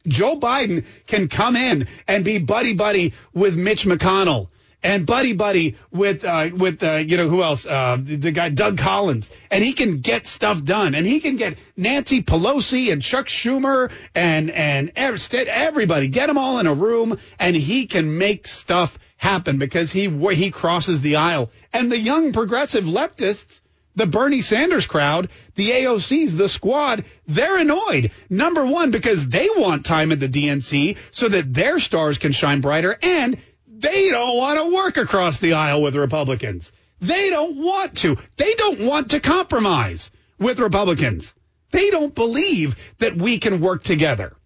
Joe 0.06 0.38
Biden 0.38 0.84
can 1.06 1.28
come 1.28 1.56
in 1.56 1.88
and 2.06 2.24
be 2.24 2.38
buddy 2.38 2.74
buddy 2.74 3.14
with 3.32 3.56
Mitch 3.56 3.86
McConnell 3.86 4.48
and 4.84 5.06
buddy 5.06 5.32
buddy 5.32 5.76
with 5.90 6.24
uh, 6.24 6.50
with 6.52 6.82
uh, 6.82 6.96
you 6.96 7.16
know 7.16 7.28
who 7.28 7.42
else? 7.42 7.66
Uh, 7.66 7.96
the 8.00 8.30
guy 8.30 8.50
Doug 8.50 8.78
Collins. 8.78 9.30
And 9.50 9.64
he 9.64 9.72
can 9.72 10.00
get 10.00 10.26
stuff 10.26 10.62
done. 10.62 10.94
And 10.94 11.06
he 11.06 11.20
can 11.20 11.36
get 11.36 11.58
Nancy 11.76 12.22
Pelosi 12.22 12.92
and 12.92 13.02
Chuck 13.02 13.26
Schumer 13.26 13.90
and 14.14 14.50
and 14.50 14.92
everybody. 14.94 16.08
Get 16.08 16.26
them 16.26 16.38
all 16.38 16.58
in 16.58 16.66
a 16.66 16.74
room 16.74 17.18
and 17.40 17.56
he 17.56 17.86
can 17.86 18.18
make 18.18 18.46
stuff 18.46 18.96
happen 19.16 19.58
because 19.58 19.90
he 19.90 20.08
he 20.34 20.50
crosses 20.50 21.00
the 21.00 21.16
aisle. 21.16 21.50
And 21.72 21.90
the 21.90 21.98
young 21.98 22.32
progressive 22.32 22.84
leftists 22.84 23.60
the 23.96 24.06
Bernie 24.06 24.40
Sanders 24.40 24.86
crowd, 24.86 25.28
the 25.54 25.70
AOCs, 25.70 26.36
the 26.36 26.48
squad, 26.48 27.04
they're 27.28 27.58
annoyed. 27.58 28.10
Number 28.28 28.66
one, 28.66 28.90
because 28.90 29.28
they 29.28 29.48
want 29.56 29.86
time 29.86 30.10
at 30.10 30.18
the 30.18 30.28
DNC 30.28 30.96
so 31.12 31.28
that 31.28 31.54
their 31.54 31.78
stars 31.78 32.18
can 32.18 32.32
shine 32.32 32.60
brighter, 32.60 32.98
and 33.00 33.36
they 33.78 34.10
don't 34.10 34.36
want 34.36 34.58
to 34.58 34.74
work 34.74 34.96
across 34.96 35.38
the 35.38 35.54
aisle 35.54 35.82
with 35.82 35.96
Republicans. 35.96 36.72
They 37.00 37.30
don't 37.30 37.56
want 37.56 37.98
to. 37.98 38.16
They 38.36 38.54
don't 38.54 38.80
want 38.80 39.10
to 39.10 39.20
compromise 39.20 40.10
with 40.38 40.58
Republicans. 40.58 41.34
They 41.70 41.90
don't 41.90 42.14
believe 42.14 42.76
that 42.98 43.16
we 43.16 43.38
can 43.38 43.60
work 43.60 43.82
together. 43.82 44.36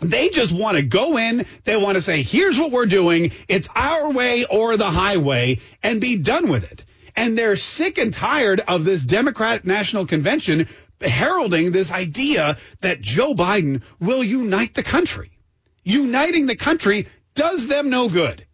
They 0.00 0.28
just 0.28 0.52
want 0.52 0.76
to 0.76 0.82
go 0.82 1.16
in. 1.16 1.44
They 1.64 1.76
want 1.76 1.96
to 1.96 2.02
say, 2.02 2.22
here's 2.22 2.58
what 2.58 2.70
we're 2.70 2.86
doing. 2.86 3.32
It's 3.48 3.68
our 3.74 4.10
way 4.10 4.44
or 4.44 4.76
the 4.76 4.90
highway 4.90 5.58
and 5.82 6.00
be 6.00 6.16
done 6.16 6.48
with 6.48 6.70
it 6.70 6.84
and 7.18 7.36
they're 7.36 7.56
sick 7.56 7.98
and 7.98 8.14
tired 8.14 8.60
of 8.68 8.84
this 8.84 9.02
Democratic 9.02 9.64
National 9.64 10.06
Convention 10.06 10.68
heralding 11.00 11.72
this 11.72 11.90
idea 11.90 12.56
that 12.80 13.00
Joe 13.00 13.34
Biden 13.34 13.82
will 13.98 14.22
unite 14.22 14.74
the 14.74 14.84
country. 14.84 15.32
Uniting 15.82 16.46
the 16.46 16.54
country 16.54 17.08
does 17.34 17.66
them 17.66 17.90
no 17.90 18.08
good. 18.08 18.46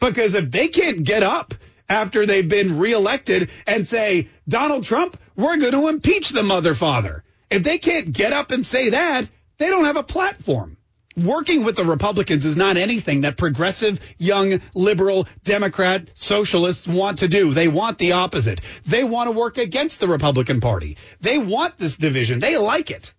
Because 0.00 0.34
if 0.34 0.50
they 0.50 0.68
can't 0.68 1.04
get 1.04 1.22
up 1.22 1.54
after 1.88 2.26
they've 2.26 2.48
been 2.48 2.78
reelected 2.78 3.50
and 3.66 3.86
say, 3.86 4.28
Donald 4.48 4.84
Trump, 4.84 5.16
we're 5.36 5.56
going 5.56 5.72
to 5.72 5.88
impeach 5.88 6.30
the 6.30 6.42
mother 6.42 6.74
father. 6.74 7.24
If 7.50 7.62
they 7.62 7.78
can't 7.78 8.12
get 8.12 8.32
up 8.32 8.50
and 8.50 8.64
say 8.64 8.90
that, 8.90 9.28
they 9.56 9.68
don't 9.68 9.86
have 9.86 9.96
a 9.96 10.02
platform 10.02 10.78
working 11.24 11.64
with 11.64 11.76
the 11.76 11.84
Republicans 11.84 12.44
is 12.44 12.56
not 12.56 12.76
anything 12.76 13.22
that 13.22 13.36
progressive, 13.36 14.00
young, 14.18 14.60
liberal, 14.74 15.26
Democrat, 15.44 16.10
socialists 16.14 16.86
want 16.86 17.18
to 17.18 17.28
do. 17.28 17.52
They 17.52 17.68
want 17.68 17.98
the 17.98 18.12
opposite. 18.12 18.60
They 18.86 19.04
want 19.04 19.28
to 19.28 19.32
work 19.32 19.58
against 19.58 20.00
the 20.00 20.08
Republican 20.08 20.60
Party. 20.60 20.96
They 21.20 21.38
want 21.38 21.78
this 21.78 21.96
division. 21.96 22.38
They 22.38 22.56
like 22.56 22.90
it. 22.90 23.12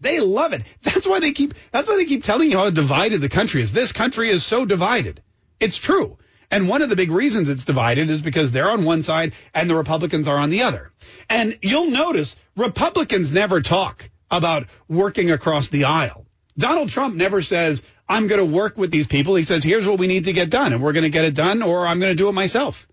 They 0.00 0.20
love 0.20 0.52
it. 0.52 0.62
That's 0.82 1.06
why 1.06 1.20
they 1.20 1.32
keep, 1.32 1.54
that's 1.72 1.88
why 1.88 1.96
they 1.96 2.04
keep 2.04 2.24
telling 2.24 2.50
you 2.50 2.58
how 2.58 2.70
divided 2.70 3.20
the 3.20 3.28
country 3.28 3.62
is. 3.62 3.72
This 3.72 3.92
country 3.92 4.28
is 4.28 4.44
so 4.44 4.66
divided. 4.66 5.22
It's 5.60 5.76
true. 5.76 6.18
And 6.50 6.68
one 6.68 6.82
of 6.82 6.88
the 6.88 6.96
big 6.96 7.10
reasons 7.10 7.48
it's 7.48 7.64
divided 7.64 8.08
is 8.08 8.22
because 8.22 8.52
they're 8.52 8.70
on 8.70 8.84
one 8.84 9.02
side 9.02 9.32
and 9.52 9.68
the 9.68 9.74
Republicans 9.74 10.28
are 10.28 10.36
on 10.36 10.50
the 10.50 10.62
other. 10.62 10.92
And 11.28 11.58
you'll 11.60 11.90
notice 11.90 12.36
Republicans 12.56 13.32
never 13.32 13.60
talk 13.60 14.08
about 14.30 14.66
working 14.88 15.30
across 15.30 15.68
the 15.68 15.84
aisle. 15.84 16.26
Donald 16.56 16.88
Trump 16.88 17.14
never 17.14 17.42
says, 17.42 17.82
I'm 18.08 18.28
going 18.28 18.38
to 18.38 18.56
work 18.56 18.78
with 18.78 18.90
these 18.90 19.06
people. 19.06 19.34
He 19.34 19.42
says, 19.42 19.62
here's 19.62 19.86
what 19.86 19.98
we 19.98 20.06
need 20.06 20.24
to 20.24 20.32
get 20.32 20.48
done, 20.48 20.72
and 20.72 20.82
we're 20.82 20.92
going 20.92 21.02
to 21.04 21.10
get 21.10 21.24
it 21.24 21.34
done, 21.34 21.62
or 21.62 21.86
I'm 21.86 21.98
going 21.98 22.12
to 22.12 22.16
do 22.16 22.28
it 22.28 22.32
myself. 22.32 22.86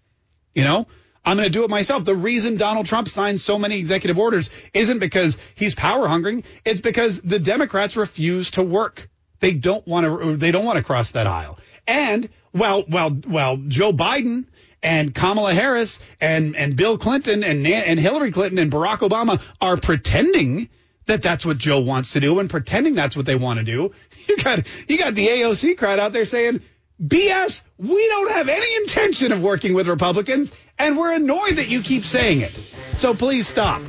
You 0.53 0.63
know, 0.63 0.87
I'm 1.23 1.37
going 1.37 1.47
to 1.47 1.53
do 1.53 1.63
it 1.63 1.69
myself. 1.69 2.03
The 2.03 2.15
reason 2.15 2.57
Donald 2.57 2.87
Trump 2.87 3.07
signs 3.07 3.43
so 3.43 3.57
many 3.57 3.77
executive 3.79 4.17
orders 4.19 4.49
isn't 4.73 4.99
because 4.99 5.37
he's 5.55 5.75
power 5.75 6.07
hungry. 6.07 6.43
It's 6.65 6.81
because 6.81 7.21
the 7.21 7.39
Democrats 7.39 7.95
refuse 7.95 8.51
to 8.51 8.63
work. 8.63 9.09
They 9.39 9.53
don't 9.53 9.87
want 9.87 10.05
to, 10.05 10.35
they 10.37 10.51
don't 10.51 10.65
want 10.65 10.77
to 10.77 10.83
cross 10.83 11.11
that 11.11 11.27
aisle. 11.27 11.59
And 11.87 12.29
well, 12.53 12.85
well, 12.87 13.17
well, 13.27 13.57
Joe 13.57 13.91
Biden 13.91 14.45
and 14.81 15.13
Kamala 15.13 15.53
Harris 15.53 15.99
and, 16.19 16.55
and 16.55 16.75
Bill 16.75 16.97
Clinton 16.97 17.43
and, 17.43 17.65
and 17.65 17.99
Hillary 17.99 18.31
Clinton 18.31 18.59
and 18.59 18.71
Barack 18.71 18.99
Obama 18.99 19.41
are 19.61 19.77
pretending 19.77 20.69
that 21.05 21.21
that's 21.21 21.45
what 21.45 21.57
Joe 21.57 21.81
wants 21.81 22.13
to 22.13 22.19
do 22.19 22.39
and 22.39 22.49
pretending 22.49 22.93
that's 22.93 23.15
what 23.15 23.25
they 23.25 23.35
want 23.35 23.59
to 23.59 23.65
do. 23.65 23.91
You 24.25 24.37
got 24.37 24.65
you 24.87 24.97
got 24.97 25.15
the 25.15 25.27
AOC 25.27 25.77
crowd 25.77 25.99
out 25.99 26.13
there 26.13 26.23
saying, 26.23 26.61
"BS, 27.05 27.61
we 27.77 28.07
don't 28.07 28.31
have 28.31 28.47
any 28.47 28.75
intention 28.77 29.33
of 29.33 29.43
working 29.43 29.73
with 29.73 29.85
Republicans, 29.89 30.53
and 30.79 30.97
we're 30.97 31.11
annoyed 31.11 31.57
that 31.57 31.67
you 31.67 31.81
keep 31.81 32.05
saying 32.05 32.39
it. 32.39 32.51
So 32.95 33.13
please 33.13 33.49
stop." 33.49 33.81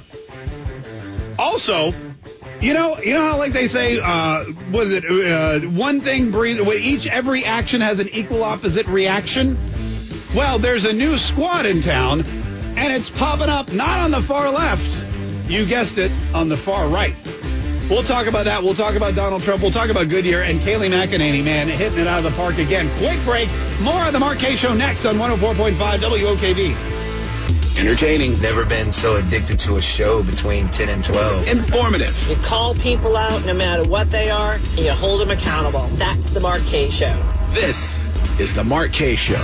Also, 1.38 1.94
you 2.64 2.74
know, 2.74 2.98
you 2.98 3.14
know 3.14 3.22
how 3.22 3.38
like 3.38 3.52
they 3.52 3.66
say, 3.66 4.00
uh, 4.02 4.44
was 4.72 4.92
it 4.92 5.04
uh, 5.04 5.60
one 5.70 6.00
thing 6.00 6.30
breathe? 6.30 6.60
Each 6.68 7.06
every 7.06 7.44
action 7.44 7.80
has 7.80 8.00
an 8.00 8.08
equal 8.08 8.42
opposite 8.42 8.86
reaction. 8.86 9.56
Well, 10.34 10.58
there's 10.58 10.84
a 10.84 10.92
new 10.92 11.18
squad 11.18 11.66
in 11.66 11.80
town, 11.80 12.22
and 12.76 12.92
it's 12.92 13.10
popping 13.10 13.48
up 13.48 13.72
not 13.72 14.00
on 14.00 14.10
the 14.10 14.22
far 14.22 14.50
left 14.50 15.04
you 15.48 15.66
guessed 15.66 15.98
it, 15.98 16.10
on 16.32 16.48
the 16.48 16.56
far 16.56 16.88
right. 16.88 17.14
We'll 17.90 18.02
talk 18.02 18.26
about 18.26 18.46
that. 18.46 18.62
We'll 18.62 18.74
talk 18.74 18.94
about 18.94 19.14
Donald 19.14 19.42
Trump. 19.42 19.60
We'll 19.60 19.70
talk 19.70 19.90
about 19.90 20.08
Goodyear 20.08 20.42
and 20.42 20.58
Kayleigh 20.60 20.90
McEnany, 20.90 21.44
man, 21.44 21.68
hitting 21.68 21.98
it 21.98 22.06
out 22.06 22.24
of 22.24 22.32
the 22.32 22.36
park 22.36 22.56
again. 22.56 22.88
Quick 22.98 23.22
break. 23.24 23.48
More 23.82 24.06
of 24.06 24.12
the 24.14 24.20
Mark 24.20 24.38
Kaye 24.38 24.56
Show 24.56 24.72
next 24.72 25.04
on 25.04 25.16
104.5 25.16 25.74
WOKV. 25.98 26.93
Entertaining. 27.78 28.40
Never 28.40 28.64
been 28.64 28.92
so 28.92 29.16
addicted 29.16 29.58
to 29.60 29.76
a 29.76 29.82
show 29.82 30.22
between 30.22 30.68
10 30.68 30.88
and 30.88 31.04
12. 31.04 31.48
Informative. 31.48 32.28
You 32.28 32.36
call 32.36 32.74
people 32.74 33.16
out 33.16 33.44
no 33.44 33.54
matter 33.54 33.88
what 33.88 34.10
they 34.10 34.30
are, 34.30 34.54
and 34.54 34.78
you 34.78 34.92
hold 34.92 35.20
them 35.20 35.30
accountable. 35.30 35.86
That's 35.94 36.30
the 36.30 36.40
Mark 36.40 36.62
Kaye 36.64 36.90
Show. 36.90 37.20
This 37.52 38.08
is 38.38 38.54
the 38.54 38.64
Mark 38.64 38.92
Kaye 38.92 39.16
Show. 39.16 39.34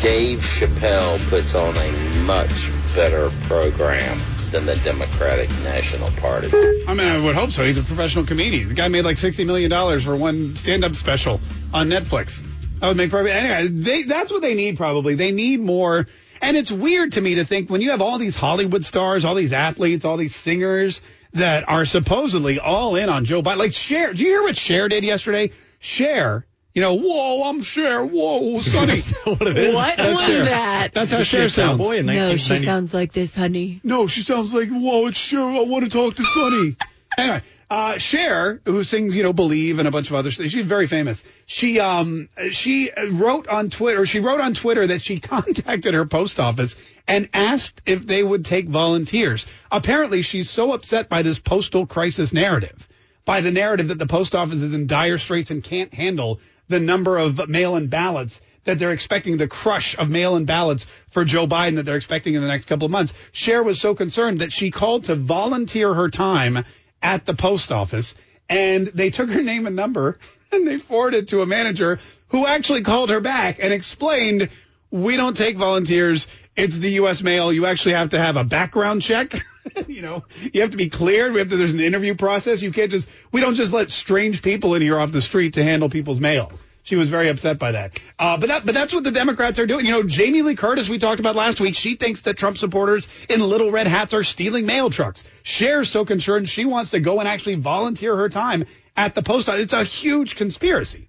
Dave 0.00 0.40
Chappelle 0.40 1.18
puts 1.28 1.54
on 1.54 1.76
a 1.76 1.92
much 2.24 2.70
better 2.94 3.30
program 3.44 4.20
than 4.50 4.66
the 4.66 4.74
Democratic 4.76 5.48
National 5.62 6.10
Party. 6.12 6.48
I 6.86 6.94
mean, 6.94 7.06
I 7.06 7.24
would 7.24 7.36
hope 7.36 7.50
so. 7.50 7.64
He's 7.64 7.78
a 7.78 7.82
professional 7.82 8.26
comedian. 8.26 8.68
The 8.68 8.74
guy 8.74 8.88
made 8.88 9.04
like 9.04 9.16
$60 9.16 9.46
million 9.46 10.00
for 10.00 10.16
one 10.16 10.56
stand-up 10.56 10.94
special 10.94 11.40
on 11.72 11.88
Netflix. 11.88 12.44
That 12.82 12.88
would 12.88 12.96
make 12.96 13.10
probably, 13.10 13.30
anyway, 13.30 13.68
they, 13.68 14.02
that's 14.02 14.32
what 14.32 14.42
they 14.42 14.54
need 14.54 14.76
probably. 14.76 15.14
They 15.14 15.30
need 15.30 15.60
more. 15.60 16.08
And 16.40 16.56
it's 16.56 16.72
weird 16.72 17.12
to 17.12 17.20
me 17.20 17.36
to 17.36 17.44
think 17.44 17.70
when 17.70 17.80
you 17.80 17.92
have 17.92 18.02
all 18.02 18.18
these 18.18 18.34
Hollywood 18.34 18.84
stars, 18.84 19.24
all 19.24 19.36
these 19.36 19.52
athletes, 19.52 20.04
all 20.04 20.16
these 20.16 20.34
singers 20.34 21.00
that 21.34 21.68
are 21.68 21.84
supposedly 21.84 22.58
all 22.58 22.96
in 22.96 23.08
on 23.08 23.24
Joe 23.24 23.40
Biden. 23.40 23.58
Like 23.58 23.72
Cher, 23.72 24.12
do 24.12 24.20
you 24.20 24.30
hear 24.30 24.42
what 24.42 24.56
Cher 24.56 24.88
did 24.88 25.04
yesterday? 25.04 25.52
Cher 25.78 26.44
you 26.74 26.80
know, 26.80 26.94
whoa, 26.94 27.44
I'm 27.44 27.62
Cher. 27.62 28.04
Whoa, 28.04 28.58
Sonny. 28.62 28.96
That's 28.96 29.12
what 29.26 29.42
it 29.42 29.56
is. 29.58 29.74
What 29.74 29.96
That's 29.96 30.18
was 30.18 30.26
Cher. 30.26 30.44
that? 30.46 30.94
That's 30.94 31.12
how 31.12 31.22
Cher 31.22 31.48
sounds. 31.48 31.80
Cowboy 31.80 31.98
in 31.98 32.06
No, 32.06 32.36
she 32.36 32.58
sounds 32.58 32.94
like 32.94 33.12
this, 33.12 33.34
honey. 33.34 33.80
No, 33.84 34.06
she 34.06 34.22
sounds 34.22 34.54
like, 34.54 34.70
whoa, 34.70 35.06
it's 35.06 35.18
Cher. 35.18 35.42
I 35.42 35.60
want 35.60 35.84
to 35.84 35.90
talk 35.90 36.14
to 36.14 36.24
Sonny. 36.24 36.76
anyway, 37.16 37.42
uh, 37.72 37.96
Cher, 37.96 38.60
who 38.66 38.84
sings, 38.84 39.16
you 39.16 39.22
know, 39.22 39.32
Believe 39.32 39.78
and 39.78 39.88
a 39.88 39.90
bunch 39.90 40.10
of 40.10 40.14
other 40.14 40.30
things, 40.30 40.52
she's 40.52 40.66
very 40.66 40.86
famous. 40.86 41.24
She, 41.46 41.80
um, 41.80 42.28
she 42.50 42.90
wrote 43.12 43.48
on 43.48 43.70
Twitter, 43.70 44.04
she 44.04 44.20
wrote 44.20 44.40
on 44.40 44.52
Twitter 44.52 44.88
that 44.88 45.00
she 45.00 45.20
contacted 45.20 45.94
her 45.94 46.04
post 46.04 46.38
office 46.38 46.74
and 47.08 47.30
asked 47.32 47.80
if 47.86 48.06
they 48.06 48.22
would 48.22 48.44
take 48.44 48.68
volunteers. 48.68 49.46
Apparently, 49.70 50.20
she's 50.20 50.50
so 50.50 50.74
upset 50.74 51.08
by 51.08 51.22
this 51.22 51.38
postal 51.38 51.86
crisis 51.86 52.30
narrative, 52.30 52.86
by 53.24 53.40
the 53.40 53.50
narrative 53.50 53.88
that 53.88 53.98
the 53.98 54.06
post 54.06 54.34
office 54.34 54.60
is 54.60 54.74
in 54.74 54.86
dire 54.86 55.16
straits 55.16 55.50
and 55.50 55.64
can't 55.64 55.94
handle 55.94 56.40
the 56.68 56.78
number 56.78 57.16
of 57.16 57.48
mail-in 57.48 57.86
ballots 57.86 58.42
that 58.64 58.78
they're 58.78 58.92
expecting 58.92 59.38
the 59.38 59.48
crush 59.48 59.96
of 59.96 60.10
mail-in 60.10 60.44
ballots 60.44 60.86
for 61.10 61.24
Joe 61.24 61.46
Biden 61.46 61.76
that 61.76 61.84
they're 61.84 61.96
expecting 61.96 62.34
in 62.34 62.42
the 62.42 62.48
next 62.48 62.66
couple 62.66 62.84
of 62.84 62.92
months. 62.92 63.14
Cher 63.32 63.62
was 63.62 63.80
so 63.80 63.94
concerned 63.94 64.40
that 64.40 64.52
she 64.52 64.70
called 64.70 65.04
to 65.04 65.14
volunteer 65.14 65.94
her 65.94 66.10
time 66.10 66.64
at 67.02 67.26
the 67.26 67.34
post 67.34 67.72
office 67.72 68.14
and 68.48 68.86
they 68.88 69.10
took 69.10 69.30
her 69.30 69.42
name 69.42 69.66
and 69.66 69.76
number 69.76 70.18
and 70.52 70.66
they 70.66 70.78
forwarded 70.78 71.28
to 71.28 71.42
a 71.42 71.46
manager 71.46 71.98
who 72.28 72.46
actually 72.46 72.82
called 72.82 73.10
her 73.10 73.20
back 73.20 73.58
and 73.60 73.72
explained, 73.72 74.48
we 74.90 75.16
don't 75.16 75.36
take 75.36 75.56
volunteers. 75.56 76.26
It's 76.56 76.76
the 76.76 76.90
U.S. 76.92 77.22
mail. 77.22 77.52
You 77.52 77.66
actually 77.66 77.94
have 77.94 78.10
to 78.10 78.18
have 78.18 78.36
a 78.36 78.44
background 78.44 79.02
check. 79.02 79.34
you 79.86 80.02
know, 80.02 80.24
you 80.52 80.60
have 80.60 80.70
to 80.70 80.76
be 80.76 80.88
cleared. 80.88 81.32
We 81.32 81.40
have 81.40 81.48
to, 81.50 81.56
there's 81.56 81.72
an 81.72 81.80
interview 81.80 82.14
process. 82.14 82.60
You 82.62 82.72
can't 82.72 82.90
just, 82.90 83.08
we 83.32 83.40
don't 83.40 83.54
just 83.54 83.72
let 83.72 83.90
strange 83.90 84.42
people 84.42 84.74
in 84.74 84.82
here 84.82 84.98
off 84.98 85.12
the 85.12 85.22
street 85.22 85.54
to 85.54 85.64
handle 85.64 85.88
people's 85.88 86.20
mail. 86.20 86.52
She 86.84 86.96
was 86.96 87.08
very 87.08 87.28
upset 87.28 87.58
by 87.58 87.72
that. 87.72 88.00
Uh, 88.18 88.36
but 88.38 88.48
that, 88.48 88.66
but 88.66 88.74
that's 88.74 88.92
what 88.92 89.04
the 89.04 89.12
Democrats 89.12 89.58
are 89.60 89.66
doing. 89.66 89.86
You 89.86 89.92
know, 89.92 90.02
Jamie 90.02 90.42
Lee 90.42 90.56
Curtis, 90.56 90.88
we 90.88 90.98
talked 90.98 91.20
about 91.20 91.36
last 91.36 91.60
week. 91.60 91.76
She 91.76 91.94
thinks 91.94 92.22
that 92.22 92.36
Trump 92.36 92.58
supporters 92.58 93.06
in 93.28 93.40
little 93.40 93.70
red 93.70 93.86
hats 93.86 94.14
are 94.14 94.24
stealing 94.24 94.66
mail 94.66 94.90
trucks. 94.90 95.24
Cher's 95.44 95.88
so 95.90 96.04
concerned 96.04 96.48
she 96.48 96.64
wants 96.64 96.90
to 96.90 96.98
go 96.98 97.20
and 97.20 97.28
actually 97.28 97.54
volunteer 97.54 98.16
her 98.16 98.28
time 98.28 98.64
at 98.96 99.14
the 99.14 99.22
post 99.22 99.48
office. 99.48 99.60
It's 99.60 99.72
a 99.72 99.84
huge 99.84 100.34
conspiracy. 100.34 101.08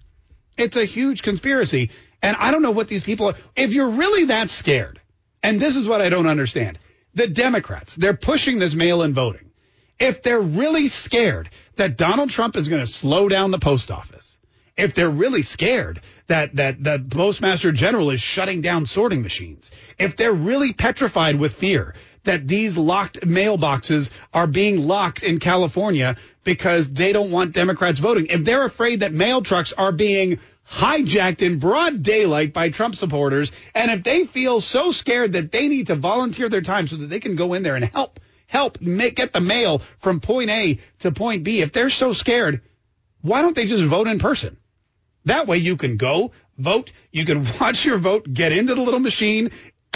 It's 0.56 0.76
a 0.76 0.84
huge 0.84 1.22
conspiracy. 1.22 1.90
And 2.22 2.36
I 2.38 2.52
don't 2.52 2.62
know 2.62 2.70
what 2.70 2.86
these 2.86 3.02
people 3.02 3.26
are. 3.28 3.34
If 3.56 3.74
you're 3.74 3.90
really 3.90 4.26
that 4.26 4.50
scared, 4.50 5.00
and 5.42 5.58
this 5.58 5.76
is 5.76 5.88
what 5.88 6.00
I 6.00 6.08
don't 6.08 6.28
understand, 6.28 6.78
the 7.14 7.26
Democrats, 7.26 7.96
they're 7.96 8.16
pushing 8.16 8.60
this 8.60 8.74
mail-in 8.74 9.12
voting. 9.12 9.50
If 9.98 10.22
they're 10.22 10.40
really 10.40 10.88
scared 10.88 11.50
that 11.76 11.96
Donald 11.96 12.30
Trump 12.30 12.56
is 12.56 12.68
going 12.68 12.80
to 12.80 12.90
slow 12.90 13.28
down 13.28 13.50
the 13.50 13.58
post 13.58 13.90
office, 13.90 14.33
if 14.76 14.94
they're 14.94 15.10
really 15.10 15.42
scared 15.42 16.00
that 16.26 16.56
that 16.56 16.82
the 16.82 17.04
postmaster 17.10 17.72
general 17.72 18.10
is 18.10 18.20
shutting 18.20 18.60
down 18.60 18.86
sorting 18.86 19.22
machines, 19.22 19.70
if 19.98 20.16
they're 20.16 20.32
really 20.32 20.72
petrified 20.72 21.36
with 21.36 21.54
fear 21.54 21.94
that 22.24 22.48
these 22.48 22.76
locked 22.76 23.20
mailboxes 23.20 24.10
are 24.32 24.46
being 24.46 24.82
locked 24.82 25.22
in 25.22 25.38
California 25.38 26.16
because 26.42 26.90
they 26.90 27.12
don't 27.12 27.30
want 27.30 27.52
Democrats 27.52 27.98
voting, 27.98 28.26
if 28.26 28.44
they're 28.44 28.64
afraid 28.64 29.00
that 29.00 29.12
mail 29.12 29.42
trucks 29.42 29.72
are 29.74 29.92
being 29.92 30.38
hijacked 30.68 31.42
in 31.42 31.58
broad 31.58 32.02
daylight 32.02 32.54
by 32.54 32.70
Trump 32.70 32.96
supporters, 32.96 33.52
and 33.74 33.90
if 33.90 34.02
they 34.02 34.24
feel 34.24 34.60
so 34.60 34.90
scared 34.90 35.34
that 35.34 35.52
they 35.52 35.68
need 35.68 35.88
to 35.88 35.94
volunteer 35.94 36.48
their 36.48 36.62
time 36.62 36.88
so 36.88 36.96
that 36.96 37.08
they 37.08 37.20
can 37.20 37.36
go 37.36 37.52
in 37.52 37.62
there 37.62 37.76
and 37.76 37.84
help 37.84 38.18
help 38.46 38.80
make, 38.80 39.16
get 39.16 39.32
the 39.32 39.40
mail 39.40 39.80
from 39.98 40.20
point 40.20 40.50
A 40.50 40.78
to 41.00 41.12
point 41.12 41.44
B, 41.44 41.60
if 41.60 41.72
they're 41.72 41.90
so 41.90 42.12
scared, 42.12 42.62
why 43.20 43.42
don't 43.42 43.54
they 43.54 43.66
just 43.66 43.84
vote 43.84 44.06
in 44.06 44.18
person? 44.18 44.56
That 45.24 45.46
way 45.46 45.58
you 45.58 45.76
can 45.76 45.96
go 45.96 46.32
vote. 46.58 46.92
You 47.10 47.24
can 47.24 47.44
watch 47.60 47.84
your 47.84 47.98
vote, 47.98 48.32
get 48.32 48.52
into 48.52 48.74
the 48.74 48.82
little 48.82 49.00
machine. 49.00 49.50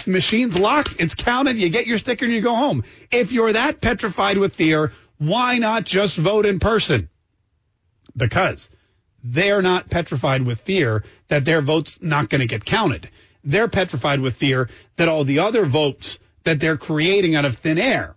Machine's 0.07 0.59
locked. 0.59 0.97
It's 1.01 1.15
counted. 1.15 1.57
You 1.57 1.69
get 1.69 1.87
your 1.87 1.99
sticker 1.99 2.25
and 2.25 2.35
you 2.35 2.41
go 2.41 2.55
home. 2.55 2.85
If 3.11 3.33
you're 3.33 3.53
that 3.53 3.81
petrified 3.81 4.39
with 4.39 4.55
fear, 4.55 4.93
why 5.19 5.59
not 5.59 5.85
just 5.85 6.17
vote 6.17 6.47
in 6.47 6.61
person? 6.61 7.09
Because 8.17 8.69
they're 9.23 9.63
not 9.63 9.91
petrified 9.91 10.43
with 10.47 10.61
fear 10.61 11.05
that 11.29 11.45
their 11.45 11.61
vote's 11.61 11.99
not 12.01 12.31
going 12.31 12.41
to 12.41 12.47
get 12.47 12.65
counted. 12.65 13.11
They're 13.45 13.69
petrified 13.69 14.21
with 14.21 14.37
fear 14.37 14.69
that 14.97 15.09
all 15.09 15.25
the 15.25 15.41
other 15.41 15.65
votes 15.65 16.19
that 16.45 16.61
they're 16.61 16.77
creating 16.77 17.35
out 17.35 17.45
of 17.45 17.59
thin 17.59 17.79
air 17.79 18.15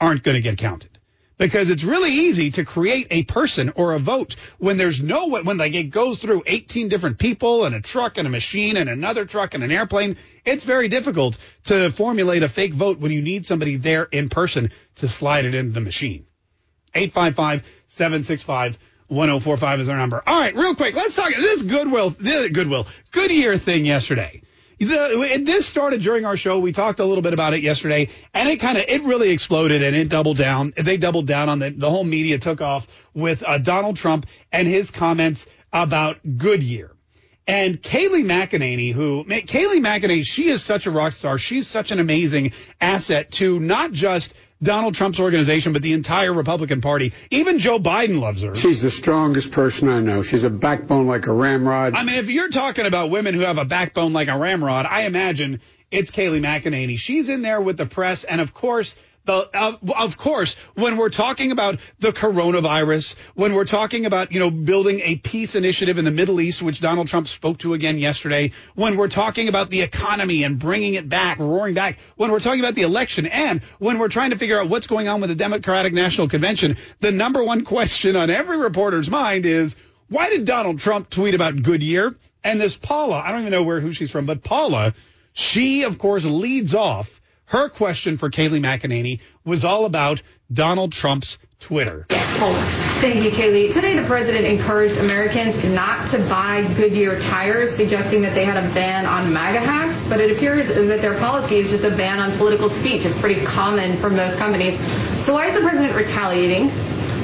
aren't 0.00 0.22
going 0.22 0.34
to 0.34 0.42
get 0.42 0.58
counted 0.58 0.99
because 1.40 1.70
it's 1.70 1.82
really 1.82 2.10
easy 2.10 2.50
to 2.50 2.66
create 2.66 3.06
a 3.10 3.24
person 3.24 3.72
or 3.74 3.94
a 3.94 3.98
vote 3.98 4.36
when 4.58 4.76
there's 4.76 5.00
no 5.00 5.28
when 5.28 5.56
like 5.56 5.72
it 5.72 5.84
goes 5.84 6.18
through 6.18 6.42
18 6.46 6.88
different 6.88 7.18
people 7.18 7.64
and 7.64 7.74
a 7.74 7.80
truck 7.80 8.18
and 8.18 8.26
a 8.26 8.30
machine 8.30 8.76
and 8.76 8.90
another 8.90 9.24
truck 9.24 9.54
and 9.54 9.64
an 9.64 9.72
airplane. 9.72 10.18
It's 10.44 10.64
very 10.64 10.88
difficult 10.88 11.38
to 11.64 11.90
formulate 11.90 12.42
a 12.42 12.48
fake 12.48 12.74
vote 12.74 12.98
when 12.98 13.10
you 13.10 13.22
need 13.22 13.46
somebody 13.46 13.76
there 13.76 14.04
in 14.04 14.28
person 14.28 14.70
to 14.96 15.08
slide 15.08 15.46
it 15.46 15.54
into 15.54 15.72
the 15.72 15.80
machine. 15.80 16.26
855-765 16.94 18.76
1045 19.08 19.80
is 19.80 19.88
our 19.88 19.96
number. 19.96 20.22
All 20.26 20.38
right, 20.38 20.54
real 20.54 20.74
quick, 20.74 20.94
let's 20.94 21.16
talk 21.16 21.34
this 21.34 21.62
Goodwill, 21.62 22.10
this 22.10 22.50
Goodwill, 22.50 22.86
Goodyear 23.12 23.56
thing 23.56 23.86
yesterday. 23.86 24.42
The, 24.80 25.42
this 25.44 25.66
started 25.66 26.00
during 26.00 26.24
our 26.24 26.38
show. 26.38 26.58
We 26.58 26.72
talked 26.72 27.00
a 27.00 27.04
little 27.04 27.20
bit 27.20 27.34
about 27.34 27.52
it 27.52 27.62
yesterday, 27.62 28.08
and 28.32 28.48
it 28.48 28.60
kind 28.60 28.78
of 28.78 28.84
it 28.88 29.04
really 29.04 29.28
exploded 29.28 29.82
and 29.82 29.94
it 29.94 30.08
doubled 30.08 30.38
down. 30.38 30.72
They 30.74 30.96
doubled 30.96 31.26
down 31.26 31.50
on 31.50 31.58
the 31.58 31.68
the 31.68 31.90
whole 31.90 32.02
media 32.02 32.38
took 32.38 32.62
off 32.62 32.86
with 33.12 33.42
uh, 33.46 33.58
Donald 33.58 33.96
Trump 33.96 34.24
and 34.50 34.66
his 34.66 34.90
comments 34.90 35.46
about 35.70 36.16
Goodyear. 36.38 36.92
And 37.46 37.82
Kayleigh 37.82 38.24
McEnany, 38.24 38.94
who 38.94 39.24
Kayleigh 39.24 39.80
McEnany, 39.80 40.24
she 40.24 40.48
is 40.48 40.62
such 40.62 40.86
a 40.86 40.90
rock 40.90 41.12
star. 41.12 41.36
She's 41.36 41.66
such 41.66 41.92
an 41.92 42.00
amazing 42.00 42.52
asset 42.80 43.32
to 43.32 43.60
not 43.60 43.92
just 43.92 44.32
Donald 44.62 44.94
Trump's 44.94 45.18
organization, 45.18 45.72
but 45.72 45.82
the 45.82 45.94
entire 45.94 46.32
Republican 46.32 46.80
Party. 46.80 47.12
Even 47.30 47.58
Joe 47.58 47.78
Biden 47.78 48.20
loves 48.20 48.42
her. 48.42 48.54
She's 48.54 48.82
the 48.82 48.90
strongest 48.90 49.52
person 49.52 49.88
I 49.88 50.00
know. 50.00 50.22
She's 50.22 50.44
a 50.44 50.50
backbone 50.50 51.06
like 51.06 51.26
a 51.26 51.32
ramrod. 51.32 51.94
I 51.94 52.04
mean, 52.04 52.16
if 52.16 52.28
you're 52.28 52.50
talking 52.50 52.86
about 52.86 53.10
women 53.10 53.34
who 53.34 53.40
have 53.40 53.58
a 53.58 53.64
backbone 53.64 54.12
like 54.12 54.28
a 54.28 54.36
ramrod, 54.36 54.86
I 54.86 55.02
imagine 55.02 55.60
it's 55.90 56.10
Kayleigh 56.10 56.40
McEnany. 56.40 56.98
She's 56.98 57.28
in 57.28 57.42
there 57.42 57.60
with 57.60 57.76
the 57.76 57.86
press, 57.86 58.24
and 58.24 58.40
of 58.40 58.52
course, 58.52 58.94
the, 59.24 59.48
uh, 59.52 59.76
of 59.98 60.16
course, 60.16 60.54
when 60.74 60.96
we're 60.96 61.10
talking 61.10 61.52
about 61.52 61.78
the 61.98 62.12
coronavirus, 62.12 63.14
when 63.34 63.52
we're 63.52 63.66
talking 63.66 64.06
about, 64.06 64.32
you 64.32 64.40
know, 64.40 64.50
building 64.50 65.00
a 65.02 65.16
peace 65.16 65.54
initiative 65.54 65.98
in 65.98 66.04
the 66.04 66.10
Middle 66.10 66.40
East, 66.40 66.62
which 66.62 66.80
Donald 66.80 67.08
Trump 67.08 67.28
spoke 67.28 67.58
to 67.58 67.74
again 67.74 67.98
yesterday, 67.98 68.52
when 68.74 68.96
we're 68.96 69.08
talking 69.08 69.48
about 69.48 69.70
the 69.70 69.82
economy 69.82 70.44
and 70.44 70.58
bringing 70.58 70.94
it 70.94 71.08
back, 71.08 71.38
roaring 71.38 71.74
back, 71.74 71.98
when 72.16 72.32
we're 72.32 72.40
talking 72.40 72.60
about 72.60 72.74
the 72.74 72.82
election, 72.82 73.26
and 73.26 73.62
when 73.78 73.98
we're 73.98 74.08
trying 74.08 74.30
to 74.30 74.38
figure 74.38 74.58
out 74.58 74.68
what's 74.68 74.86
going 74.86 75.06
on 75.06 75.20
with 75.20 75.28
the 75.28 75.36
Democratic 75.36 75.92
National 75.92 76.28
Convention, 76.28 76.76
the 77.00 77.12
number 77.12 77.44
one 77.44 77.64
question 77.64 78.16
on 78.16 78.30
every 78.30 78.56
reporter's 78.56 79.10
mind 79.10 79.44
is, 79.44 79.76
why 80.08 80.30
did 80.30 80.44
Donald 80.44 80.78
Trump 80.80 81.08
tweet 81.08 81.34
about 81.34 81.62
Goodyear? 81.62 82.16
And 82.42 82.60
this 82.60 82.76
Paula, 82.76 83.22
I 83.24 83.30
don't 83.30 83.40
even 83.40 83.52
know 83.52 83.62
where 83.62 83.80
who 83.80 83.92
she's 83.92 84.10
from, 84.10 84.26
but 84.26 84.42
Paula, 84.42 84.94
she 85.34 85.84
of 85.84 85.98
course 85.98 86.24
leads 86.24 86.74
off 86.74 87.19
her 87.50 87.68
question 87.68 88.16
for 88.16 88.30
Kayleigh 88.30 88.60
McEnany 88.60 89.18
was 89.44 89.64
all 89.64 89.84
about 89.84 90.22
Donald 90.52 90.92
Trump's 90.92 91.36
Twitter. 91.58 92.06
Thank 92.08 93.24
you, 93.24 93.30
Kayleigh. 93.30 93.72
Today, 93.72 93.98
the 93.98 94.06
president 94.06 94.46
encouraged 94.46 94.96
Americans 94.98 95.62
not 95.64 96.08
to 96.10 96.18
buy 96.28 96.62
Goodyear 96.74 97.18
tires, 97.18 97.74
suggesting 97.74 98.22
that 98.22 98.36
they 98.36 98.44
had 98.44 98.56
a 98.56 98.72
ban 98.72 99.04
on 99.04 99.32
MAGA 99.32 99.58
hats. 99.58 100.06
But 100.06 100.20
it 100.20 100.30
appears 100.30 100.68
that 100.68 101.02
their 101.02 101.18
policy 101.18 101.56
is 101.56 101.70
just 101.70 101.82
a 101.82 101.90
ban 101.90 102.20
on 102.20 102.36
political 102.38 102.68
speech. 102.68 103.04
It's 103.04 103.18
pretty 103.18 103.44
common 103.44 103.96
for 103.96 104.10
most 104.10 104.38
companies. 104.38 104.78
So 105.26 105.34
why 105.34 105.46
is 105.46 105.54
the 105.54 105.60
president 105.60 105.96
retaliating? 105.96 106.70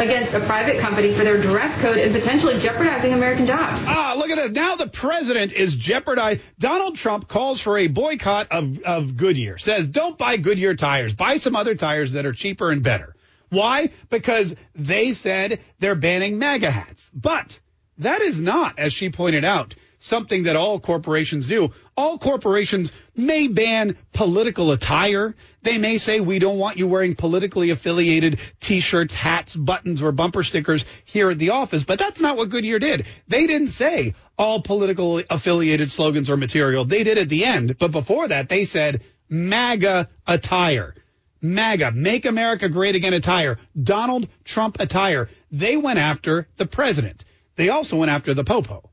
Against 0.01 0.35
a 0.35 0.41
private 0.41 0.79
company 0.79 1.13
for 1.13 1.25
their 1.25 1.41
dress 1.41 1.81
code 1.81 1.97
and 1.99 2.13
potentially 2.13 2.59
jeopardizing 2.59 3.13
American 3.13 3.47
jobs. 3.47 3.85
Ah, 3.87 4.15
look 4.17 4.31
at 4.31 4.37
that. 4.37 4.53
Now 4.53 4.77
the 4.77 4.89
president 4.89 5.53
is 5.53 5.75
jeopardized. 5.75 6.43
Donald 6.59 6.97
Trump 6.97 7.29
calls 7.29 7.61
for 7.61 7.79
a 7.79 7.89
boycott 7.89 8.49
of, 8.51 8.81
of 8.81 9.17
Goodyear, 9.17 9.59
says 9.59 9.89
don't 9.89 10.19
buy 10.19 10.37
Goodyear 10.37 10.75
tires, 10.75 11.15
buy 11.15 11.39
some 11.39 11.57
other 11.57 11.75
tires 11.75 12.13
that 12.13 12.27
are 12.27 12.33
cheaper 12.33 12.71
and 12.71 12.83
better. 12.83 13.15
Why? 13.49 13.91
Because 14.11 14.55
they 14.75 15.13
said 15.13 15.61
they're 15.79 15.95
banning 15.95 16.39
MAGA 16.39 16.71
hats. 16.71 17.11
But 17.15 17.59
that 17.99 18.21
is 18.21 18.39
not, 18.41 18.79
as 18.79 18.93
she 18.93 19.11
pointed 19.11 19.45
out, 19.45 19.75
something 19.99 20.45
that 20.45 20.57
all 20.57 20.79
corporations 20.81 21.49
do. 21.49 21.71
All 21.97 22.19
corporations 22.19 22.93
may 23.15 23.49
ban 23.49 23.97
political 24.13 24.73
attire. 24.73 25.35
They 25.63 25.79
may 25.79 25.99
say 25.99 26.21
we 26.21 26.39
don't 26.39 26.59
want 26.59 26.79
you 26.79 26.87
wearing 26.87 27.15
politically 27.15 27.71
affiliated 27.71 28.41
t-shirts, 28.61 29.15
hats, 29.15 29.57
buttons, 29.57 30.03
or 30.03 30.13
bumper 30.13 30.43
stickers 30.43 30.85
here 31.05 31.31
at 31.31 31.39
the 31.39 31.51
office. 31.51 31.85
But 31.85 31.99
that's 31.99 32.21
not 32.21 32.37
what 32.37 32.51
Goodyear 32.51 32.79
did. 32.79 33.07
They 33.29 33.47
didn't 33.47 33.73
say 33.73 34.15
all 34.39 34.63
political 34.63 35.23
affiliated 35.31 35.91
slogans 35.91 36.31
or 36.31 36.37
material. 36.37 36.85
They 36.85 37.05
did 37.05 37.19
at 37.19 37.29
the 37.29 37.45
end. 37.45 37.79
But 37.79 37.93
before 37.93 38.29
that, 38.29 38.49
they 38.49 38.65
said 38.65 39.03
MAGA 39.29 40.09
attire. 40.27 40.95
MAGA, 41.43 41.93
Make 41.93 42.25
America 42.25 42.69
Great 42.69 42.97
Again 42.97 43.13
attire, 43.13 43.59
Donald 43.81 44.29
Trump 44.45 44.81
attire. 44.81 45.29
They 45.53 45.77
went 45.77 45.99
after 45.99 46.49
the 46.57 46.67
president. 46.67 47.25
They 47.57 47.69
also 47.69 47.97
went 47.97 48.11
after 48.11 48.35
the 48.35 48.45
Popo. 48.45 48.91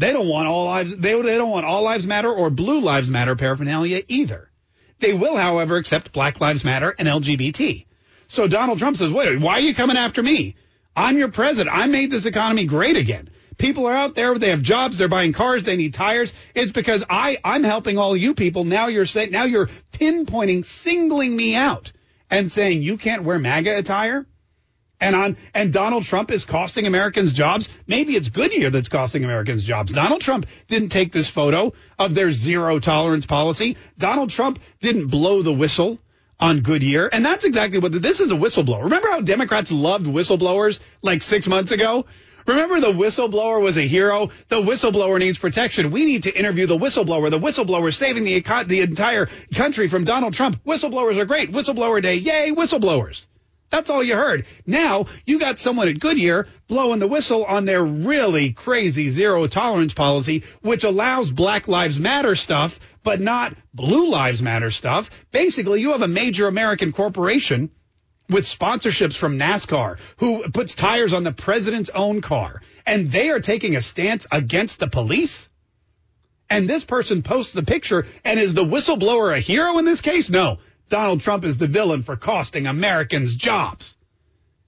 They 0.00 0.14
don't 0.14 0.28
want 0.28 0.48
all 0.48 0.64
lives. 0.64 0.96
They, 0.96 1.12
they 1.20 1.36
don't 1.36 1.50
want 1.50 1.66
all 1.66 1.82
lives 1.82 2.06
matter 2.06 2.32
or 2.32 2.48
blue 2.48 2.80
lives 2.80 3.10
matter 3.10 3.36
paraphernalia 3.36 4.02
either. 4.08 4.50
They 4.98 5.12
will, 5.12 5.36
however, 5.36 5.76
accept 5.76 6.12
Black 6.12 6.40
Lives 6.40 6.64
Matter 6.64 6.94
and 6.98 7.06
LGBT. 7.06 7.84
So 8.26 8.46
Donald 8.46 8.78
Trump 8.78 8.96
says, 8.96 9.10
wait, 9.10 9.38
why 9.38 9.54
are 9.54 9.60
you 9.60 9.74
coming 9.74 9.98
after 9.98 10.22
me? 10.22 10.56
I'm 10.96 11.18
your 11.18 11.28
president. 11.28 11.76
I 11.76 11.86
made 11.86 12.10
this 12.10 12.24
economy 12.24 12.64
great 12.64 12.96
again. 12.96 13.28
People 13.58 13.86
are 13.86 13.94
out 13.94 14.14
there. 14.14 14.38
They 14.38 14.48
have 14.50 14.62
jobs. 14.62 14.96
They're 14.96 15.08
buying 15.08 15.34
cars. 15.34 15.64
They 15.64 15.76
need 15.76 15.92
tires. 15.92 16.32
It's 16.54 16.72
because 16.72 17.04
I, 17.10 17.36
I'm 17.44 17.62
helping 17.62 17.98
all 17.98 18.16
you 18.16 18.32
people. 18.32 18.64
Now 18.64 18.86
you're 18.86 19.04
saying, 19.04 19.32
now 19.32 19.44
you're 19.44 19.68
pinpointing, 19.92 20.64
singling 20.64 21.36
me 21.36 21.56
out 21.56 21.92
and 22.30 22.50
saying 22.50 22.80
you 22.80 22.96
can't 22.96 23.24
wear 23.24 23.38
MAGA 23.38 23.76
attire. 23.76 24.24
And 25.00 25.16
on 25.16 25.36
and 25.54 25.72
Donald 25.72 26.04
Trump 26.04 26.30
is 26.30 26.44
costing 26.44 26.86
Americans 26.86 27.32
jobs. 27.32 27.68
Maybe 27.86 28.16
it's 28.16 28.28
Goodyear 28.28 28.70
that's 28.70 28.88
costing 28.88 29.24
Americans 29.24 29.64
jobs. 29.64 29.92
Donald 29.92 30.20
Trump 30.20 30.46
didn't 30.68 30.90
take 30.90 31.12
this 31.12 31.30
photo 31.30 31.72
of 31.98 32.14
their 32.14 32.30
zero 32.30 32.78
tolerance 32.78 33.26
policy. 33.26 33.76
Donald 33.96 34.30
Trump 34.30 34.58
didn't 34.80 35.08
blow 35.08 35.42
the 35.42 35.52
whistle 35.52 35.98
on 36.38 36.60
Goodyear. 36.60 37.08
And 37.12 37.24
that's 37.24 37.44
exactly 37.44 37.78
what 37.78 37.92
this 38.00 38.20
is 38.20 38.30
a 38.32 38.36
whistleblower. 38.36 38.84
Remember 38.84 39.08
how 39.08 39.20
Democrats 39.20 39.70
loved 39.70 40.06
whistleblowers 40.06 40.80
like 41.02 41.22
six 41.22 41.46
months 41.46 41.72
ago? 41.72 42.06
Remember 42.46 42.80
the 42.80 42.92
whistleblower 42.92 43.62
was 43.62 43.76
a 43.76 43.82
hero? 43.82 44.30
The 44.48 44.60
whistleblower 44.60 45.18
needs 45.18 45.38
protection. 45.38 45.90
We 45.90 46.04
need 46.04 46.24
to 46.24 46.36
interview 46.36 46.66
the 46.66 46.78
whistleblower. 46.78 47.30
The 47.30 47.38
whistleblower 47.38 47.94
saving 47.94 48.24
the, 48.24 48.40
the 48.66 48.80
entire 48.80 49.28
country 49.54 49.88
from 49.88 50.04
Donald 50.04 50.34
Trump. 50.34 50.62
Whistleblowers 50.64 51.18
are 51.18 51.26
great. 51.26 51.52
Whistleblower 51.52 52.02
day. 52.02 52.16
Yay, 52.16 52.52
whistleblowers. 52.52 53.26
That's 53.70 53.88
all 53.88 54.02
you 54.02 54.16
heard. 54.16 54.46
Now 54.66 55.06
you 55.26 55.38
got 55.38 55.58
someone 55.58 55.88
at 55.88 56.00
Goodyear 56.00 56.48
blowing 56.66 56.98
the 56.98 57.06
whistle 57.06 57.44
on 57.44 57.64
their 57.64 57.84
really 57.84 58.52
crazy 58.52 59.10
zero 59.10 59.46
tolerance 59.46 59.92
policy, 59.92 60.42
which 60.60 60.82
allows 60.82 61.30
Black 61.30 61.68
Lives 61.68 62.00
Matter 62.00 62.34
stuff, 62.34 62.80
but 63.04 63.20
not 63.20 63.56
Blue 63.72 64.10
Lives 64.10 64.42
Matter 64.42 64.70
stuff. 64.70 65.08
Basically, 65.30 65.80
you 65.80 65.92
have 65.92 66.02
a 66.02 66.08
major 66.08 66.48
American 66.48 66.92
corporation 66.92 67.70
with 68.28 68.44
sponsorships 68.44 69.16
from 69.16 69.38
NASCAR 69.38 69.98
who 70.18 70.48
puts 70.50 70.74
tires 70.74 71.12
on 71.12 71.22
the 71.22 71.32
president's 71.32 71.90
own 71.90 72.20
car 72.20 72.62
and 72.86 73.10
they 73.10 73.30
are 73.30 73.40
taking 73.40 73.76
a 73.76 73.82
stance 73.82 74.26
against 74.32 74.78
the 74.80 74.88
police. 74.88 75.48
And 76.48 76.68
this 76.68 76.84
person 76.84 77.22
posts 77.22 77.52
the 77.52 77.62
picture 77.62 78.06
and 78.24 78.40
is 78.40 78.54
the 78.54 78.64
whistleblower 78.64 79.36
a 79.36 79.38
hero 79.38 79.78
in 79.78 79.84
this 79.84 80.00
case? 80.00 80.30
No. 80.30 80.58
Donald 80.90 81.20
Trump 81.20 81.44
is 81.44 81.56
the 81.56 81.68
villain 81.68 82.02
for 82.02 82.16
costing 82.16 82.66
Americans 82.66 83.34
jobs. 83.34 83.96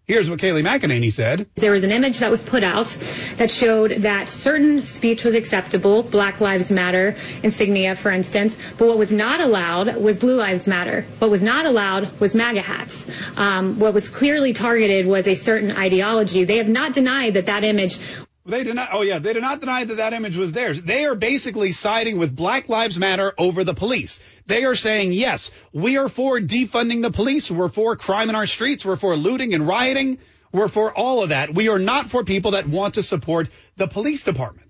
Here's 0.04 0.28
what 0.28 0.40
Kayleigh 0.40 0.64
McEnany 0.64 1.12
said. 1.12 1.48
There 1.54 1.70
was 1.72 1.84
an 1.84 1.92
image 1.92 2.18
that 2.18 2.30
was 2.30 2.42
put 2.42 2.64
out 2.64 2.96
that 3.36 3.50
showed 3.50 3.92
that 4.02 4.28
certain 4.28 4.82
speech 4.82 5.24
was 5.24 5.34
acceptable, 5.34 6.02
Black 6.02 6.40
Lives 6.40 6.70
Matter 6.70 7.16
insignia, 7.42 7.94
for 7.94 8.10
instance, 8.10 8.56
but 8.78 8.88
what 8.88 8.98
was 8.98 9.12
not 9.12 9.40
allowed 9.40 9.96
was 9.96 10.16
Blue 10.16 10.34
Lives 10.34 10.66
Matter. 10.66 11.04
What 11.18 11.30
was 11.30 11.42
not 11.42 11.66
allowed 11.66 12.20
was 12.20 12.34
MAGA 12.34 12.62
hats. 12.62 13.06
Um, 13.36 13.78
what 13.78 13.94
was 13.94 14.08
clearly 14.08 14.52
targeted 14.52 15.06
was 15.06 15.28
a 15.28 15.34
certain 15.36 15.70
ideology. 15.70 16.44
They 16.44 16.56
have 16.56 16.68
not 16.68 16.94
denied 16.94 17.34
that 17.34 17.46
that 17.46 17.64
image 17.64 17.98
they 18.44 18.64
did 18.64 18.74
not. 18.74 18.88
Oh 18.92 19.02
yeah, 19.02 19.18
they 19.18 19.32
did 19.32 19.42
not 19.42 19.60
deny 19.60 19.84
that 19.84 19.96
that 19.96 20.12
image 20.12 20.36
was 20.36 20.52
theirs. 20.52 20.80
They 20.82 21.04
are 21.04 21.14
basically 21.14 21.72
siding 21.72 22.18
with 22.18 22.34
Black 22.34 22.68
Lives 22.68 22.98
Matter 22.98 23.32
over 23.38 23.62
the 23.64 23.74
police. 23.74 24.20
They 24.46 24.64
are 24.64 24.74
saying 24.74 25.12
yes, 25.12 25.50
we 25.72 25.96
are 25.96 26.08
for 26.08 26.40
defunding 26.40 27.02
the 27.02 27.10
police. 27.10 27.50
We're 27.50 27.68
for 27.68 27.94
crime 27.96 28.28
in 28.28 28.34
our 28.34 28.46
streets. 28.46 28.84
We're 28.84 28.96
for 28.96 29.16
looting 29.16 29.54
and 29.54 29.66
rioting. 29.66 30.18
We're 30.52 30.68
for 30.68 30.92
all 30.92 31.22
of 31.22 31.30
that. 31.30 31.54
We 31.54 31.68
are 31.68 31.78
not 31.78 32.10
for 32.10 32.24
people 32.24 32.52
that 32.52 32.68
want 32.68 32.94
to 32.94 33.02
support 33.02 33.48
the 33.76 33.86
police 33.86 34.22
department. 34.22 34.61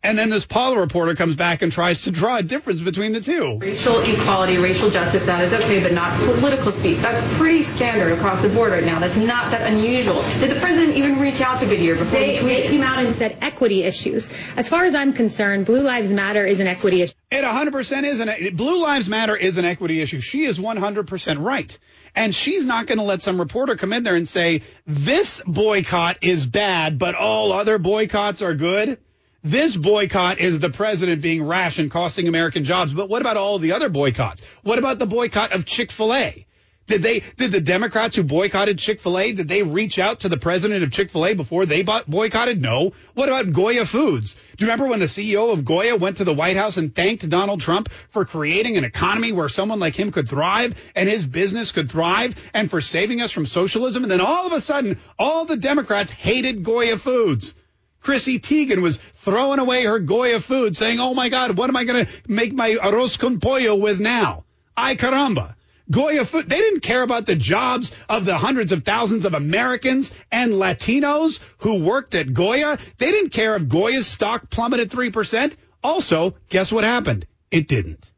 And 0.00 0.16
then 0.16 0.30
this 0.30 0.46
Paula 0.46 0.78
reporter 0.78 1.16
comes 1.16 1.34
back 1.34 1.60
and 1.60 1.72
tries 1.72 2.02
to 2.02 2.12
draw 2.12 2.36
a 2.36 2.42
difference 2.42 2.80
between 2.80 3.12
the 3.12 3.20
two. 3.20 3.58
Racial 3.58 3.98
equality, 4.00 4.56
racial 4.56 4.90
justice, 4.90 5.24
that 5.24 5.42
is 5.42 5.52
okay, 5.52 5.82
but 5.82 5.92
not 5.92 6.16
political 6.20 6.70
speech. 6.70 6.98
That's 6.98 7.36
pretty 7.36 7.64
standard 7.64 8.12
across 8.16 8.40
the 8.40 8.48
board 8.48 8.70
right 8.70 8.84
now. 8.84 9.00
That's 9.00 9.16
not 9.16 9.50
that 9.50 9.72
unusual. 9.72 10.22
Did 10.38 10.54
the 10.54 10.60
president 10.60 10.96
even 10.96 11.18
reach 11.18 11.40
out 11.40 11.58
to 11.60 11.66
Goodyear 11.66 11.96
before 11.96 12.20
they, 12.20 12.36
he 12.36 12.38
tweeted? 12.38 12.62
They 12.62 12.68
came 12.68 12.82
out 12.82 13.04
and 13.04 13.12
said 13.16 13.38
equity 13.40 13.82
issues. 13.82 14.28
As 14.56 14.68
far 14.68 14.84
as 14.84 14.94
I'm 14.94 15.12
concerned, 15.12 15.66
Blue 15.66 15.82
Lives 15.82 16.12
Matter 16.12 16.46
is 16.46 16.60
an 16.60 16.68
equity 16.68 17.02
issue. 17.02 17.14
It 17.32 17.44
100% 17.44 18.04
is 18.04 18.20
an 18.20 18.56
Blue 18.56 18.80
Lives 18.80 19.08
Matter 19.08 19.34
is 19.34 19.58
an 19.58 19.64
equity 19.64 20.00
issue. 20.00 20.20
She 20.20 20.44
is 20.44 20.60
100% 20.60 21.44
right. 21.44 21.76
And 22.14 22.32
she's 22.32 22.64
not 22.64 22.86
going 22.86 22.98
to 22.98 23.04
let 23.04 23.20
some 23.20 23.40
reporter 23.40 23.76
come 23.76 23.92
in 23.92 24.04
there 24.04 24.14
and 24.14 24.28
say, 24.28 24.62
this 24.86 25.42
boycott 25.44 26.18
is 26.22 26.46
bad, 26.46 26.98
but 26.98 27.16
all 27.16 27.52
other 27.52 27.78
boycotts 27.78 28.42
are 28.42 28.54
good. 28.54 28.98
This 29.44 29.76
boycott 29.76 30.40
is 30.40 30.58
the 30.58 30.70
president 30.70 31.22
being 31.22 31.46
rash 31.46 31.78
and 31.78 31.90
costing 31.90 32.26
American 32.26 32.64
jobs. 32.64 32.92
But 32.92 33.08
what 33.08 33.22
about 33.22 33.36
all 33.36 33.60
the 33.60 33.72
other 33.72 33.88
boycotts? 33.88 34.42
What 34.64 34.80
about 34.80 34.98
the 34.98 35.06
boycott 35.06 35.52
of 35.52 35.64
Chick-fil-A? 35.64 36.44
Did 36.88 37.02
they, 37.02 37.22
did 37.36 37.52
the 37.52 37.60
Democrats 37.60 38.16
who 38.16 38.24
boycotted 38.24 38.78
Chick-fil-A, 38.78 39.32
did 39.32 39.46
they 39.46 39.62
reach 39.62 39.98
out 39.98 40.20
to 40.20 40.28
the 40.28 40.38
president 40.38 40.82
of 40.82 40.90
Chick-fil-A 40.90 41.34
before 41.34 41.66
they 41.66 41.82
boycotted? 41.82 42.62
No. 42.62 42.92
What 43.14 43.28
about 43.28 43.52
Goya 43.52 43.84
Foods? 43.84 44.34
Do 44.56 44.64
you 44.64 44.70
remember 44.70 44.86
when 44.86 44.98
the 44.98 45.06
CEO 45.06 45.52
of 45.52 45.64
Goya 45.64 45.96
went 45.96 46.16
to 46.16 46.24
the 46.24 46.34
White 46.34 46.56
House 46.56 46.78
and 46.78 46.92
thanked 46.92 47.28
Donald 47.28 47.60
Trump 47.60 47.90
for 48.08 48.24
creating 48.24 48.76
an 48.76 48.84
economy 48.84 49.32
where 49.32 49.50
someone 49.50 49.78
like 49.78 49.94
him 49.94 50.10
could 50.10 50.28
thrive 50.28 50.74
and 50.96 51.08
his 51.08 51.26
business 51.26 51.70
could 51.70 51.90
thrive 51.90 52.34
and 52.54 52.70
for 52.70 52.80
saving 52.80 53.20
us 53.20 53.32
from 53.32 53.46
socialism? 53.46 54.02
And 54.02 54.10
then 54.10 54.22
all 54.22 54.46
of 54.46 54.52
a 54.52 54.60
sudden, 54.60 54.98
all 55.18 55.44
the 55.44 55.56
Democrats 55.56 56.10
hated 56.10 56.64
Goya 56.64 56.96
Foods. 56.96 57.54
Chrissy 58.00 58.38
Teigen 58.38 58.80
was 58.80 58.98
throwing 59.28 59.58
away 59.58 59.84
her 59.84 59.98
Goya 59.98 60.40
food 60.40 60.74
saying, 60.74 61.00
oh 61.00 61.12
my 61.12 61.28
God, 61.28 61.56
what 61.56 61.68
am 61.68 61.76
I 61.76 61.84
going 61.84 62.06
to 62.06 62.12
make 62.26 62.52
my 62.52 62.70
arroz 62.70 63.18
con 63.18 63.40
pollo 63.40 63.74
with 63.74 64.00
now? 64.00 64.44
Ay 64.76 64.96
caramba. 64.96 65.54
Goya 65.90 66.24
food. 66.24 66.48
They 66.48 66.58
didn't 66.58 66.80
care 66.80 67.02
about 67.02 67.26
the 67.26 67.34
jobs 67.34 67.92
of 68.08 68.24
the 68.24 68.36
hundreds 68.36 68.72
of 68.72 68.84
thousands 68.84 69.24
of 69.24 69.34
Americans 69.34 70.10
and 70.30 70.52
Latinos 70.52 71.40
who 71.58 71.82
worked 71.82 72.14
at 72.14 72.32
Goya. 72.32 72.78
They 72.98 73.10
didn't 73.10 73.30
care 73.30 73.56
if 73.56 73.68
Goya's 73.68 74.06
stock 74.06 74.50
plummeted 74.50 74.90
3%. 74.90 75.54
Also, 75.82 76.34
guess 76.48 76.72
what 76.72 76.84
happened? 76.84 77.26
It 77.50 77.68
didn't. 77.68 78.10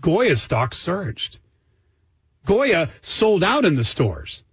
Goya's 0.00 0.42
stock 0.42 0.74
surged. 0.74 1.38
Goya 2.46 2.90
sold 3.02 3.42
out 3.42 3.64
in 3.64 3.74
the 3.74 3.84
stores 3.84 4.44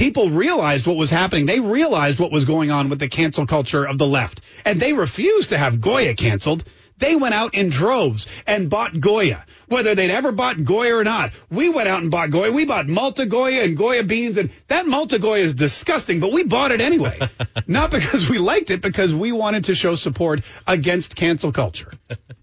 people 0.00 0.30
realized 0.30 0.86
what 0.86 0.96
was 0.96 1.10
happening. 1.10 1.44
They 1.44 1.60
realized 1.60 2.18
what 2.18 2.32
was 2.32 2.46
going 2.46 2.70
on 2.70 2.88
with 2.88 2.98
the 2.98 3.08
cancel 3.08 3.46
culture 3.46 3.84
of 3.86 3.98
the 3.98 4.06
left. 4.06 4.40
And 4.64 4.80
they 4.80 4.94
refused 4.94 5.50
to 5.50 5.58
have 5.58 5.82
Goya 5.82 6.14
canceled. 6.14 6.64
They 6.96 7.16
went 7.16 7.34
out 7.34 7.54
in 7.54 7.68
droves 7.68 8.26
and 8.46 8.70
bought 8.70 8.98
Goya, 8.98 9.44
whether 9.68 9.94
they'd 9.94 10.10
ever 10.10 10.32
bought 10.32 10.64
Goya 10.64 10.96
or 10.96 11.04
not. 11.04 11.32
We 11.50 11.68
went 11.68 11.86
out 11.86 12.00
and 12.00 12.10
bought 12.10 12.30
Goya. 12.30 12.50
We 12.50 12.64
bought 12.64 12.88
Malta 12.88 13.26
Goya 13.26 13.62
and 13.62 13.76
Goya 13.76 14.02
beans, 14.02 14.38
and 14.38 14.50
that 14.68 14.86
Malta 14.86 15.18
Goya 15.18 15.42
is 15.42 15.52
disgusting, 15.52 16.18
but 16.18 16.32
we 16.32 16.44
bought 16.44 16.72
it 16.72 16.80
anyway. 16.80 17.18
not 17.66 17.90
because 17.90 18.28
we 18.30 18.38
liked 18.38 18.70
it, 18.70 18.80
because 18.80 19.14
we 19.14 19.32
wanted 19.32 19.64
to 19.64 19.74
show 19.74 19.96
support 19.96 20.40
against 20.66 21.14
cancel 21.14 21.52
culture. 21.52 21.92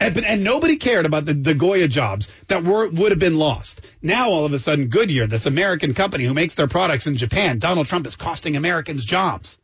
And, 0.00 0.24
and, 0.24 0.44
nobody 0.44 0.76
cared 0.76 1.06
about 1.06 1.24
the, 1.24 1.34
the 1.34 1.54
Goya 1.54 1.88
jobs 1.88 2.28
that 2.46 2.62
were 2.62 2.88
would 2.88 3.10
have 3.10 3.18
been 3.18 3.36
lost. 3.36 3.84
Now 4.00 4.30
all 4.30 4.44
of 4.44 4.52
a 4.52 4.58
sudden, 4.58 4.88
Goodyear, 4.88 5.26
this 5.26 5.46
American 5.46 5.92
company 5.94 6.24
who 6.24 6.34
makes 6.34 6.54
their 6.54 6.68
products 6.68 7.06
in 7.08 7.16
Japan, 7.16 7.58
Donald 7.58 7.88
Trump 7.88 8.06
is 8.06 8.14
costing 8.14 8.56
Americans 8.56 9.04
jobs. 9.04 9.58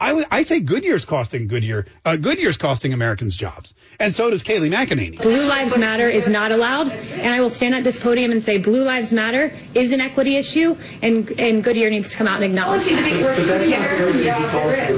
I 0.00 0.24
I 0.30 0.42
say 0.42 0.60
Goodyear's 0.60 1.04
costing 1.04 1.46
Goodyear 1.46 1.86
uh, 2.04 2.16
Goodyear's 2.16 2.56
costing 2.56 2.92
Americans 2.92 3.36
jobs, 3.36 3.74
and 4.00 4.14
so 4.14 4.28
does 4.28 4.42
Kayleigh 4.42 4.70
McEnany. 4.70 5.20
Blue 5.20 5.46
Lives 5.46 5.78
Matter 5.78 6.08
is 6.08 6.28
not 6.28 6.50
allowed, 6.50 6.88
and 6.90 7.32
I 7.32 7.40
will 7.40 7.50
stand 7.50 7.74
at 7.74 7.84
this 7.84 7.98
podium 7.98 8.32
and 8.32 8.42
say 8.42 8.58
Blue 8.58 8.82
Lives 8.82 9.12
Matter 9.12 9.52
is 9.72 9.92
an 9.92 10.00
equity 10.00 10.36
issue, 10.36 10.76
and 11.00 11.30
and 11.38 11.62
Goodyear 11.62 11.90
needs 11.90 12.10
to 12.10 12.16
come 12.16 12.26
out 12.26 12.36
and 12.36 12.44
acknowledge. 12.44 12.84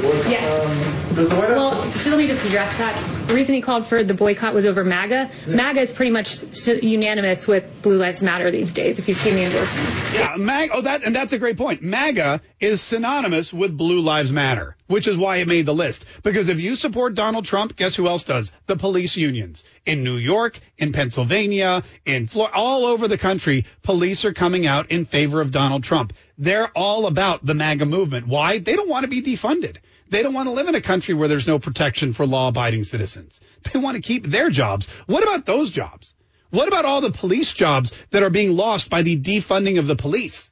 Well, 0.02 0.30
yes. 0.30 0.95
Well, 1.16 1.74
so 1.92 2.10
let 2.10 2.18
me 2.18 2.26
just 2.26 2.44
address 2.44 2.76
that. 2.76 3.26
The 3.28 3.34
reason 3.34 3.54
he 3.54 3.62
called 3.62 3.86
for 3.86 4.04
the 4.04 4.12
boycott 4.12 4.52
was 4.52 4.66
over 4.66 4.84
MAGA. 4.84 5.30
MAGA 5.46 5.80
is 5.80 5.90
pretty 5.90 6.10
much 6.10 6.44
unanimous 6.66 7.48
with 7.48 7.64
Blue 7.80 7.96
Lives 7.96 8.22
Matter 8.22 8.50
these 8.50 8.70
days. 8.74 8.98
If 8.98 9.08
you've 9.08 9.16
seen 9.16 9.36
the 9.36 9.44
endorsement. 9.44 10.14
Yeah, 10.14 10.36
MAGA. 10.36 10.74
Oh, 10.74 10.80
that 10.82 11.04
and 11.04 11.16
that's 11.16 11.32
a 11.32 11.38
great 11.38 11.56
point. 11.56 11.80
MAGA 11.80 12.42
is 12.60 12.82
synonymous 12.82 13.50
with 13.50 13.74
Blue 13.74 14.00
Lives 14.00 14.30
Matter, 14.30 14.76
which 14.88 15.08
is 15.08 15.16
why 15.16 15.38
it 15.38 15.48
made 15.48 15.64
the 15.64 15.74
list. 15.74 16.04
Because 16.22 16.50
if 16.50 16.60
you 16.60 16.74
support 16.76 17.14
Donald 17.14 17.46
Trump, 17.46 17.76
guess 17.76 17.94
who 17.94 18.08
else 18.08 18.24
does? 18.24 18.52
The 18.66 18.76
police 18.76 19.16
unions 19.16 19.64
in 19.86 20.04
New 20.04 20.18
York, 20.18 20.58
in 20.76 20.92
Pennsylvania, 20.92 21.82
in 22.04 22.26
Florida, 22.26 22.54
all 22.54 22.84
over 22.84 23.08
the 23.08 23.16
country. 23.18 23.64
Police 23.82 24.26
are 24.26 24.34
coming 24.34 24.66
out 24.66 24.90
in 24.90 25.06
favor 25.06 25.40
of 25.40 25.50
Donald 25.50 25.82
Trump. 25.82 26.12
They're 26.36 26.68
all 26.76 27.06
about 27.06 27.46
the 27.46 27.54
MAGA 27.54 27.86
movement. 27.86 28.26
Why? 28.26 28.58
They 28.58 28.76
don't 28.76 28.90
want 28.90 29.04
to 29.04 29.08
be 29.08 29.22
defunded. 29.22 29.78
They 30.08 30.22
don't 30.22 30.34
want 30.34 30.48
to 30.48 30.52
live 30.52 30.68
in 30.68 30.74
a 30.74 30.80
country 30.80 31.14
where 31.14 31.28
there's 31.28 31.46
no 31.46 31.58
protection 31.58 32.12
for 32.12 32.26
law 32.26 32.48
abiding 32.48 32.84
citizens. 32.84 33.40
They 33.72 33.78
want 33.78 33.96
to 33.96 34.02
keep 34.02 34.26
their 34.26 34.50
jobs. 34.50 34.86
What 35.06 35.22
about 35.22 35.46
those 35.46 35.70
jobs? 35.70 36.14
What 36.50 36.68
about 36.68 36.84
all 36.84 37.00
the 37.00 37.10
police 37.10 37.52
jobs 37.52 37.92
that 38.10 38.22
are 38.22 38.30
being 38.30 38.56
lost 38.56 38.88
by 38.88 39.02
the 39.02 39.20
defunding 39.20 39.78
of 39.78 39.86
the 39.86 39.96
police? 39.96 40.50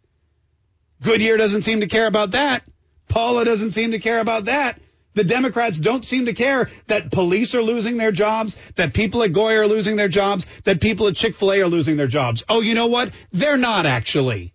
Goodyear 1.02 1.36
doesn't 1.36 1.62
seem 1.62 1.80
to 1.80 1.86
care 1.86 2.06
about 2.06 2.32
that. 2.32 2.64
Paula 3.08 3.44
doesn't 3.44 3.72
seem 3.72 3.92
to 3.92 3.98
care 3.98 4.20
about 4.20 4.46
that. 4.46 4.80
The 5.14 5.24
Democrats 5.24 5.78
don't 5.78 6.04
seem 6.04 6.26
to 6.26 6.32
care 6.32 6.68
that 6.88 7.12
police 7.12 7.54
are 7.54 7.62
losing 7.62 7.96
their 7.96 8.10
jobs, 8.10 8.56
that 8.74 8.94
people 8.94 9.22
at 9.22 9.32
Goya 9.32 9.60
are 9.60 9.68
losing 9.68 9.94
their 9.94 10.08
jobs, 10.08 10.46
that 10.64 10.80
people 10.80 11.06
at 11.06 11.14
Chick-fil-A 11.14 11.60
are 11.60 11.68
losing 11.68 11.96
their 11.96 12.08
jobs. 12.08 12.42
Oh, 12.48 12.60
you 12.60 12.74
know 12.74 12.88
what? 12.88 13.10
They're 13.30 13.56
not 13.56 13.86
actually 13.86 14.54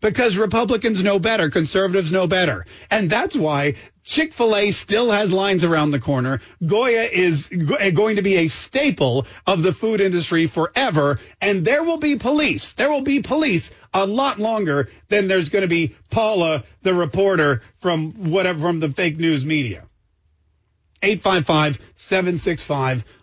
because 0.00 0.36
Republicans 0.36 1.02
know 1.02 1.18
better, 1.18 1.50
conservatives 1.50 2.12
know 2.12 2.26
better. 2.26 2.64
And 2.90 3.10
that's 3.10 3.36
why 3.36 3.74
Chick-fil-A 4.08 4.70
still 4.70 5.10
has 5.10 5.30
lines 5.30 5.64
around 5.64 5.90
the 5.90 5.98
corner. 6.00 6.40
Goya 6.64 7.02
is 7.02 7.48
go- 7.48 7.74
eh, 7.74 7.90
going 7.90 8.16
to 8.16 8.22
be 8.22 8.36
a 8.36 8.48
staple 8.48 9.26
of 9.46 9.62
the 9.62 9.74
food 9.74 10.00
industry 10.00 10.46
forever. 10.46 11.20
And 11.42 11.62
there 11.62 11.84
will 11.84 11.98
be 11.98 12.16
police. 12.16 12.72
There 12.72 12.90
will 12.90 13.02
be 13.02 13.20
police 13.20 13.70
a 13.92 14.06
lot 14.06 14.38
longer 14.38 14.88
than 15.10 15.28
there's 15.28 15.50
going 15.50 15.62
to 15.62 15.68
be 15.68 15.94
Paula, 16.10 16.64
the 16.82 16.94
reporter 16.94 17.60
from 17.80 18.30
whatever, 18.30 18.60
from 18.60 18.80
the 18.80 18.90
fake 18.90 19.18
news 19.18 19.44
media. 19.44 19.84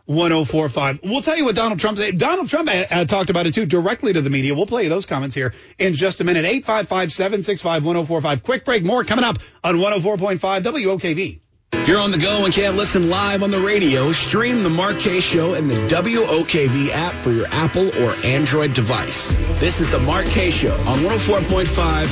855-765-1045. 0.08 1.10
We'll 1.10 1.22
tell 1.22 1.38
you 1.38 1.46
what 1.46 1.56
Donald 1.56 1.80
Trump. 1.80 2.00
Donald 2.18 2.50
Trump 2.50 2.70
uh, 2.70 2.86
uh, 2.90 3.06
talked 3.06 3.30
about 3.30 3.48
it 3.48 3.54
too 3.54 3.66
directly 3.66 4.14
to 4.14 4.22
the 4.22 4.30
media. 4.30 4.54
We'll 4.56 4.68
play 4.68 4.88
those 4.88 5.06
comments 5.06 5.36
here 5.36 5.54
in 5.78 5.94
just 5.94 6.22
a 6.22 6.24
minute. 6.24 6.46
855-765-1045. 6.66 8.44
Quick 8.44 8.66
break. 8.66 8.84
More 8.84 9.04
coming 9.04 9.26
up 9.26 9.38
on 9.64 9.76
104.5 9.78 10.40
WOKV. 10.40 11.40
If 11.74 11.90
you're 11.90 12.00
on 12.00 12.12
the 12.12 12.18
go 12.18 12.46
and 12.46 12.54
can't 12.54 12.78
listen 12.78 13.10
live 13.10 13.44
on 13.44 13.52
the 13.52 13.60
radio, 13.60 14.12
stream 14.12 14.64
the 14.64 14.70
Mark 14.70 14.98
Kaye 15.00 15.20
Show 15.20 15.54
in 15.54 15.68
the 15.68 15.76
WOKV 15.76 16.90
app 16.90 17.22
for 17.22 17.32
your 17.32 17.46
Apple 17.48 17.90
or 18.02 18.16
Android 18.26 18.74
device. 18.74 19.34
This 19.60 19.82
is 19.82 19.92
the 19.92 20.00
Mark 20.00 20.26
Kaye 20.26 20.52
Show 20.52 20.74
on 20.88 21.00
104.5 21.00 21.66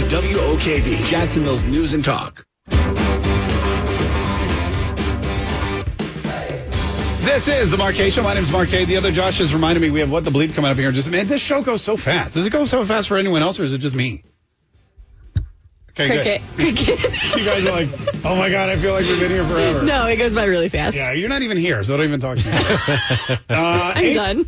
WOKV, 0.09 1.05
Jacksonville's 1.07 1.65
News 1.65 1.93
and 1.93 2.03
Talk. 2.03 2.45
This 7.23 7.47
is 7.47 7.71
the 7.71 7.77
Mark 7.77 7.95
Show. 7.95 8.21
My 8.21 8.33
name 8.33 8.43
is 8.43 8.51
Kaye. 8.69 8.83
The 8.83 8.97
other 8.97 9.09
Josh 9.09 9.37
just 9.37 9.53
reminded 9.53 9.79
me 9.79 9.89
we 9.89 10.01
have 10.01 10.11
What 10.11 10.25
the 10.25 10.29
Bleep 10.29 10.53
coming 10.55 10.69
up 10.69 10.75
here 10.75 10.91
just 10.91 11.09
minute. 11.09 11.29
This 11.29 11.41
show 11.41 11.61
goes 11.61 11.81
so 11.81 11.95
fast. 11.95 12.33
Does 12.33 12.45
it 12.45 12.49
go 12.49 12.65
so 12.65 12.83
fast 12.83 13.07
for 13.07 13.17
anyone 13.17 13.41
else 13.41 13.61
or 13.61 13.63
is 13.63 13.71
it 13.71 13.77
just 13.77 13.95
me? 13.95 14.25
Okay, 15.91 16.41
good. 16.57 16.77
you 17.37 17.45
guys 17.45 17.65
are 17.65 17.71
like, 17.71 17.89
oh 18.25 18.35
my 18.35 18.49
god, 18.49 18.69
I 18.69 18.75
feel 18.75 18.91
like 18.93 19.05
we've 19.05 19.19
been 19.19 19.31
here 19.31 19.45
forever. 19.45 19.83
No, 19.83 20.05
it 20.07 20.17
goes 20.17 20.35
by 20.35 20.45
really 20.45 20.67
fast. 20.67 20.97
Yeah, 20.97 21.13
you're 21.13 21.29
not 21.29 21.43
even 21.43 21.55
here, 21.55 21.81
so 21.83 21.95
don't 21.95 22.07
even 22.07 22.19
talk 22.19 22.39
to 22.39 22.45
me. 22.45 22.51
uh, 23.49 23.93
I'm 23.95 24.13
done. 24.13 24.45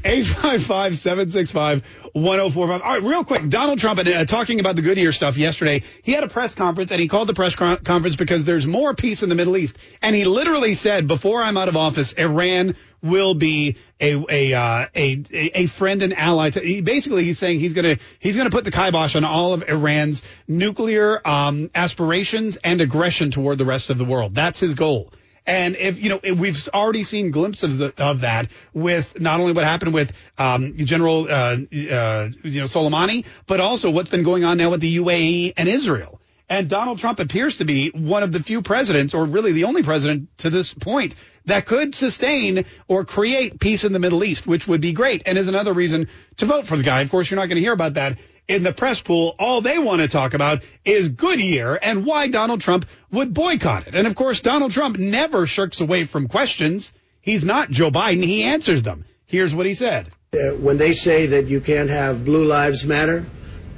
855-765-1045. 2.16 2.70
All 2.70 2.80
right, 2.80 3.03
real 3.03 3.24
quick. 3.24 3.49
Donald 3.49 3.80
Trump, 3.80 3.99
uh, 3.99 4.26
talking 4.26 4.59
about 4.59 4.76
the 4.76 4.82
Goodyear 4.82 5.11
stuff 5.11 5.38
yesterday, 5.38 5.82
he 6.03 6.13
had 6.13 6.24
a 6.24 6.30
press 6.30 6.55
conference, 6.55 6.91
and 6.91 6.99
he 6.99 7.07
called 7.07 7.28
the 7.28 7.34
press 7.34 7.55
con- 7.55 7.84
conference 7.84 8.16
because 8.16 8.45
there's 8.45 8.66
more 8.66 8.93
peace 8.93 9.22
in 9.22 9.30
the 9.30 9.36
Middle 9.36 9.57
East. 9.57 9.78
And 10.01 10.16
he 10.16 10.24
literally 10.26 10.74
said, 10.76 11.07
before 11.07 11.41
I'm 11.41 11.57
out 11.57 11.68
of 11.68 11.76
office, 11.76 12.13
Iran 12.13 12.76
will 13.03 13.34
be 13.36 13.76
a 13.99 14.16
a 14.30 14.53
uh, 14.53 14.88
a 14.95 15.24
a 15.32 15.66
friend 15.68 16.01
and 16.01 16.13
ally. 16.13 16.49
To, 16.49 16.59
he, 16.59 16.82
basically, 16.82 17.24
he's 17.24 17.38
saying 17.38 17.59
he's 17.59 17.74
gonna 17.74 17.97
he's 18.20 18.36
gonna 18.36 18.49
put 18.49 18.63
the 18.63 18.72
kibosh 18.72 19.16
on 19.16 19.24
all 19.24 19.53
of 19.53 19.68
Iran's 19.68 20.24
nuclear 20.47 21.26
um, 21.28 21.70
aspirations 21.76 22.55
and 22.57 22.82
aggression 22.82 23.32
toward 23.32 23.57
the 23.57 23.66
rest 23.66 23.89
of 23.89 23.97
the 23.97 24.05
world. 24.05 24.34
That's 24.34 24.59
his 24.59 24.74
goal. 24.74 25.11
And 25.48 25.76
if 25.76 26.02
you 26.02 26.10
know, 26.10 26.20
if 26.24 26.38
we've 26.39 26.68
already 26.74 27.04
seen 27.04 27.32
glimpses 27.32 27.80
of, 27.80 27.96
the, 27.96 28.04
of, 28.04 28.22
that 28.22 28.50
with 28.74 29.20
not 29.20 29.39
only 29.39 29.54
what 29.54 29.64
happened 29.64 29.93
with 29.93 30.12
um, 30.38 30.76
General 30.78 31.28
uh, 31.30 31.32
uh, 31.32 31.58
you 31.72 32.60
know 32.60 32.66
Soleimani, 32.66 33.26
but 33.46 33.60
also 33.60 33.91
what's 33.91 34.10
been 34.10 34.24
going 34.24 34.43
on 34.43 34.58
now 34.58 34.72
with 34.72 34.82
the 34.82 34.98
UAE 34.98 35.54
and 35.58 35.70
Israel. 35.70 36.20
And 36.48 36.70
Donald 36.70 37.00
Trump 37.00 37.20
appears 37.20 37.58
to 37.58 37.66
be 37.66 37.89
one 37.89 38.22
of 38.22 38.32
the 38.32 38.41
few 38.41 38.62
presidents, 38.62 39.16
or 39.16 39.26
really 39.26 39.52
the 39.52 39.64
only 39.64 39.82
president 39.82 40.30
to 40.39 40.52
this 40.52 40.74
point, 40.76 41.16
that 41.46 41.66
could 41.66 41.96
sustain 41.96 42.66
or 42.88 43.04
create 43.04 43.60
peace 43.60 43.84
in 43.84 43.93
the 43.93 44.00
Middle 44.00 44.24
East, 44.24 44.46
which 44.46 44.68
would 44.68 44.82
be 44.82 44.93
great 44.93 45.24
and 45.26 45.38
is 45.38 45.48
another 45.48 45.74
reason 45.74 46.08
to 46.38 46.46
vote 46.46 46.68
for 46.68 46.78
the 46.78 46.84
guy. 46.84 47.02
Of 47.02 47.10
course, 47.10 47.30
you're 47.30 47.39
not 47.39 47.48
going 47.48 47.56
to 47.56 47.62
hear 47.62 47.74
about 47.74 47.96
that 47.96 48.20
in 48.48 48.64
the 48.64 48.74
press 48.74 49.02
pool. 49.02 49.36
All 49.39 49.62
they 49.62 49.80
want 49.80 50.02
to 50.02 50.08
talk 50.08 50.34
about 50.34 50.64
is 50.84 51.10
Goodyear 51.10 51.76
and 51.82 52.06
why 52.06 52.28
Donald 52.28 52.62
Trump 52.62 52.86
would 53.12 53.34
boycott 53.34 53.88
it. 53.88 53.96
And 53.96 54.08
of 54.08 54.16
course, 54.16 54.41
Donald 54.41 54.72
Trump 54.72 54.98
never 54.98 55.46
shirks 55.46 55.82
away 55.82 56.06
from 56.06 56.28
questions. 56.28 56.93
He's 57.22 57.43
not 57.43 57.72
Joe 57.72 57.91
Biden. 57.91 58.24
He 58.24 58.43
answers 58.43 58.84
them. 58.84 59.06
Here's 59.26 59.56
what 59.56 59.66
he 59.66 59.74
said. 59.74 60.12
Uh, 60.34 60.56
when 60.56 60.78
they 60.78 60.93
say 60.93 61.28
that 61.28 61.48
you 61.48 61.62
can't 61.62 61.89
have 61.89 62.24
Blue 62.26 62.46
Lives 62.46 62.86
Matter, 62.86 63.26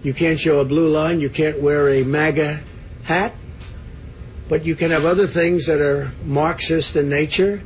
you 0.04 0.14
can't 0.14 0.40
show 0.40 0.60
a 0.60 0.66
blue 0.66 0.90
line. 0.90 1.20
You 1.20 1.30
can't 1.30 1.62
wear 1.62 1.90
a 1.90 2.04
MAGA 2.04 2.60
hat. 3.04 3.34
But 4.50 4.66
you 4.66 4.76
can 4.76 4.92
have 4.92 5.06
other 5.06 5.28
things 5.28 5.68
that 5.68 5.82
are 5.82 6.12
Marxist 6.24 6.96
in 6.96 7.10
nature. 7.10 7.62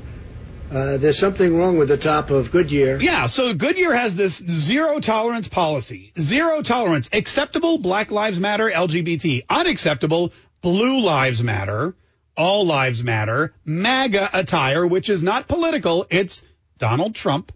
Uh, 0.72 0.96
there's 0.96 1.20
something 1.20 1.58
wrong 1.58 1.78
with 1.78 1.90
the 1.90 1.98
top 1.98 2.30
of 2.30 2.50
Goodyear. 2.50 2.98
Yeah, 3.02 3.26
so 3.26 3.54
Goodyear 3.54 3.94
has 3.94 4.16
this 4.16 4.38
zero 4.38 5.02
tolerance 5.02 5.50
policy. 5.50 6.14
Zero 6.18 6.62
tolerance. 6.62 7.10
Acceptable, 7.12 7.78
Black 7.78 8.10
Lives 8.10 8.40
Matter, 8.40 8.72
LGBT. 8.72 9.44
Unacceptable, 9.50 10.32
Blue 10.62 11.02
Lives 11.02 11.44
Matter, 11.44 11.94
All 12.38 12.66
Lives 12.66 13.04
Matter, 13.04 13.54
MAGA 13.66 14.30
attire, 14.34 14.88
which 14.88 15.10
is 15.10 15.22
not 15.22 15.50
political, 15.50 16.08
it's 16.10 16.42
Donald 16.78 17.16
Trump 17.16 17.52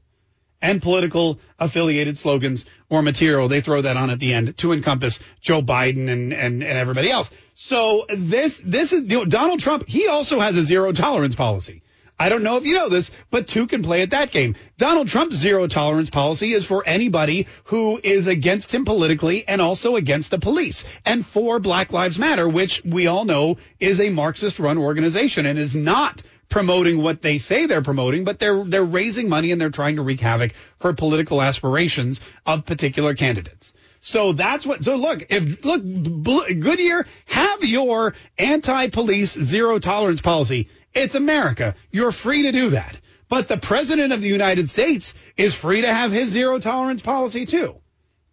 and 0.61 0.81
political 0.81 1.39
affiliated 1.57 2.17
slogans 2.17 2.65
or 2.89 3.01
material. 3.01 3.47
They 3.47 3.61
throw 3.61 3.81
that 3.81 3.95
on 3.95 4.09
at 4.09 4.19
the 4.19 4.33
end 4.33 4.57
to 4.57 4.73
encompass 4.73 5.19
Joe 5.39 5.61
Biden 5.61 6.09
and, 6.09 6.33
and, 6.33 6.63
and 6.63 6.77
everybody 6.77 7.11
else. 7.11 7.31
So 7.53 8.07
this, 8.09 8.61
this 8.65 8.91
is, 8.91 9.03
you 9.03 9.19
know, 9.19 9.25
Donald 9.25 9.61
Trump, 9.61 9.87
he 9.87 10.07
also 10.07 10.41
has 10.41 10.57
a 10.57 10.63
zero 10.63 10.91
tolerance 10.91 11.35
policy. 11.35 11.81
I 12.17 12.29
don't 12.29 12.43
know 12.43 12.55
if 12.57 12.65
you 12.65 12.75
know 12.75 12.87
this, 12.87 13.11
but 13.29 13.47
two 13.47 13.67
can 13.67 13.83
play 13.83 14.01
at 14.01 14.11
that 14.11 14.31
game. 14.31 14.55
Donald 14.77 15.09
Trump's 15.09 15.35
zero 15.35 15.67
tolerance 15.67 16.09
policy 16.09 16.53
is 16.53 16.63
for 16.63 16.83
anybody 16.87 17.47
who 17.65 17.99
is 18.01 18.27
against 18.27 18.73
him 18.73 18.85
politically 18.85 19.45
and 19.47 19.61
also 19.61 19.97
against 19.97 20.31
the 20.31 20.39
police 20.39 20.85
and 21.05 21.25
for 21.25 21.59
Black 21.59 21.91
Lives 21.91 22.17
Matter, 22.17 22.47
which 22.47 22.83
we 22.85 23.07
all 23.07 23.25
know 23.25 23.57
is 23.79 23.99
a 23.99 24.09
Marxist 24.09 24.59
run 24.59 24.77
organization 24.77 25.45
and 25.45 25.59
is 25.59 25.75
not 25.75 26.23
promoting 26.47 27.01
what 27.01 27.21
they 27.21 27.37
say 27.37 27.65
they're 27.65 27.81
promoting, 27.81 28.23
but 28.23 28.39
they're 28.39 28.63
they're 28.63 28.83
raising 28.83 29.27
money 29.27 29.51
and 29.51 29.59
they're 29.59 29.69
trying 29.69 29.97
to 29.97 30.01
wreak 30.01 30.21
havoc 30.21 30.53
for 30.79 30.93
political 30.93 31.41
aspirations 31.41 32.21
of 32.45 32.65
particular 32.65 33.13
candidates. 33.13 33.73
So 34.05 34.33
that's 34.33 34.65
what. 34.67 34.83
So 34.83 34.97
look, 34.97 35.25
if 35.31 35.65
look, 35.65 35.81
Goodyear, 35.81 37.07
have 37.25 37.63
your 37.63 38.13
anti-police 38.37 39.33
zero 39.33 39.79
tolerance 39.79 40.21
policy. 40.21 40.69
It's 40.95 41.13
America. 41.13 41.75
You're 41.91 42.11
free 42.11 42.43
to 42.43 42.51
do 42.51 42.69
that. 42.71 42.97
But 43.27 43.47
the 43.47 43.57
president 43.57 44.13
of 44.13 44.21
the 44.21 44.29
United 44.29 44.69
States 44.69 45.13
is 45.35 45.53
free 45.53 45.81
to 45.81 45.93
have 45.93 46.11
his 46.11 46.29
zero 46.29 46.59
tolerance 46.59 47.01
policy 47.01 47.45
too, 47.45 47.75